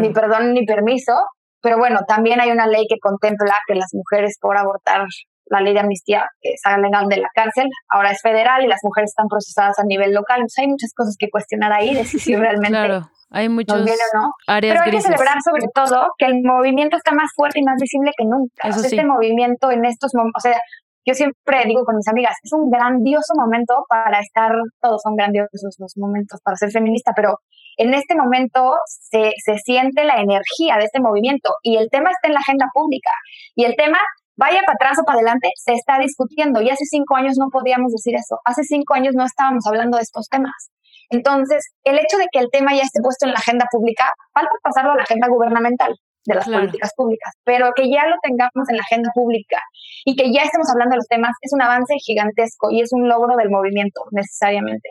Ni 0.00 0.10
perdón 0.12 0.54
ni 0.54 0.64
permiso. 0.64 1.12
Pero 1.60 1.76
bueno, 1.76 2.00
también 2.06 2.40
hay 2.40 2.50
una 2.50 2.68
ley 2.68 2.86
que 2.88 2.98
contempla 3.00 3.56
que 3.66 3.74
las 3.74 3.90
mujeres 3.92 4.36
por 4.40 4.56
abortar 4.56 5.06
la 5.50 5.60
ley 5.60 5.74
de 5.74 5.80
amnistía 5.80 6.26
que 6.40 6.50
salgan 6.62 7.08
de 7.08 7.18
la 7.18 7.28
cárcel, 7.34 7.68
ahora 7.88 8.10
es 8.10 8.20
federal 8.22 8.64
y 8.64 8.68
las 8.68 8.80
mujeres 8.82 9.10
están 9.10 9.28
procesadas 9.28 9.78
a 9.78 9.84
nivel 9.84 10.12
local. 10.12 10.44
hay 10.58 10.68
muchas 10.68 10.92
cosas 10.94 11.16
que 11.18 11.28
cuestionar 11.30 11.72
ahí 11.72 11.94
de 11.94 12.04
si 12.04 12.18
realmente 12.36 12.68
claro. 12.68 13.10
Hay 13.30 13.48
muchos 13.50 13.78
no. 14.14 14.32
áreas 14.46 14.74
Pero 14.74 14.84
hay 14.84 14.90
que 14.90 15.02
celebrar 15.02 15.36
sobre 15.44 15.66
todo 15.74 16.08
que 16.16 16.24
el 16.24 16.40
movimiento 16.42 16.96
está 16.96 17.12
más 17.12 17.30
fuerte 17.36 17.60
y 17.60 17.62
más 17.62 17.76
visible 17.78 18.10
que 18.16 18.24
nunca. 18.24 18.68
Este 18.68 19.04
movimiento 19.04 19.70
en 19.70 19.84
estos 19.84 20.14
momentos, 20.14 20.44
o 20.44 20.48
sea, 20.48 20.58
yo 21.04 21.14
siempre 21.14 21.64
digo 21.66 21.84
con 21.84 21.96
mis 21.96 22.08
amigas, 22.08 22.36
es 22.42 22.52
un 22.52 22.70
grandioso 22.70 23.34
momento 23.36 23.84
para 23.88 24.20
estar, 24.20 24.52
todos 24.80 25.02
son 25.02 25.14
grandiosos 25.14 25.76
los 25.78 25.96
momentos 25.96 26.40
para 26.42 26.56
ser 26.56 26.70
feminista, 26.70 27.12
pero 27.14 27.38
en 27.76 27.94
este 27.94 28.14
momento 28.16 28.76
se, 28.86 29.32
se 29.44 29.58
siente 29.58 30.04
la 30.04 30.20
energía 30.20 30.76
de 30.76 30.84
este 30.84 31.00
movimiento 31.00 31.54
y 31.62 31.76
el 31.76 31.88
tema 31.90 32.10
está 32.10 32.28
en 32.28 32.34
la 32.34 32.40
agenda 32.40 32.66
pública. 32.74 33.10
Y 33.54 33.64
el 33.64 33.76
tema 33.76 33.98
vaya 34.38 34.60
para 34.64 34.76
atrás 34.76 34.98
o 35.02 35.04
para 35.04 35.18
adelante, 35.18 35.50
se 35.56 35.74
está 35.74 35.98
discutiendo. 35.98 36.62
Y 36.62 36.70
hace 36.70 36.84
cinco 36.88 37.16
años 37.16 37.34
no 37.36 37.48
podíamos 37.50 37.92
decir 37.92 38.14
eso. 38.14 38.38
Hace 38.44 38.62
cinco 38.62 38.94
años 38.94 39.14
no 39.14 39.24
estábamos 39.26 39.66
hablando 39.66 39.98
de 39.98 40.04
estos 40.04 40.28
temas. 40.28 40.70
Entonces, 41.10 41.64
el 41.84 41.96
hecho 41.98 42.16
de 42.18 42.26
que 42.30 42.38
el 42.38 42.48
tema 42.50 42.74
ya 42.74 42.82
esté 42.82 43.00
puesto 43.02 43.26
en 43.26 43.32
la 43.32 43.38
agenda 43.38 43.66
pública, 43.70 44.12
falta 44.32 44.50
pasarlo 44.62 44.92
a 44.92 44.96
la 44.96 45.02
agenda 45.02 45.26
gubernamental 45.28 45.94
de 46.24 46.34
las 46.34 46.46
políticas 46.46 46.92
públicas, 46.94 47.32
pero 47.44 47.70
que 47.74 47.90
ya 47.90 48.06
lo 48.06 48.16
tengamos 48.22 48.68
en 48.68 48.76
la 48.76 48.82
agenda 48.82 49.10
pública 49.14 49.58
y 50.04 50.14
que 50.14 50.30
ya 50.30 50.42
estemos 50.42 50.68
hablando 50.68 50.92
de 50.92 50.98
los 50.98 51.08
temas 51.08 51.32
es 51.40 51.52
un 51.54 51.62
avance 51.62 51.94
gigantesco 52.04 52.70
y 52.70 52.82
es 52.82 52.92
un 52.92 53.08
logro 53.08 53.34
del 53.36 53.48
movimiento 53.48 54.02
necesariamente. 54.10 54.90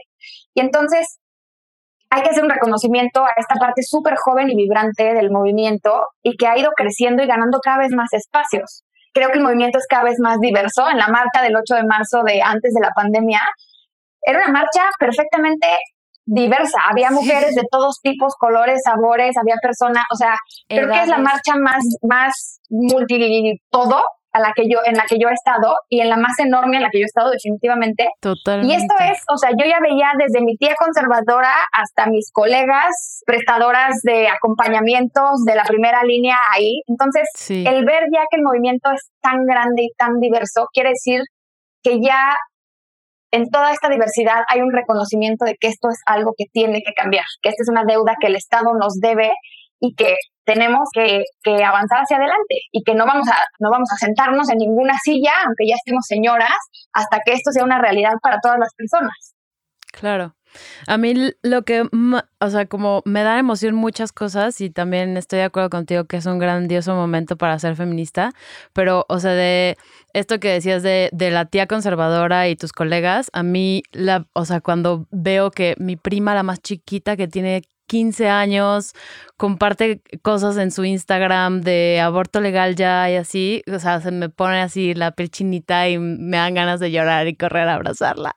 Y 0.55 0.61
entonces, 0.61 1.19
hay 2.09 2.23
que 2.23 2.29
hacer 2.29 2.43
un 2.43 2.49
reconocimiento 2.49 3.23
a 3.23 3.33
esta 3.37 3.55
parte 3.55 3.83
súper 3.83 4.15
joven 4.15 4.49
y 4.49 4.55
vibrante 4.55 5.13
del 5.13 5.29
movimiento 5.29 6.07
y 6.23 6.35
que 6.37 6.47
ha 6.47 6.57
ido 6.57 6.71
creciendo 6.75 7.21
y 7.21 7.27
ganando 7.27 7.59
cada 7.59 7.79
vez 7.79 7.91
más 7.91 8.11
espacios. 8.13 8.83
Creo 9.17 9.31
que 9.31 9.39
el 9.39 9.43
movimiento 9.43 9.79
es 9.79 9.87
cada 9.87 10.03
vez 10.03 10.19
más 10.19 10.39
diverso. 10.39 10.87
En 10.87 10.99
la 10.99 11.07
marcha 11.07 11.41
del 11.41 11.55
8 11.55 11.73
de 11.73 11.83
marzo 11.85 12.21
de 12.23 12.39
antes 12.39 12.71
de 12.71 12.81
la 12.81 12.91
pandemia, 12.91 13.41
era 14.21 14.37
una 14.37 14.49
marcha 14.49 14.83
perfectamente 14.99 15.65
diversa. 16.23 16.77
Había 16.87 17.09
mujeres 17.09 17.55
de 17.55 17.63
todos 17.71 17.99
tipos, 18.03 18.35
colores, 18.35 18.81
sabores, 18.83 19.35
había 19.35 19.55
personas, 19.59 20.03
o 20.13 20.15
sea, 20.15 20.35
creo 20.67 20.87
que 20.91 21.01
es 21.01 21.07
la 21.07 21.17
marcha 21.17 21.55
más, 21.55 21.83
más 22.03 22.59
multi 22.69 23.59
todo 23.71 24.03
a 24.37 24.39
la 24.39 24.53
que 24.55 24.63
yo, 24.69 24.79
en 24.85 24.95
la 24.95 25.05
que 25.09 25.17
yo 25.19 25.29
he 25.29 25.33
estado 25.33 25.75
y 25.89 26.01
en 26.01 26.09
la 26.09 26.17
más 26.17 26.39
enorme 26.39 26.77
en 26.77 26.83
la 26.83 26.89
que 26.89 26.99
yo 26.99 27.03
he 27.03 27.05
estado 27.05 27.31
definitivamente. 27.31 28.07
Totalmente. 28.21 28.73
Y 28.73 28.77
esto 28.77 28.93
es, 28.99 29.23
o 29.27 29.37
sea, 29.37 29.51
yo 29.51 29.65
ya 29.65 29.79
veía 29.81 30.11
desde 30.17 30.45
mi 30.45 30.55
tía 30.57 30.75
conservadora 30.77 31.53
hasta 31.71 32.07
mis 32.07 32.31
colegas 32.31 33.21
prestadoras 33.25 34.01
de 34.03 34.27
acompañamientos 34.27 35.43
de 35.45 35.55
la 35.55 35.63
primera 35.63 36.03
línea 36.03 36.37
ahí. 36.53 36.81
Entonces, 36.87 37.27
el 37.49 37.85
ver 37.85 38.03
ya 38.13 38.21
que 38.29 38.37
el 38.37 38.43
movimiento 38.43 38.89
es 38.91 39.09
tan 39.21 39.45
grande 39.45 39.83
y 39.83 39.91
tan 39.97 40.19
diverso, 40.19 40.67
quiere 40.71 40.89
decir 40.89 41.21
que 41.83 41.99
ya 42.01 42.37
en 43.31 43.49
toda 43.49 43.71
esta 43.71 43.89
diversidad 43.89 44.43
hay 44.49 44.61
un 44.61 44.71
reconocimiento 44.71 45.45
de 45.45 45.55
que 45.59 45.67
esto 45.67 45.89
es 45.89 45.99
algo 46.05 46.33
que 46.37 46.45
tiene 46.51 46.81
que 46.85 46.93
cambiar, 46.93 47.25
que 47.41 47.49
esta 47.49 47.63
es 47.63 47.69
una 47.69 47.83
deuda 47.83 48.15
que 48.19 48.27
el 48.27 48.35
Estado 48.35 48.73
nos 48.79 48.99
debe 49.01 49.31
y 49.79 49.93
que 49.95 50.15
tenemos 50.47 50.87
que, 50.93 51.23
avanzar 51.63 51.99
hacia 51.99 52.17
adelante 52.17 52.55
y 52.71 52.81
que 52.83 52.95
no 52.95 53.05
vamos, 53.05 53.27
a, 53.27 53.35
no 53.59 53.69
vamos 53.69 53.89
a 53.91 53.97
sentarnos 53.97 54.49
en 54.49 54.59
ninguna 54.59 54.93
silla, 55.03 55.31
aunque 55.45 55.67
ya 55.67 55.75
estemos 55.75 56.05
señoras, 56.07 56.55
hasta 56.93 57.19
que 57.25 57.33
esto 57.33 57.51
sea 57.51 57.65
una 57.65 57.79
realidad 57.79 58.13
para 58.21 58.39
todas 58.41 58.57
las 58.57 58.73
personas. 58.73 59.35
Claro. 59.91 60.35
A 60.87 60.97
mí 60.97 61.13
lo 61.43 61.63
que, 61.63 61.83
o 62.39 62.49
sea, 62.49 62.65
como 62.65 63.01
me 63.03 63.23
da 63.23 63.37
emoción 63.37 63.75
muchas 63.75 64.13
cosas 64.13 64.61
y 64.61 64.69
también 64.69 65.17
estoy 65.17 65.39
de 65.39 65.45
acuerdo 65.45 65.69
contigo 65.69 66.05
que 66.05 66.15
es 66.15 66.25
un 66.25 66.39
grandioso 66.39 66.95
momento 66.95 67.35
para 67.35 67.59
ser 67.59 67.75
feminista, 67.75 68.31
pero, 68.71 69.05
o 69.09 69.19
sea, 69.19 69.33
de 69.33 69.77
esto 70.13 70.39
que 70.39 70.47
decías 70.53 70.81
de, 70.81 71.09
de 71.11 71.29
la 71.29 71.45
tía 71.45 71.67
conservadora 71.67 72.47
y 72.47 72.55
tus 72.55 72.71
colegas, 72.71 73.29
a 73.33 73.43
mí, 73.43 73.83
la, 73.91 74.25
o 74.31 74.45
sea, 74.45 74.61
cuando 74.61 75.07
veo 75.11 75.51
que 75.51 75.75
mi 75.77 75.97
prima, 75.97 76.33
la 76.33 76.43
más 76.43 76.61
chiquita, 76.61 77.17
que 77.17 77.27
tiene 77.27 77.63
15 77.87 78.29
años, 78.29 78.93
comparte 79.37 80.01
cosas 80.21 80.57
en 80.57 80.71
su 80.71 80.85
Instagram 80.85 81.61
de 81.61 81.99
aborto 81.99 82.41
legal 82.41 82.75
ya 82.75 83.09
y 83.09 83.15
así, 83.15 83.63
o 83.73 83.79
sea, 83.79 84.01
se 84.01 84.11
me 84.11 84.29
pone 84.29 84.61
así 84.61 84.93
la 84.93 85.11
piel 85.11 85.31
chinita 85.31 85.89
y 85.89 85.97
me 85.97 86.37
dan 86.37 86.53
ganas 86.53 86.79
de 86.79 86.91
llorar 86.91 87.27
y 87.27 87.35
correr 87.35 87.67
a 87.67 87.75
abrazarla. 87.75 88.35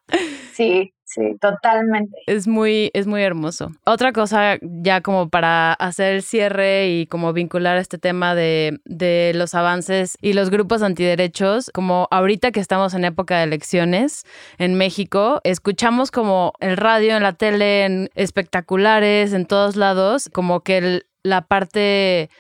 Sí, 0.52 0.94
Sí, 1.12 1.22
totalmente. 1.40 2.16
Es 2.26 2.46
muy, 2.46 2.92
es 2.94 3.08
muy 3.08 3.20
hermoso. 3.22 3.72
Otra 3.84 4.12
cosa, 4.12 4.58
ya 4.62 5.00
como 5.00 5.28
para 5.28 5.72
hacer 5.72 6.14
el 6.14 6.22
cierre 6.22 6.88
y 6.88 7.06
como 7.06 7.32
vincular 7.32 7.78
este 7.78 7.98
tema 7.98 8.36
de, 8.36 8.78
de 8.84 9.32
los 9.34 9.56
avances 9.56 10.16
y 10.20 10.34
los 10.34 10.50
grupos 10.50 10.82
antiderechos, 10.82 11.72
como 11.74 12.06
ahorita 12.12 12.52
que 12.52 12.60
estamos 12.60 12.94
en 12.94 13.04
época 13.04 13.38
de 13.38 13.44
elecciones 13.44 14.22
en 14.58 14.74
México, 14.74 15.40
escuchamos 15.42 16.12
como 16.12 16.52
el 16.60 16.76
radio, 16.76 17.16
en 17.16 17.24
la 17.24 17.32
tele, 17.32 17.86
en 17.86 18.10
espectaculares, 18.14 19.32
en 19.32 19.46
todos 19.46 19.74
lados, 19.74 20.30
como 20.32 20.60
que 20.60 21.02
la 21.24 21.42
parte 21.42 22.30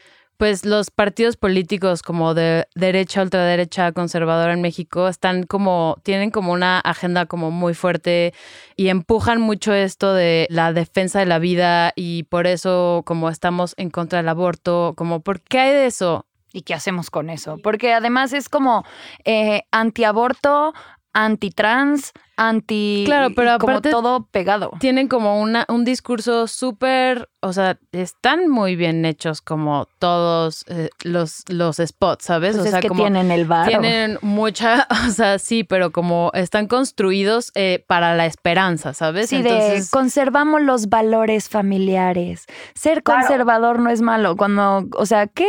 pues 0.40 0.64
los 0.64 0.90
partidos 0.90 1.36
políticos 1.36 2.00
como 2.00 2.32
de 2.32 2.66
derecha, 2.74 3.20
ultraderecha, 3.20 3.92
conservadora 3.92 4.54
en 4.54 4.62
México 4.62 5.06
están 5.06 5.42
como, 5.42 5.98
tienen 6.02 6.30
como 6.30 6.54
una 6.54 6.80
agenda 6.80 7.26
como 7.26 7.50
muy 7.50 7.74
fuerte 7.74 8.32
y 8.74 8.88
empujan 8.88 9.38
mucho 9.38 9.74
esto 9.74 10.14
de 10.14 10.46
la 10.48 10.72
defensa 10.72 11.18
de 11.18 11.26
la 11.26 11.38
vida 11.38 11.92
y 11.94 12.22
por 12.22 12.46
eso 12.46 13.02
como 13.04 13.28
estamos 13.28 13.74
en 13.76 13.90
contra 13.90 14.20
del 14.20 14.30
aborto, 14.30 14.94
como, 14.96 15.20
¿por 15.20 15.42
qué 15.42 15.58
hay 15.58 15.72
de 15.74 15.84
eso? 15.84 16.24
¿Y 16.54 16.62
qué 16.62 16.72
hacemos 16.72 17.10
con 17.10 17.28
eso? 17.28 17.58
Porque 17.62 17.92
además 17.92 18.32
es 18.32 18.48
como 18.48 18.86
eh, 19.26 19.64
antiaborto, 19.70 20.72
anti-trans, 21.12 22.12
anti... 22.40 23.02
Claro, 23.04 23.28
pero 23.36 23.58
como 23.58 23.72
aparte 23.74 23.90
todo 23.90 24.26
pegado. 24.30 24.70
Tienen 24.80 25.08
como 25.08 25.40
una, 25.40 25.66
un 25.68 25.84
discurso 25.84 26.46
súper, 26.46 27.28
o 27.40 27.52
sea, 27.52 27.78
están 27.92 28.48
muy 28.48 28.76
bien 28.76 29.04
hechos 29.04 29.42
como 29.42 29.86
todos 29.98 30.64
eh, 30.68 30.88
los, 31.04 31.44
los 31.48 31.76
spots, 31.76 32.24
¿sabes? 32.24 32.52
Pues 32.56 32.62
o 32.62 32.64
es 32.64 32.70
sea, 32.70 32.80
que 32.80 32.88
como 32.88 33.02
tienen 33.02 33.30
el 33.30 33.44
bar. 33.44 33.68
tienen 33.68 34.18
mucha, 34.22 34.88
o 35.06 35.10
sea, 35.10 35.38
sí, 35.38 35.64
pero 35.64 35.92
como 35.92 36.30
están 36.32 36.66
construidos 36.66 37.52
eh, 37.54 37.84
para 37.86 38.14
la 38.16 38.24
esperanza, 38.26 38.94
¿sabes? 38.94 39.28
Sí, 39.28 39.42
de 39.42 39.50
Entonces, 39.50 39.90
conservamos 39.90 40.62
los 40.62 40.88
valores 40.88 41.48
familiares. 41.50 42.46
Ser 42.74 43.02
Claro. 43.02 43.20
conservador 43.26 43.78
no 43.80 43.90
es 43.90 44.00
malo. 44.00 44.36
Cuando, 44.36 44.88
o 44.96 45.06
sea, 45.06 45.26
¿qué 45.26 45.46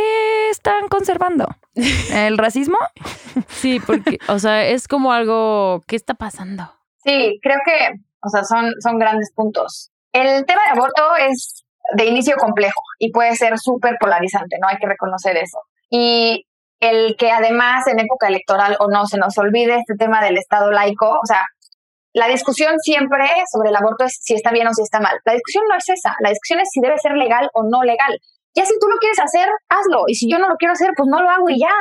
están 0.50 0.88
conservando? 0.88 1.46
¿El 2.12 2.36
racismo? 2.36 2.76
sí, 3.48 3.80
porque, 3.86 4.18
o 4.28 4.38
sea, 4.38 4.66
es 4.66 4.88
como 4.88 5.12
algo, 5.12 5.82
¿qué 5.86 5.96
está 5.96 6.14
pasando? 6.14 6.70
Sí, 7.04 7.38
creo 7.42 7.58
que, 7.64 7.90
o 8.22 8.28
sea, 8.28 8.44
son, 8.44 8.72
son 8.80 8.98
grandes 8.98 9.32
puntos. 9.34 9.90
El 10.12 10.44
tema 10.46 10.62
de 10.64 10.78
aborto 10.78 11.02
es 11.16 11.64
de 11.94 12.04
inicio 12.06 12.36
complejo 12.36 12.80
y 12.98 13.10
puede 13.10 13.34
ser 13.34 13.58
súper 13.58 13.96
polarizante, 13.98 14.56
¿no? 14.60 14.68
Hay 14.68 14.76
que 14.76 14.86
reconocer 14.86 15.36
eso. 15.36 15.58
Y 15.90 16.46
el 16.80 17.16
que 17.16 17.30
además 17.30 17.86
en 17.86 18.00
época 18.00 18.28
electoral 18.28 18.76
o 18.80 18.88
no 18.88 19.06
se 19.06 19.18
nos 19.18 19.36
olvide 19.38 19.76
este 19.76 19.94
tema 19.98 20.22
del 20.22 20.36
Estado 20.36 20.70
laico, 20.70 21.08
o 21.08 21.26
sea, 21.26 21.44
la 22.12 22.28
discusión 22.28 22.78
siempre 22.80 23.24
sobre 23.50 23.70
el 23.70 23.76
aborto 23.76 24.04
es 24.04 24.18
si 24.20 24.34
está 24.34 24.50
bien 24.50 24.66
o 24.66 24.74
si 24.74 24.82
está 24.82 25.00
mal. 25.00 25.18
La 25.24 25.32
discusión 25.32 25.64
no 25.68 25.76
es 25.76 25.88
esa, 25.88 26.14
la 26.20 26.30
discusión 26.30 26.60
es 26.60 26.68
si 26.70 26.80
debe 26.80 26.98
ser 26.98 27.12
legal 27.12 27.48
o 27.54 27.62
no 27.62 27.82
legal. 27.82 28.18
Ya 28.54 28.66
si 28.66 28.78
tú 28.78 28.86
lo 28.88 28.98
quieres 28.98 29.18
hacer, 29.18 29.48
hazlo. 29.68 30.04
Y 30.08 30.14
si 30.14 30.30
yo 30.30 30.38
no 30.38 30.48
lo 30.48 30.56
quiero 30.56 30.72
hacer, 30.72 30.90
pues 30.94 31.08
no 31.10 31.22
lo 31.22 31.30
hago 31.30 31.48
y 31.48 31.60
ya. 31.60 31.72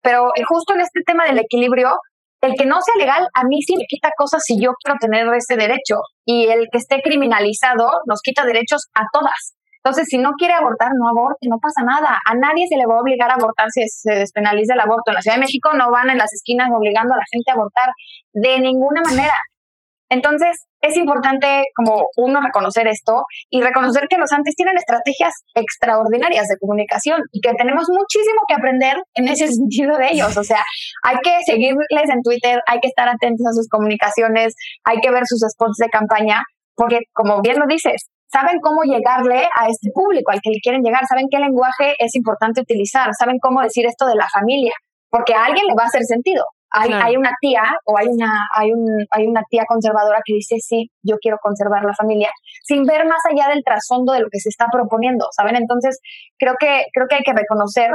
Pero 0.00 0.28
eh, 0.36 0.44
justo 0.44 0.74
en 0.74 0.80
este 0.80 1.00
tema 1.04 1.24
del 1.24 1.38
equilibrio, 1.38 1.98
el 2.40 2.54
que 2.54 2.66
no 2.66 2.80
sea 2.80 2.94
legal 2.96 3.28
a 3.34 3.44
mí 3.44 3.62
sí 3.62 3.76
me 3.76 3.84
quita 3.86 4.10
cosas 4.16 4.42
si 4.44 4.60
yo 4.60 4.72
quiero 4.82 4.98
tener 4.98 5.26
ese 5.34 5.56
derecho. 5.56 5.96
Y 6.24 6.46
el 6.46 6.68
que 6.72 6.78
esté 6.78 7.00
criminalizado 7.02 8.00
nos 8.06 8.20
quita 8.22 8.44
derechos 8.44 8.88
a 8.94 9.04
todas. 9.12 9.54
Entonces, 9.82 10.08
si 10.08 10.18
no 10.18 10.32
quiere 10.36 10.52
abortar, 10.54 10.90
no 10.94 11.08
aborte, 11.08 11.48
no 11.48 11.58
pasa 11.58 11.82
nada. 11.82 12.18
A 12.26 12.34
nadie 12.34 12.66
se 12.68 12.76
le 12.76 12.84
va 12.86 12.96
a 12.96 13.00
obligar 13.00 13.30
a 13.30 13.34
abortar 13.34 13.68
si 13.70 13.82
se 13.88 14.12
despenaliza 14.12 14.74
el 14.74 14.80
aborto. 14.80 15.10
En 15.10 15.14
la 15.14 15.22
Ciudad 15.22 15.36
de 15.36 15.40
México 15.40 15.70
no 15.72 15.90
van 15.90 16.10
en 16.10 16.18
las 16.18 16.32
esquinas 16.34 16.68
obligando 16.70 17.14
a 17.14 17.16
la 17.16 17.24
gente 17.30 17.50
a 17.50 17.54
abortar 17.54 17.88
de 18.34 18.60
ninguna 18.60 19.00
manera. 19.02 19.34
Entonces, 20.10 20.66
es 20.80 20.96
importante 20.96 21.64
como 21.74 22.08
uno 22.16 22.40
reconocer 22.40 22.88
esto 22.88 23.24
y 23.50 23.60
reconocer 23.60 24.08
que 24.08 24.18
los 24.18 24.32
antes 24.32 24.54
tienen 24.54 24.76
estrategias 24.76 25.32
extraordinarias 25.54 26.48
de 26.48 26.56
comunicación 26.58 27.20
y 27.32 27.40
que 27.40 27.52
tenemos 27.54 27.86
muchísimo 27.88 28.40
que 28.48 28.54
aprender 28.54 28.96
en 29.14 29.28
ese 29.28 29.48
sentido 29.52 29.96
de 29.98 30.10
ellos. 30.12 30.36
O 30.36 30.44
sea, 30.44 30.64
hay 31.04 31.16
que 31.22 31.32
seguirles 31.44 32.08
en 32.10 32.22
Twitter, 32.22 32.60
hay 32.66 32.80
que 32.80 32.88
estar 32.88 33.08
atentos 33.08 33.46
a 33.46 33.52
sus 33.52 33.68
comunicaciones, 33.68 34.54
hay 34.84 34.98
que 35.00 35.10
ver 35.10 35.24
sus 35.26 35.40
spots 35.40 35.76
de 35.78 35.88
campaña, 35.88 36.42
porque 36.74 37.00
como 37.12 37.40
bien 37.42 37.58
lo 37.58 37.66
dices, 37.66 38.08
saben 38.32 38.58
cómo 38.62 38.82
llegarle 38.82 39.48
a 39.54 39.68
este 39.68 39.90
público 39.92 40.30
al 40.30 40.40
que 40.40 40.50
le 40.50 40.60
quieren 40.62 40.82
llegar, 40.82 41.04
saben 41.06 41.26
qué 41.30 41.38
lenguaje 41.38 41.94
es 41.98 42.14
importante 42.14 42.60
utilizar, 42.60 43.10
saben 43.18 43.38
cómo 43.40 43.60
decir 43.60 43.86
esto 43.86 44.06
de 44.06 44.14
la 44.14 44.28
familia, 44.32 44.72
porque 45.10 45.34
a 45.34 45.44
alguien 45.44 45.66
le 45.66 45.74
va 45.74 45.84
a 45.84 45.86
hacer 45.86 46.04
sentido. 46.04 46.44
Hay, 46.72 46.88
Claro. 46.88 47.06
hay 47.06 47.16
una 47.16 47.30
tía 47.40 47.62
o 47.84 47.98
hay 47.98 48.06
una, 48.08 48.30
hay, 48.54 48.72
un, 48.72 48.86
hay 49.10 49.26
una 49.26 49.42
tía 49.50 49.64
conservadora 49.66 50.20
que 50.24 50.34
dice, 50.34 50.56
sí, 50.60 50.90
yo 51.02 51.16
quiero 51.20 51.38
conservar 51.42 51.84
la 51.84 51.94
familia, 51.94 52.30
sin 52.62 52.84
ver 52.84 53.06
más 53.06 53.20
allá 53.30 53.48
del 53.48 53.64
trasfondo 53.64 54.12
de 54.12 54.20
lo 54.20 54.28
que 54.30 54.38
se 54.38 54.48
está 54.48 54.66
proponiendo, 54.70 55.26
¿saben? 55.36 55.56
Entonces, 55.56 55.98
creo 56.38 56.54
que, 56.58 56.84
creo 56.92 57.06
que 57.08 57.16
hay 57.16 57.22
que 57.22 57.32
reconocer 57.32 57.90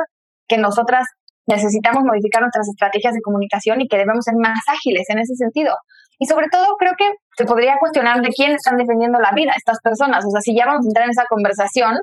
que 0.47 0.57
nosotras 0.57 1.05
necesitamos 1.47 2.03
modificar 2.03 2.41
nuestras 2.41 2.67
estrategias 2.67 3.13
de 3.13 3.21
comunicación 3.21 3.81
y 3.81 3.87
que 3.87 3.97
debemos 3.97 4.25
ser 4.25 4.35
más 4.35 4.59
ágiles 4.67 5.05
en 5.09 5.19
ese 5.19 5.35
sentido. 5.35 5.75
Y 6.17 6.25
sobre 6.25 6.47
todo, 6.49 6.75
creo 6.77 6.93
que 6.97 7.09
se 7.37 7.45
podría 7.45 7.75
cuestionar 7.79 8.21
de 8.21 8.29
quién 8.29 8.51
están 8.51 8.77
defendiendo 8.77 9.19
la 9.19 9.31
vida 9.31 9.53
estas 9.55 9.79
personas. 9.81 10.23
O 10.25 10.29
sea, 10.29 10.41
si 10.41 10.55
ya 10.55 10.65
vamos 10.65 10.85
a 10.85 10.89
entrar 10.89 11.05
en 11.05 11.11
esa 11.11 11.25
conversación, 11.29 11.97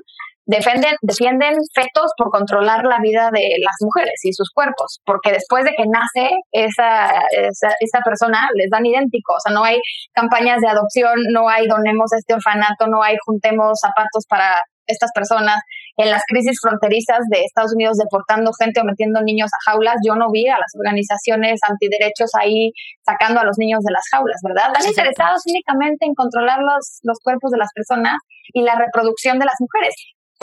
defenden, 0.45 0.95
defienden 1.01 1.55
fetos 1.73 2.11
por 2.17 2.29
controlar 2.29 2.83
la 2.85 2.99
vida 3.01 3.29
de 3.31 3.55
las 3.59 3.75
mujeres 3.81 4.19
y 4.23 4.33
sus 4.33 4.49
cuerpos, 4.51 4.99
porque 5.05 5.31
después 5.31 5.63
de 5.63 5.71
que 5.77 5.85
nace 5.87 6.35
esa, 6.51 7.11
esa, 7.31 7.73
esa 7.79 7.99
persona, 8.03 8.49
les 8.55 8.69
dan 8.69 8.85
idéntico. 8.85 9.33
O 9.33 9.39
sea, 9.39 9.53
no 9.53 9.63
hay 9.63 9.79
campañas 10.13 10.59
de 10.61 10.67
adopción, 10.67 11.15
no 11.31 11.49
hay 11.49 11.67
donemos 11.67 12.11
a 12.13 12.17
este 12.17 12.33
orfanato, 12.33 12.87
no 12.87 13.01
hay 13.01 13.15
juntemos 13.25 13.79
zapatos 13.79 14.25
para 14.27 14.61
estas 14.85 15.11
personas. 15.13 15.59
En 15.95 16.09
las 16.09 16.23
crisis 16.27 16.57
fronterizas 16.61 17.19
de 17.29 17.43
Estados 17.45 17.73
Unidos 17.73 17.97
deportando 17.97 18.51
gente 18.59 18.81
o 18.81 18.83
metiendo 18.83 19.21
niños 19.21 19.51
a 19.53 19.71
jaulas, 19.71 19.95
yo 20.05 20.15
no 20.15 20.31
vi 20.31 20.47
a 20.47 20.57
las 20.57 20.73
organizaciones 20.75 21.59
antiderechos 21.61 22.31
ahí 22.39 22.71
sacando 23.05 23.39
a 23.39 23.45
los 23.45 23.57
niños 23.57 23.79
de 23.83 23.93
las 23.93 24.03
jaulas, 24.11 24.41
¿verdad? 24.43 24.73
Están 24.73 24.89
interesados 24.89 25.43
únicamente 25.45 26.05
en 26.05 26.15
controlar 26.15 26.59
los, 26.59 26.99
los 27.03 27.19
cuerpos 27.23 27.51
de 27.51 27.59
las 27.59 27.69
personas 27.75 28.17
y 28.53 28.63
la 28.63 28.75
reproducción 28.75 29.39
de 29.39 29.45
las 29.45 29.55
mujeres 29.59 29.93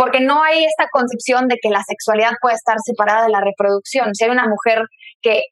porque 0.00 0.20
no 0.20 0.42
hay 0.42 0.64
esta 0.64 0.88
concepción 0.90 1.46
de 1.46 1.58
que 1.60 1.68
la 1.68 1.82
sexualidad 1.86 2.32
puede 2.40 2.54
estar 2.54 2.76
separada 2.82 3.24
de 3.24 3.28
la 3.28 3.42
reproducción. 3.42 4.14
Si 4.14 4.24
hay 4.24 4.30
una 4.30 4.48
mujer 4.48 4.80
que 5.20 5.42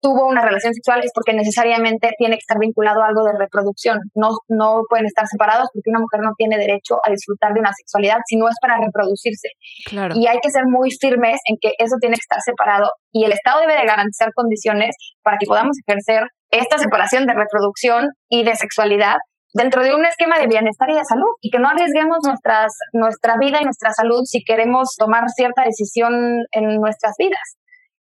tuvo 0.00 0.28
una 0.28 0.40
relación 0.40 0.72
sexual 0.72 1.02
es 1.02 1.10
porque 1.12 1.32
necesariamente 1.32 2.12
tiene 2.16 2.36
que 2.36 2.46
estar 2.46 2.60
vinculado 2.60 3.02
a 3.02 3.08
algo 3.08 3.24
de 3.24 3.36
reproducción. 3.36 3.98
No, 4.14 4.30
no 4.46 4.82
pueden 4.88 5.06
estar 5.06 5.26
separados 5.26 5.68
porque 5.74 5.90
una 5.90 5.98
mujer 5.98 6.20
no 6.22 6.30
tiene 6.38 6.58
derecho 6.58 7.00
a 7.04 7.10
disfrutar 7.10 7.54
de 7.54 7.58
una 7.58 7.72
sexualidad 7.76 8.18
si 8.24 8.36
no 8.36 8.48
es 8.48 8.54
para 8.62 8.78
reproducirse. 8.78 9.48
Claro. 9.86 10.14
Y 10.16 10.28
hay 10.28 10.38
que 10.40 10.50
ser 10.50 10.62
muy 10.66 10.92
firmes 10.92 11.40
en 11.46 11.56
que 11.60 11.72
eso 11.78 11.96
tiene 12.00 12.14
que 12.14 12.22
estar 12.22 12.40
separado 12.40 12.92
y 13.10 13.24
el 13.24 13.32
Estado 13.32 13.62
debe 13.62 13.74
de 13.74 13.84
garantizar 13.84 14.32
condiciones 14.32 14.94
para 15.24 15.38
que 15.38 15.46
podamos 15.46 15.76
ejercer 15.84 16.22
esta 16.52 16.78
separación 16.78 17.26
de 17.26 17.34
reproducción 17.34 18.06
y 18.28 18.44
de 18.44 18.54
sexualidad 18.54 19.16
dentro 19.52 19.82
de 19.82 19.94
un 19.94 20.04
esquema 20.04 20.38
de 20.38 20.46
bienestar 20.46 20.90
y 20.90 20.94
de 20.94 21.04
salud 21.04 21.30
y 21.40 21.50
que 21.50 21.58
no 21.58 21.68
arriesguemos 21.68 22.18
nuestras, 22.24 22.72
nuestra 22.92 23.36
vida 23.38 23.60
y 23.60 23.64
nuestra 23.64 23.92
salud 23.92 24.22
si 24.24 24.44
queremos 24.44 24.94
tomar 24.96 25.28
cierta 25.30 25.64
decisión 25.64 26.44
en 26.52 26.76
nuestras 26.80 27.14
vidas. 27.18 27.56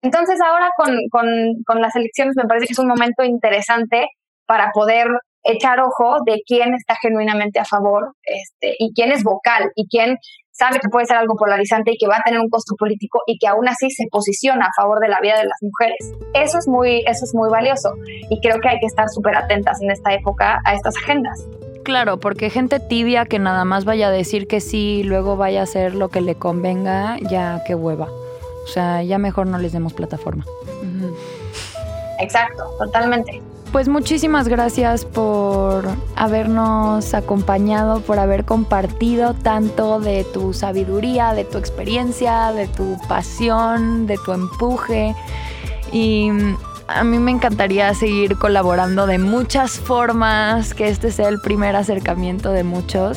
Entonces 0.03 0.41
ahora 0.41 0.71
con, 0.77 0.97
con, 1.11 1.27
con 1.67 1.81
las 1.81 1.95
elecciones 1.97 2.35
me 2.37 2.45
parece 2.45 2.67
que 2.67 2.73
es 2.73 2.79
un 2.79 2.89
momento 2.89 3.25
interesante 3.25 4.09
para 4.47 4.71
poder 4.73 5.07
echar 5.45 5.81
ojo 5.81 6.19
de 6.25 6.43
quién 6.47 6.75
está 6.75 6.97
genuinamente 7.01 7.59
a 7.59 7.65
favor 7.65 8.15
este, 8.23 8.77
y 8.79 8.93
quién 8.95 9.13
es 9.13 9.25
vocal 9.25 9.71
y 9.75 9.89
quién 9.89 10.17
sabe 10.53 10.79
que 10.81 10.89
puede 10.89 11.07
ser 11.07 11.17
algo 11.17 11.35
polarizante 11.35 11.93
y 11.93 11.99
que 11.99 12.07
va 12.07 12.17
a 12.17 12.23
tener 12.23 12.41
un 12.41 12.49
costo 12.49 12.75
político 12.77 13.21
y 13.27 13.39
que 13.39 13.49
aún 13.49 13.69
así 13.69 13.91
se 13.91 14.07
posiciona 14.11 14.67
a 14.67 14.71
favor 14.77 15.01
de 15.01 15.09
la 15.09 15.21
vida 15.21 15.37
de 15.37 15.45
las 15.45 15.59
mujeres. 15.61 16.13
Eso 16.35 16.59
es 16.59 16.69
muy, 16.69 17.03
eso 17.07 17.25
es 17.25 17.35
muy 17.35 17.51
valioso 17.51 17.95
y 18.31 18.41
creo 18.41 18.61
que 18.61 18.69
hay 18.69 18.79
que 18.79 18.87
estar 18.87 19.09
súper 19.09 19.37
atentas 19.37 19.81
en 19.83 19.91
esta 19.91 20.13
época 20.13 20.61
a 20.65 20.75
estas 20.75 20.97
agendas. 20.97 21.45
Claro, 21.85 22.21
porque 22.21 22.49
gente 22.49 22.79
tibia 22.79 23.25
que 23.25 23.39
nada 23.39 23.65
más 23.65 23.85
vaya 23.85 24.09
a 24.09 24.11
decir 24.11 24.47
que 24.47 24.61
sí 24.61 25.01
y 25.01 25.03
luego 25.03 25.37
vaya 25.37 25.61
a 25.61 25.63
hacer 25.65 25.95
lo 25.95 26.11
que 26.11 26.21
le 26.21 26.37
convenga, 26.37 27.17
ya 27.29 27.63
qué 27.67 27.75
hueva. 27.75 28.09
O 28.65 28.69
sea, 28.69 29.03
ya 29.03 29.19
mejor 29.19 29.49
no 29.49 29.59
les 29.59 29.73
demos 29.73 29.93
plataforma. 29.93 30.45
Exacto, 32.21 32.71
totalmente. 32.79 33.43
Pues 33.73 33.89
muchísimas 33.89 34.49
gracias 34.49 35.07
por 35.07 35.87
habernos 36.15 37.15
acompañado, 37.15 38.03
por 38.03 38.19
haber 38.19 38.45
compartido 38.45 39.33
tanto 39.33 39.99
de 39.99 40.25
tu 40.25 40.53
sabiduría, 40.53 41.33
de 41.33 41.45
tu 41.45 41.57
experiencia, 41.57 42.53
de 42.53 42.69
tu 42.69 42.99
pasión, 43.09 44.07
de 44.07 44.19
tu 44.19 44.33
empuje. 44.33 45.17
Y 45.91 46.29
a 46.87 47.03
mí 47.03 47.19
me 47.19 47.31
encantaría 47.31 47.95
seguir 47.95 48.37
colaborando 48.37 49.07
de 49.07 49.19
muchas 49.19 49.81
formas, 49.81 50.75
que 50.75 50.89
este 50.89 51.11
sea 51.11 51.31
el 51.31 51.41
primer 51.41 51.75
acercamiento 51.75 52.53
de 52.53 52.65
muchos. 52.65 53.17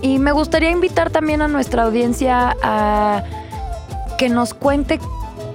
Y 0.00 0.18
me 0.18 0.32
gustaría 0.32 0.72
invitar 0.72 1.10
también 1.10 1.40
a 1.40 1.46
nuestra 1.46 1.84
audiencia 1.84 2.56
a 2.64 3.22
que 4.18 4.28
nos 4.28 4.54
cuente 4.54 4.98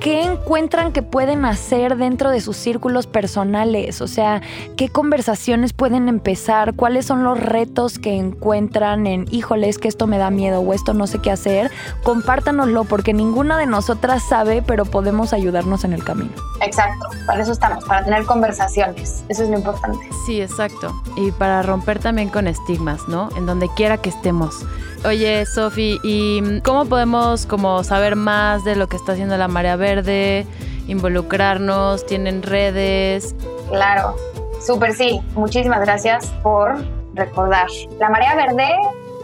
qué 0.07 0.23
encuentran 0.23 0.93
que 0.93 1.01
pueden 1.01 1.43
hacer 1.43 1.97
dentro 1.97 2.29
de 2.29 2.39
sus 2.39 2.55
círculos 2.55 3.07
personales, 3.07 3.99
o 3.99 4.07
sea, 4.07 4.41
qué 4.77 4.87
conversaciones 4.87 5.73
pueden 5.73 6.07
empezar, 6.07 6.75
cuáles 6.75 7.05
son 7.05 7.25
los 7.25 7.37
retos 7.37 7.99
que 7.99 8.15
encuentran 8.15 9.05
en, 9.05 9.25
híjoles, 9.31 9.77
que 9.77 9.89
esto 9.89 10.07
me 10.07 10.17
da 10.17 10.29
miedo 10.29 10.61
o 10.61 10.73
esto 10.73 10.93
no 10.93 11.07
sé 11.07 11.19
qué 11.19 11.29
hacer, 11.29 11.71
compártanoslo 12.03 12.85
porque 12.85 13.11
ninguna 13.11 13.57
de 13.57 13.65
nosotras 13.65 14.23
sabe, 14.23 14.61
pero 14.65 14.85
podemos 14.85 15.33
ayudarnos 15.33 15.83
en 15.83 15.91
el 15.91 16.05
camino. 16.05 16.31
Exacto, 16.61 17.09
para 17.25 17.41
eso 17.41 17.51
estamos, 17.51 17.83
para 17.83 18.05
tener 18.05 18.23
conversaciones. 18.25 19.25
Eso 19.27 19.43
es 19.43 19.49
lo 19.49 19.57
importante. 19.57 19.99
Sí, 20.25 20.39
exacto. 20.39 21.01
Y 21.17 21.33
para 21.33 21.63
romper 21.63 21.99
también 21.99 22.29
con 22.29 22.47
estigmas, 22.47 23.09
¿no? 23.09 23.27
En 23.35 23.45
donde 23.45 23.67
quiera 23.75 23.97
que 23.97 24.07
estemos. 24.07 24.65
Oye, 25.07 25.45
Sofi, 25.45 26.01
¿y 26.03 26.59
cómo 26.65 26.83
podemos 26.83 27.45
como 27.45 27.81
saber 27.85 28.17
más 28.17 28.65
de 28.65 28.75
lo 28.75 28.87
que 28.87 28.97
está 28.97 29.13
haciendo 29.13 29.37
la 29.37 29.47
Marea 29.47 29.77
Verde? 29.77 30.45
Involucrarnos, 30.89 32.05
tienen 32.05 32.43
redes. 32.43 33.33
Claro, 33.69 34.17
súper 34.59 34.93
sí. 34.93 35.21
Muchísimas 35.33 35.79
gracias 35.79 36.25
por 36.43 36.75
recordar. 37.13 37.67
La 37.99 38.09
Marea 38.09 38.35
Verde, 38.35 38.67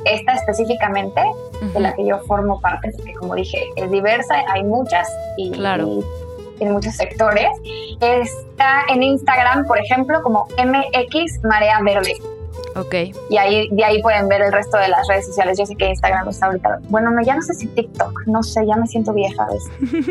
esta 0.06 0.36
específicamente, 0.36 1.22
de 1.74 1.80
la 1.82 1.94
que 1.94 2.08
yo 2.08 2.18
formo 2.28 2.62
parte, 2.62 2.90
porque 2.96 3.14
como 3.16 3.36
dije, 3.36 3.62
es 3.76 3.92
diversa, 3.92 4.36
hay 4.54 4.64
muchas 4.64 5.10
y, 5.36 5.52
Claro. 5.52 5.86
y 5.86 6.04
tiene 6.60 6.72
muchos 6.72 6.96
sectores. 6.96 7.50
está 8.00 8.84
en 8.88 9.04
Instagram, 9.04 9.66
por 9.66 9.78
ejemplo, 9.80 10.24
como 10.24 10.48
MX 10.58 11.44
Marea 11.44 11.82
Verde. 11.82 12.16
Ok. 12.76 12.96
Y 13.30 13.38
ahí, 13.38 13.68
de 13.72 13.84
ahí 13.84 14.02
pueden 14.02 14.28
ver 14.28 14.42
el 14.42 14.52
resto 14.52 14.78
de 14.78 14.88
las 14.88 15.08
redes 15.08 15.28
sociales. 15.28 15.58
Yo 15.58 15.66
sé 15.66 15.76
que 15.76 15.90
Instagram 15.90 16.28
está 16.28 16.48
ahorita. 16.48 16.80
Bueno, 16.90 17.12
no, 17.12 17.22
ya 17.22 17.36
no 17.36 17.42
sé 17.42 17.54
si 17.54 17.68
TikTok, 17.68 18.28
no 18.28 18.42
sé, 18.42 18.66
ya 18.66 18.76
me 18.76 18.88
siento 18.88 19.14
vieja 19.14 19.46
¿ves? 19.48 19.64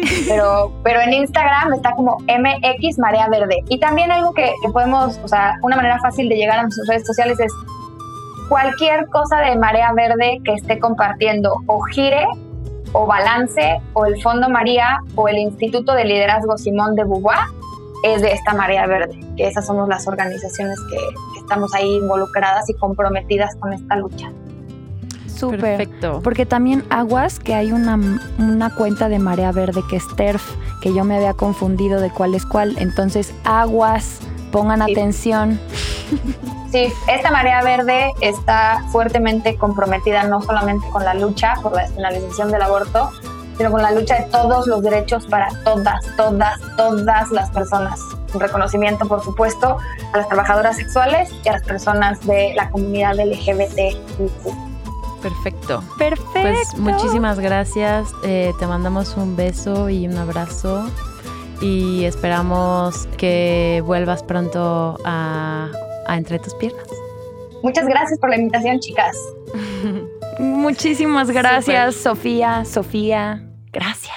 pero, 0.28 0.72
pero 0.82 1.00
en 1.00 1.12
Instagram 1.12 1.74
está 1.74 1.92
como 1.92 2.18
MX 2.20 2.98
Marea 2.98 3.28
Verde. 3.28 3.58
Y 3.68 3.78
también 3.80 4.12
algo 4.12 4.32
que, 4.32 4.52
que 4.62 4.68
podemos, 4.70 5.18
o 5.24 5.28
sea, 5.28 5.54
una 5.62 5.76
manera 5.76 5.98
fácil 6.00 6.28
de 6.28 6.36
llegar 6.36 6.58
a 6.58 6.62
nuestras 6.62 6.86
redes 6.88 7.06
sociales 7.06 7.40
es 7.40 7.52
cualquier 8.48 9.06
cosa 9.08 9.40
de 9.40 9.56
Marea 9.56 9.92
Verde 9.92 10.38
que 10.44 10.54
esté 10.54 10.78
compartiendo 10.78 11.54
o 11.66 11.80
gire 11.82 12.26
o 12.92 13.06
Balance 13.06 13.80
o 13.94 14.04
el 14.04 14.20
Fondo 14.22 14.48
María 14.48 14.98
o 15.16 15.28
el 15.28 15.38
Instituto 15.38 15.94
de 15.94 16.04
Liderazgo 16.04 16.56
Simón 16.58 16.94
de 16.94 17.04
Beauvoir 17.04 17.38
es 18.02 18.22
de 18.22 18.32
esta 18.32 18.54
Marea 18.54 18.86
Verde, 18.86 19.18
que 19.36 19.46
esas 19.46 19.66
somos 19.66 19.88
las 19.88 20.06
organizaciones 20.06 20.78
que, 20.90 20.98
estamos 21.40 21.74
ahí 21.74 21.96
involucradas 21.96 22.70
y 22.70 22.74
comprometidas 22.74 23.56
con 23.56 23.72
esta 23.72 23.96
lucha. 23.96 24.30
Súper. 25.26 25.60
Perfecto. 25.60 26.20
Porque 26.22 26.46
también 26.46 26.84
aguas 26.88 27.40
que 27.40 27.54
hay 27.54 27.72
una, 27.72 27.98
una 28.38 28.74
cuenta 28.74 29.08
de 29.08 29.18
Marea 29.18 29.50
Verde 29.52 29.82
que 29.90 29.96
es 29.96 30.04
TERF, 30.16 30.42
que 30.80 30.94
yo 30.94 31.04
me 31.04 31.16
había 31.16 31.34
confundido 31.34 32.00
de 32.00 32.10
cuál 32.10 32.34
es 32.34 32.46
cuál. 32.46 32.76
Entonces, 32.78 33.34
aguas, 33.44 34.20
pongan 34.52 34.84
Sí. 34.84 34.92
atención. 34.92 35.58
Sí, 36.70 36.92
esta 37.06 37.30
marea 37.30 37.62
verde 37.62 38.12
está 38.20 38.82
fuertemente 38.90 39.56
comprometida 39.56 40.24
no 40.24 40.40
solamente 40.40 40.86
con 40.88 41.04
la 41.04 41.12
lucha 41.12 41.54
por 41.62 41.72
la 41.72 41.82
despenalización 41.82 42.50
del 42.50 42.62
aborto, 42.62 43.10
sino 43.56 43.70
con 43.70 43.82
la 43.82 43.92
lucha 43.92 44.16
de 44.16 44.24
todos 44.30 44.66
los 44.66 44.82
derechos 44.82 45.26
para 45.26 45.48
todas, 45.64 46.04
todas, 46.16 46.60
todas 46.76 47.30
las 47.30 47.50
personas. 47.50 48.00
Un 48.34 48.40
reconocimiento, 48.40 49.06
por 49.06 49.22
supuesto, 49.22 49.76
a 50.12 50.16
las 50.16 50.28
trabajadoras 50.28 50.76
sexuales 50.76 51.30
y 51.44 51.48
a 51.48 51.52
las 51.52 51.62
personas 51.62 52.24
de 52.26 52.54
la 52.54 52.70
comunidad 52.70 53.14
LGBT. 53.14 53.96
Perfecto. 55.22 55.82
Perfecto. 55.98 56.32
Pues 56.32 56.76
muchísimas 56.76 57.38
gracias. 57.38 58.08
Eh, 58.24 58.52
te 58.58 58.66
mandamos 58.66 59.16
un 59.16 59.36
beso 59.36 59.88
y 59.88 60.06
un 60.06 60.16
abrazo. 60.16 60.84
Y 61.60 62.04
esperamos 62.04 63.06
que 63.18 63.82
vuelvas 63.86 64.22
pronto 64.24 64.98
a, 65.04 65.68
a 66.08 66.16
Entre 66.16 66.38
tus 66.40 66.54
piernas. 66.54 66.88
Muchas 67.62 67.86
gracias 67.86 68.18
por 68.18 68.30
la 68.30 68.36
invitación, 68.36 68.80
chicas. 68.80 69.16
Muchísimas 70.38 71.30
gracias, 71.30 71.96
Sofía, 71.96 72.64
Sofía. 72.64 73.42
Gracias. 73.72 74.11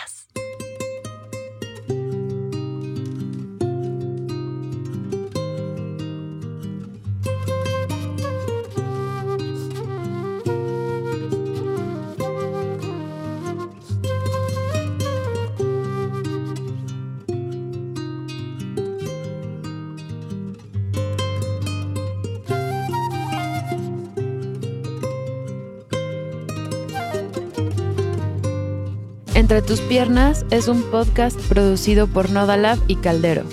Entre 29.35 29.61
tus 29.61 29.81
piernas 29.81 30.45
es 30.49 30.69
un 30.69 30.81
podcast 30.81 31.37
producido 31.49 32.07
por 32.07 32.29
Nodalab 32.29 32.79
y 32.87 32.95
Caldero. 32.95 33.43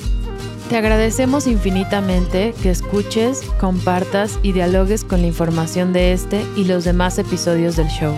Te 0.68 0.76
agradecemos 0.76 1.48
infinitamente 1.48 2.54
que 2.62 2.70
escuches, 2.70 3.42
compartas 3.58 4.38
y 4.44 4.52
dialogues 4.52 5.02
con 5.02 5.22
la 5.22 5.26
información 5.26 5.92
de 5.92 6.12
este 6.12 6.46
y 6.56 6.64
los 6.64 6.84
demás 6.84 7.18
episodios 7.18 7.74
del 7.74 7.88
show. 7.88 8.14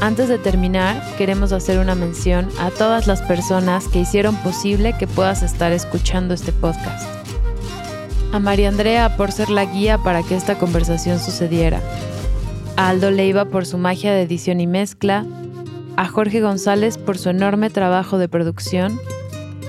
Antes 0.00 0.28
de 0.28 0.36
terminar, 0.36 1.00
queremos 1.16 1.52
hacer 1.52 1.78
una 1.78 1.94
mención 1.94 2.48
a 2.58 2.70
todas 2.70 3.06
las 3.06 3.22
personas 3.22 3.86
que 3.86 4.00
hicieron 4.00 4.34
posible 4.38 4.96
que 4.98 5.06
puedas 5.06 5.44
estar 5.44 5.70
escuchando 5.70 6.34
este 6.34 6.50
podcast. 6.50 7.08
A 8.32 8.40
María 8.40 8.68
Andrea 8.68 9.16
por 9.16 9.30
ser 9.30 9.48
la 9.48 9.64
guía 9.64 9.98
para 9.98 10.24
que 10.24 10.34
esta 10.34 10.58
conversación 10.58 11.20
sucediera. 11.20 11.80
A 12.76 12.88
Aldo 12.88 13.12
Leiva 13.12 13.44
por 13.44 13.64
su 13.64 13.78
magia 13.78 14.12
de 14.12 14.22
edición 14.22 14.60
y 14.60 14.66
mezcla. 14.66 15.24
A 15.96 16.08
Jorge 16.08 16.40
González 16.40 16.98
por 16.98 17.18
su 17.18 17.30
enorme 17.30 17.70
trabajo 17.70 18.18
de 18.18 18.28
producción. 18.28 18.98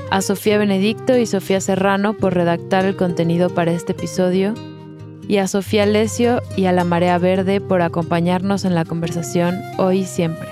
A 0.10 0.22
Sofía 0.22 0.58
Benedicto 0.58 1.16
y 1.18 1.28
Sofía 1.28 1.62
Serrano 1.62 2.16
por 2.16 2.34
redactar 2.34 2.86
el 2.86 2.96
contenido 2.96 3.50
para 3.50 3.72
este 3.72 3.92
episodio. 3.92 4.56
Y 5.28 5.38
a 5.38 5.48
Sofía 5.48 5.86
Lesio 5.86 6.42
y 6.56 6.66
a 6.66 6.72
la 6.72 6.84
Marea 6.84 7.18
Verde 7.20 7.62
por 7.62 7.82
acompañarnos 7.82 8.66
en 8.66 8.74
la 8.74 8.86
conversación 8.86 9.60
hoy 9.78 10.00
y 10.00 10.06
siempre. 10.06 10.48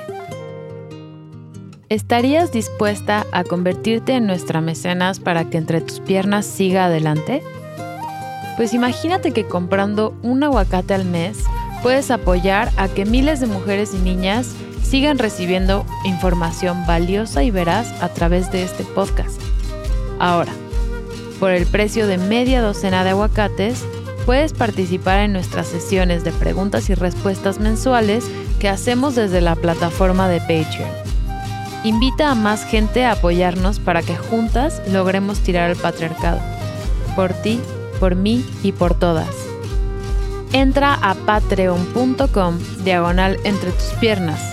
¿Estarías 1.90 2.52
dispuesta 2.52 3.26
a 3.32 3.44
convertirte 3.44 4.14
en 4.14 4.26
nuestra 4.28 4.62
mecenas 4.62 5.20
para 5.20 5.50
que 5.50 5.58
entre 5.58 5.82
tus 5.82 6.00
piernas 6.00 6.46
siga 6.46 6.86
adelante? 6.86 7.44
Pues 8.58 8.74
imagínate 8.74 9.32
que 9.32 9.46
comprando 9.46 10.16
un 10.22 10.44
aguacate 10.44 10.94
al 10.94 11.06
mes 11.06 11.44
puedes 11.82 12.12
apoyar 12.12 12.72
a 12.78 12.88
que 12.88 13.06
miles 13.06 13.40
de 13.40 13.48
mujeres 13.48 13.94
y 13.94 13.98
niñas 13.98 14.56
sigan 14.84 15.18
recibiendo 15.18 15.86
información 16.06 16.86
valiosa 16.86 17.44
y 17.44 17.52
veraz 17.52 17.92
a 18.02 18.10
través 18.10 18.52
de 18.52 18.64
este 18.64 18.84
podcast. 18.84 19.42
Ahora, 20.20 20.54
por 21.40 21.52
el 21.52 21.66
precio 21.66 22.08
de 22.08 22.18
media 22.18 22.62
docena 22.62 23.04
de 23.04 23.12
aguacates, 23.12 23.84
puedes 24.26 24.54
participar 24.54 25.20
en 25.20 25.34
nuestras 25.34 25.68
sesiones 25.68 26.24
de 26.24 26.32
preguntas 26.32 26.90
y 26.90 26.96
respuestas 26.96 27.60
mensuales 27.60 28.26
que 28.60 28.70
hacemos 28.70 29.16
desde 29.16 29.42
la 29.42 29.56
plataforma 29.56 30.30
de 30.30 30.40
Patreon. 30.40 30.90
Invita 31.84 32.32
a 32.32 32.36
más 32.36 32.64
gente 32.64 33.04
a 33.04 33.14
apoyarnos 33.14 33.80
para 33.80 34.02
que 34.02 34.16
juntas 34.16 34.82
logremos 34.88 35.40
tirar 35.40 35.70
al 35.70 35.76
patriarcado. 35.76 36.40
Por 37.16 37.34
ti, 37.34 37.60
por 38.00 38.16
mí 38.16 38.46
y 38.64 38.72
por 38.72 38.94
todas. 38.94 39.28
Entra 40.54 40.94
a 40.94 41.14
patreon.com 41.14 42.60
diagonal 42.86 43.38
entre 43.44 43.72
tus 43.72 43.88
piernas. 44.00 44.53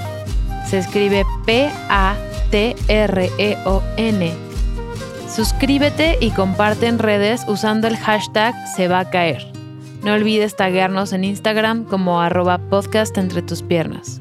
Se 0.71 0.79
escribe 0.79 1.27
P-A-T-R-E-O-N. 1.47 2.33
Suscríbete 5.29 6.17
y 6.21 6.31
comparte 6.31 6.87
en 6.87 7.01
redes 7.01 7.45
usando 7.49 7.89
el 7.89 7.97
hashtag 7.97 8.55
se 8.77 8.87
va 8.87 9.01
a 9.01 9.11
caer. 9.11 9.51
No 10.05 10.13
olvides 10.13 10.55
taguearnos 10.55 11.13
en 11.13 11.25
Instagram 11.25 11.83
como 11.87 12.21
arroba 12.21 12.59
podcast 12.59 13.19
entre 13.19 13.43
tus 13.43 13.63
piernas. 13.65 14.20